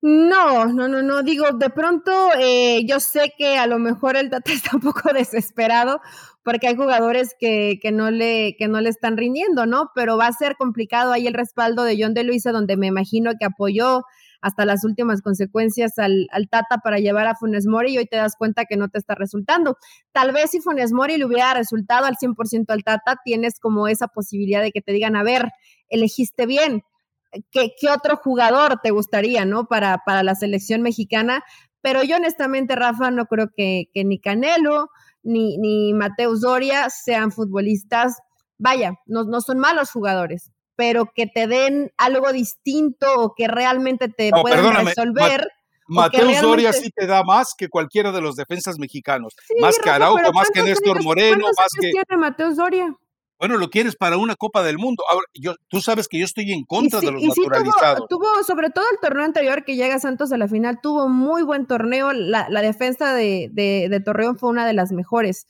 No, 0.01 0.65
no, 0.65 0.89
no, 0.89 1.03
no. 1.03 1.23
Digo, 1.23 1.53
de 1.53 1.69
pronto 1.69 2.31
eh, 2.39 2.87
yo 2.87 3.01
sé 3.01 3.35
que 3.37 3.59
a 3.59 3.67
lo 3.67 3.79
mejor 3.79 4.17
el 4.17 4.31
Tata 4.31 4.51
está 4.51 4.71
un 4.77 4.81
poco 4.81 5.13
desesperado 5.13 6.01
porque 6.43 6.69
hay 6.69 6.75
jugadores 6.75 7.37
que, 7.39 7.79
que, 7.83 7.93
no 7.93 8.11
le, 8.11 8.57
que 8.57 8.67
no 8.67 8.81
le 8.81 8.89
están 8.89 9.19
rindiendo, 9.19 9.67
¿no? 9.67 9.91
Pero 9.95 10.17
va 10.17 10.27
a 10.27 10.33
ser 10.33 10.57
complicado 10.57 11.13
ahí 11.13 11.27
el 11.27 11.35
respaldo 11.35 11.85
de 11.85 11.99
John 12.01 12.15
de 12.15 12.25
Luisa, 12.25 12.51
donde 12.51 12.79
me 12.79 12.87
imagino 12.87 13.33
que 13.39 13.45
apoyó 13.45 14.05
hasta 14.43 14.67
las 14.67 14.85
últimas 14.85 15.23
consecuencias 15.23 15.99
al, 15.99 16.29
Tata 16.51 16.79
para 16.83 16.99
llevar 16.99 17.27
a 17.29 17.37
Funes 17.37 17.67
Mori 17.67 17.95
y 17.95 17.99
hoy 17.99 18.07
te 18.07 18.17
das 18.17 18.37
cuenta 18.37 18.65
que 18.67 18.77
no 18.77 18.89
te 18.89 18.99
está 18.99 19.15
resultando. 19.15 19.79
Tal 20.11 20.33
vez 20.33 20.51
si 20.51 20.61
Funes 20.61 20.93
Mori 20.93 21.17
le 21.17 21.25
hubiera 21.25 21.55
resultado 21.55 22.05
al 22.05 22.17
100% 22.17 22.67
al 22.69 22.83
Tata, 22.85 23.21
tienes 23.25 23.59
como 23.61 23.89
esa 23.89 24.09
posibilidad 24.09 24.61
de 24.61 24.73
que 24.73 24.83
te 24.83 24.93
digan, 24.93 25.17
a 25.17 25.23
ver, 25.23 25.51
elegiste 25.89 26.45
bien. 26.45 26.83
¿Qué, 27.51 27.73
otro 27.89 28.17
jugador 28.17 28.81
te 28.83 28.91
gustaría, 28.91 29.47
no? 29.47 29.67
Para, 29.67 30.03
para 30.05 30.23
la 30.23 30.35
selección 30.35 30.83
mexicana. 30.83 31.43
Pero 31.81 32.03
yo 32.03 32.17
honestamente, 32.17 32.77
Rafa, 32.77 33.11
no 33.11 33.27
creo 33.27 33.49
que, 33.57 33.89
ni 33.95 34.19
Canelo 34.19 34.91
ni, 35.23 35.57
ni 35.59 35.95
Mateus 35.95 36.41
Doria 36.41 36.91
sean 36.91 37.31
futbolistas. 37.31 38.19
Vaya, 38.59 38.95
no, 39.07 39.25
no 39.25 39.41
son 39.41 39.59
malos 39.59 39.91
jugadores, 39.91 40.51
pero 40.77 41.07
que 41.15 41.27
te 41.27 41.47
den 41.47 41.93
algo 41.97 42.33
distinto 42.33 43.07
o 43.17 43.35
que 43.35 43.49
realmente 43.49 44.09
te 44.09 44.31
puedan 44.31 44.87
resolver. 44.87 45.49
Mateus 45.87 46.41
Doria 46.41 46.73
sí 46.73 46.91
te 46.91 47.07
da 47.07 47.23
más 47.23 47.55
que 47.57 47.69
cualquiera 47.69 48.13
de 48.13 48.21
los 48.21 48.37
defensas 48.37 48.79
mexicanos. 48.79 49.35
más 49.61 49.79
que 49.79 49.91
Araujo, 49.91 50.33
más 50.33 50.51
que 50.51 50.63
Néstor 50.63 51.03
Moreno, 51.03 51.47
más 51.57 51.69
que. 51.79 51.91
tiene 51.91 52.17
Mateus 52.17 52.57
Doria? 52.57 52.97
Bueno, 53.43 53.57
lo 53.57 53.71
quieres 53.71 53.97
para 53.97 54.19
una 54.19 54.37
Copa 54.37 54.63
del 54.63 54.79
Mundo. 54.79 55.03
Ahora, 55.11 55.27
yo, 55.35 55.57
tú 55.67 55.81
sabes 55.81 56.07
que 56.07 56.17
yo 56.17 56.25
estoy 56.25 56.53
en 56.53 56.65
contra 56.65 57.01
de 57.01 57.11
los 57.11 57.21
naturalizados. 57.21 58.07
tuvo, 58.09 58.45
sobre 58.45 58.71
todo 58.71 58.85
el 58.93 59.01
torneo 59.01 59.25
anterior 59.25 59.65
que 59.65 59.75
llega 59.75 59.99
Santos 59.99 60.31
a 60.31 60.39
la 60.39 60.47
final, 60.47 60.79
tuvo 60.81 61.09
muy 61.09 61.43
buen 61.43 61.67
torneo. 61.67 62.13
La, 62.13 62.47
defensa 62.63 63.15
de, 63.15 63.49
de, 63.51 64.01
Torreón 64.01 64.39
fue 64.39 64.49
una 64.49 64.65
de 64.65 64.75
las 64.75 64.93
mejores 64.93 65.49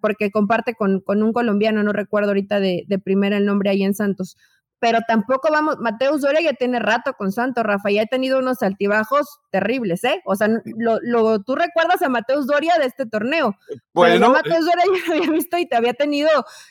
porque 0.00 0.30
comparte 0.30 0.74
con, 0.74 1.00
con, 1.00 1.22
un 1.22 1.32
colombiano, 1.32 1.82
no 1.82 1.92
recuerdo 1.92 2.28
ahorita 2.28 2.60
de, 2.60 2.84
de 2.86 2.98
primera 2.98 3.36
el 3.36 3.46
nombre 3.46 3.70
ahí 3.70 3.82
en 3.82 3.94
Santos 3.94 4.36
pero 4.82 4.98
tampoco 5.06 5.48
vamos, 5.52 5.76
Mateus 5.78 6.22
Doria 6.22 6.40
ya 6.40 6.54
tiene 6.54 6.80
rato 6.80 7.12
con 7.12 7.30
Santos, 7.30 7.62
Rafa, 7.62 7.88
ya 7.92 8.02
ha 8.02 8.06
tenido 8.06 8.40
unos 8.40 8.64
altibajos 8.64 9.38
terribles, 9.52 10.02
¿eh? 10.02 10.20
O 10.24 10.34
sea, 10.34 10.48
lo, 10.48 10.98
lo, 11.00 11.40
tú 11.40 11.54
recuerdas 11.54 12.02
a 12.02 12.08
Mateus 12.08 12.48
Doria 12.48 12.74
de 12.80 12.86
este 12.86 13.06
torneo. 13.06 13.56
Bueno, 13.94 14.16
pero 14.16 14.30
Mateus 14.32 14.66
Doria 14.66 14.84
ya 14.92 15.06
lo 15.06 15.20
había 15.20 15.30
visto 15.30 15.56
y 15.56 15.68
te 15.68 15.76
había 15.76 15.94
tenido, 15.94 16.28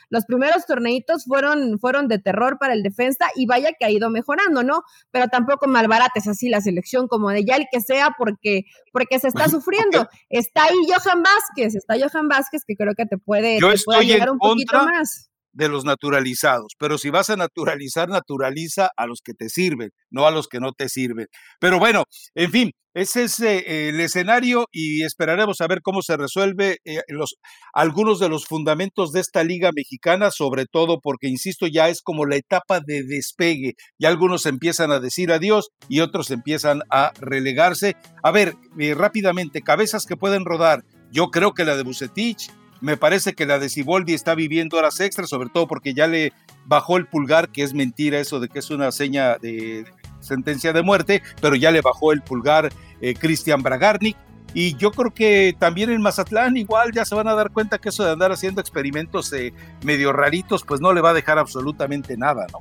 los 0.09 0.25
primeros 0.25 0.65
torneitos 0.65 1.23
fueron, 1.23 1.79
fueron 1.79 2.09
de 2.09 2.19
terror 2.19 2.57
para 2.59 2.73
el 2.73 2.83
defensa 2.83 3.27
y 3.33 3.45
vaya 3.45 3.71
que 3.79 3.85
ha 3.85 3.89
ido 3.89 4.09
mejorando, 4.09 4.61
¿no? 4.61 4.83
Pero 5.11 5.29
tampoco 5.29 5.67
malbarates 5.67 6.27
así 6.27 6.49
la 6.49 6.59
selección 6.59 7.07
como 7.07 7.29
de 7.29 7.45
ya 7.45 7.55
el 7.55 7.67
que 7.71 7.79
sea 7.79 8.13
porque, 8.17 8.65
porque 8.91 9.19
se 9.19 9.29
está 9.29 9.47
sufriendo. 9.47 10.09
Está 10.29 10.65
ahí 10.65 10.75
Johan 10.85 11.23
Vázquez, 11.23 11.75
está 11.75 11.95
Johan 11.97 12.27
Vázquez 12.27 12.65
que 12.67 12.75
creo 12.75 12.93
que 12.93 13.05
te 13.05 13.17
puede, 13.17 13.57
te 13.57 13.83
puede 13.85 13.99
ayudar 14.01 14.31
un 14.31 14.37
poquito 14.37 14.83
más 14.83 15.30
de 15.53 15.69
los 15.69 15.85
naturalizados. 15.85 16.73
Pero 16.77 16.97
si 16.97 17.09
vas 17.09 17.29
a 17.29 17.35
naturalizar, 17.35 18.09
naturaliza 18.09 18.89
a 18.95 19.07
los 19.07 19.21
que 19.23 19.33
te 19.33 19.49
sirven, 19.49 19.91
no 20.09 20.25
a 20.25 20.31
los 20.31 20.47
que 20.47 20.59
no 20.59 20.71
te 20.73 20.89
sirven. 20.89 21.27
Pero 21.59 21.79
bueno, 21.79 22.05
en 22.35 22.51
fin, 22.51 22.71
ese 22.93 23.23
es 23.23 23.39
eh, 23.39 23.87
el 23.87 24.01
escenario 24.01 24.65
y 24.69 25.03
esperaremos 25.03 25.61
a 25.61 25.67
ver 25.67 25.79
cómo 25.81 26.01
se 26.01 26.17
resuelve 26.17 26.79
eh, 26.83 26.99
los, 27.07 27.35
algunos 27.73 28.19
de 28.19 28.27
los 28.27 28.45
fundamentos 28.45 29.13
de 29.13 29.21
esta 29.21 29.45
liga 29.45 29.71
mexicana, 29.73 30.29
sobre 30.29 30.65
todo 30.65 30.99
porque, 31.01 31.29
insisto, 31.29 31.67
ya 31.67 31.87
es 31.87 32.01
como 32.01 32.25
la 32.25 32.35
etapa 32.35 32.81
de 32.85 33.03
despegue. 33.03 33.75
Y 33.97 34.05
algunos 34.05 34.45
empiezan 34.45 34.91
a 34.91 34.99
decir 34.99 35.31
adiós 35.31 35.69
y 35.87 36.01
otros 36.01 36.31
empiezan 36.31 36.81
a 36.89 37.13
relegarse. 37.21 37.95
A 38.23 38.31
ver, 38.31 38.55
eh, 38.77 38.93
rápidamente, 38.93 39.61
cabezas 39.61 40.05
que 40.05 40.17
pueden 40.17 40.43
rodar. 40.43 40.83
Yo 41.11 41.27
creo 41.29 41.53
que 41.53 41.63
la 41.63 41.77
de 41.77 41.83
Bucetich, 41.83 42.51
me 42.81 42.97
parece 42.97 43.33
que 43.33 43.45
la 43.45 43.59
de 43.59 43.69
Ciboldi 43.69 44.13
está 44.13 44.35
viviendo 44.35 44.77
horas 44.77 44.99
extras, 44.99 45.29
sobre 45.29 45.49
todo 45.49 45.67
porque 45.67 45.93
ya 45.93 46.07
le 46.07 46.33
bajó 46.65 46.97
el 46.97 47.07
pulgar, 47.07 47.49
que 47.49 47.63
es 47.63 47.73
mentira 47.73 48.19
eso 48.19 48.39
de 48.39 48.49
que 48.49 48.59
es 48.59 48.69
una 48.71 48.91
seña 48.91 49.37
de 49.37 49.85
sentencia 50.19 50.73
de 50.73 50.81
muerte, 50.81 51.21
pero 51.41 51.55
ya 51.55 51.71
le 51.71 51.81
bajó 51.81 52.11
el 52.11 52.21
pulgar 52.21 52.71
eh, 52.99 53.13
Cristian 53.13 53.61
Bragarnik. 53.61 54.17
Y 54.53 54.75
yo 54.75 54.91
creo 54.91 55.13
que 55.13 55.55
también 55.57 55.91
en 55.91 56.01
Mazatlán 56.01 56.57
igual 56.57 56.91
ya 56.91 57.05
se 57.05 57.15
van 57.15 57.27
a 57.29 57.35
dar 57.35 57.51
cuenta 57.51 57.77
que 57.77 57.89
eso 57.89 58.03
de 58.03 58.11
andar 58.11 58.33
haciendo 58.33 58.59
experimentos 58.59 59.31
eh, 59.31 59.53
medio 59.83 60.11
raritos, 60.11 60.63
pues 60.65 60.81
no 60.81 60.91
le 60.91 60.99
va 60.99 61.11
a 61.11 61.13
dejar 61.13 61.39
absolutamente 61.39 62.17
nada, 62.17 62.47
¿no? 62.51 62.59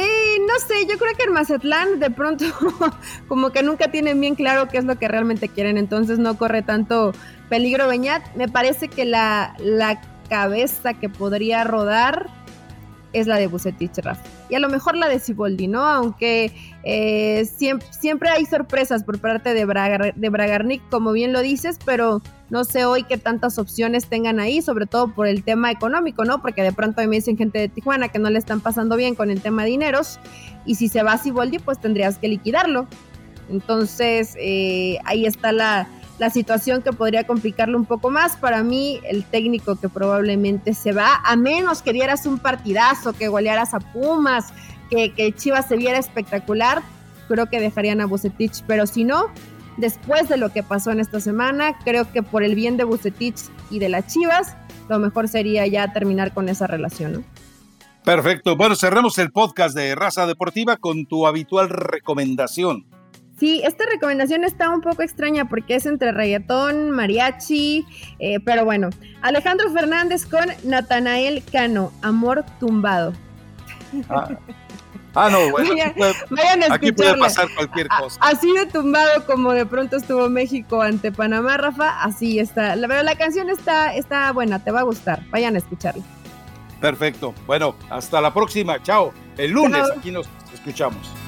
No 0.00 0.58
sé, 0.66 0.86
yo 0.88 0.98
creo 0.98 1.14
que 1.16 1.24
en 1.24 1.32
Mazatlán 1.32 2.00
de 2.00 2.10
pronto 2.10 2.44
como 3.28 3.50
que 3.50 3.62
nunca 3.62 3.90
tienen 3.90 4.20
bien 4.20 4.34
claro 4.34 4.68
qué 4.68 4.78
es 4.78 4.84
lo 4.84 4.98
que 4.98 5.08
realmente 5.08 5.48
quieren, 5.48 5.76
entonces 5.78 6.18
no 6.18 6.36
corre 6.38 6.62
tanto 6.62 7.12
peligro 7.48 7.88
Beñat. 7.88 8.34
Me 8.34 8.48
parece 8.48 8.88
que 8.88 9.04
la, 9.04 9.54
la 9.58 10.00
cabeza 10.28 10.94
que 10.94 11.08
podría 11.08 11.64
rodar 11.64 12.30
es 13.12 13.26
la 13.26 13.36
de 13.36 13.46
Bucetich, 13.46 13.98
Rafa. 13.98 14.22
Y 14.48 14.54
a 14.54 14.58
lo 14.58 14.68
mejor 14.68 14.96
la 14.96 15.08
de 15.08 15.18
Ciboldi, 15.18 15.68
¿no? 15.68 15.84
Aunque 15.84 16.52
eh, 16.84 17.44
siempre, 17.46 18.28
hay 18.28 18.44
sorpresas 18.46 19.04
por 19.04 19.18
parte 19.18 19.54
de, 19.54 19.66
de 20.14 20.28
Bragarnik, 20.28 20.82
como 20.90 21.12
bien 21.12 21.32
lo 21.32 21.40
dices, 21.40 21.78
pero 21.84 22.22
no 22.50 22.64
sé 22.64 22.84
hoy 22.84 23.04
qué 23.04 23.16
tantas 23.16 23.58
opciones 23.58 24.06
tengan 24.06 24.40
ahí, 24.40 24.60
sobre 24.60 24.86
todo 24.86 25.08
por 25.14 25.26
el 25.26 25.42
tema 25.42 25.70
económico, 25.70 26.24
¿no? 26.24 26.42
Porque 26.42 26.62
de 26.62 26.72
pronto 26.72 27.00
me 27.06 27.16
dicen 27.16 27.36
gente 27.36 27.58
de 27.58 27.68
Tijuana 27.68 28.08
que 28.08 28.18
no 28.18 28.30
le 28.30 28.38
están 28.38 28.60
pasando 28.60 28.96
bien 28.96 29.14
con 29.14 29.30
el 29.30 29.40
tema 29.40 29.64
de 29.64 29.70
dineros, 29.70 30.18
y 30.66 30.74
si 30.74 30.88
se 30.88 31.02
va 31.02 31.12
a 31.12 31.18
Ciboldi, 31.18 31.58
pues 31.58 31.80
tendrías 31.80 32.18
que 32.18 32.28
liquidarlo. 32.28 32.86
Entonces, 33.50 34.36
eh, 34.38 34.98
ahí 35.04 35.26
está 35.26 35.52
la, 35.52 35.88
la 36.22 36.30
situación 36.30 36.82
que 36.82 36.92
podría 36.92 37.24
complicarlo 37.24 37.76
un 37.76 37.84
poco 37.84 38.08
más. 38.08 38.36
Para 38.36 38.62
mí, 38.62 39.00
el 39.02 39.24
técnico 39.24 39.74
que 39.74 39.88
probablemente 39.88 40.72
se 40.72 40.92
va, 40.92 41.20
a 41.24 41.34
menos 41.34 41.82
que 41.82 41.92
dieras 41.92 42.26
un 42.26 42.38
partidazo, 42.38 43.12
que 43.12 43.26
golearas 43.26 43.74
a 43.74 43.80
Pumas, 43.80 44.52
que, 44.88 45.12
que 45.14 45.32
Chivas 45.32 45.66
se 45.66 45.76
viera 45.76 45.98
espectacular, 45.98 46.80
creo 47.26 47.46
que 47.46 47.58
dejarían 47.58 48.00
a 48.00 48.06
Bucetich, 48.06 48.62
pero 48.68 48.86
si 48.86 49.02
no, 49.02 49.32
después 49.78 50.28
de 50.28 50.36
lo 50.36 50.50
que 50.52 50.62
pasó 50.62 50.92
en 50.92 51.00
esta 51.00 51.18
semana, 51.18 51.76
creo 51.82 52.08
que 52.12 52.22
por 52.22 52.44
el 52.44 52.54
bien 52.54 52.76
de 52.76 52.84
Bucetich 52.84 53.40
y 53.68 53.80
de 53.80 53.88
las 53.88 54.06
Chivas, 54.06 54.54
lo 54.88 55.00
mejor 55.00 55.26
sería 55.26 55.66
ya 55.66 55.92
terminar 55.92 56.32
con 56.32 56.48
esa 56.48 56.68
relación, 56.68 57.24
Perfecto. 58.04 58.56
Bueno, 58.56 58.76
cerremos 58.76 59.18
el 59.18 59.32
podcast 59.32 59.76
de 59.76 59.94
Raza 59.96 60.26
Deportiva 60.26 60.76
con 60.76 61.06
tu 61.06 61.26
habitual 61.26 61.68
recomendación. 61.68 62.84
Sí, 63.38 63.60
esta 63.64 63.84
recomendación 63.86 64.44
está 64.44 64.70
un 64.70 64.80
poco 64.80 65.02
extraña 65.02 65.48
porque 65.48 65.74
es 65.74 65.86
entre 65.86 66.12
reggaetón, 66.12 66.90
mariachi, 66.90 67.84
eh, 68.18 68.38
pero 68.44 68.64
bueno. 68.64 68.90
Alejandro 69.20 69.70
Fernández 69.70 70.26
con 70.26 70.46
Natanael 70.64 71.42
Cano, 71.50 71.92
Amor 72.02 72.44
Tumbado. 72.60 73.12
Ah, 74.08 74.28
ah 75.14 75.30
no, 75.30 75.50
bueno. 75.50 75.74
Vayan, 76.30 76.62
a 76.70 76.74
aquí 76.74 76.92
puede 76.92 77.16
pasar 77.18 77.48
cualquier 77.56 77.88
cosa. 77.88 78.18
Así 78.22 78.52
de 78.52 78.66
tumbado 78.66 79.26
como 79.26 79.52
de 79.52 79.66
pronto 79.66 79.96
estuvo 79.96 80.28
México 80.28 80.80
ante 80.80 81.10
Panamá, 81.10 81.56
Rafa, 81.56 82.02
así 82.02 82.38
está. 82.38 82.76
La 82.76 82.86
verdad, 82.86 83.04
la 83.04 83.16
canción 83.16 83.50
está, 83.50 83.94
está 83.94 84.30
buena, 84.32 84.62
te 84.62 84.70
va 84.70 84.80
a 84.80 84.84
gustar. 84.84 85.22
Vayan 85.30 85.56
a 85.56 85.58
escucharla. 85.58 86.04
Perfecto. 86.80 87.34
Bueno, 87.46 87.76
hasta 87.90 88.20
la 88.20 88.32
próxima. 88.34 88.82
Chao. 88.82 89.12
El 89.36 89.52
lunes 89.52 89.82
aquí 89.96 90.10
nos 90.10 90.28
escuchamos. 90.52 91.21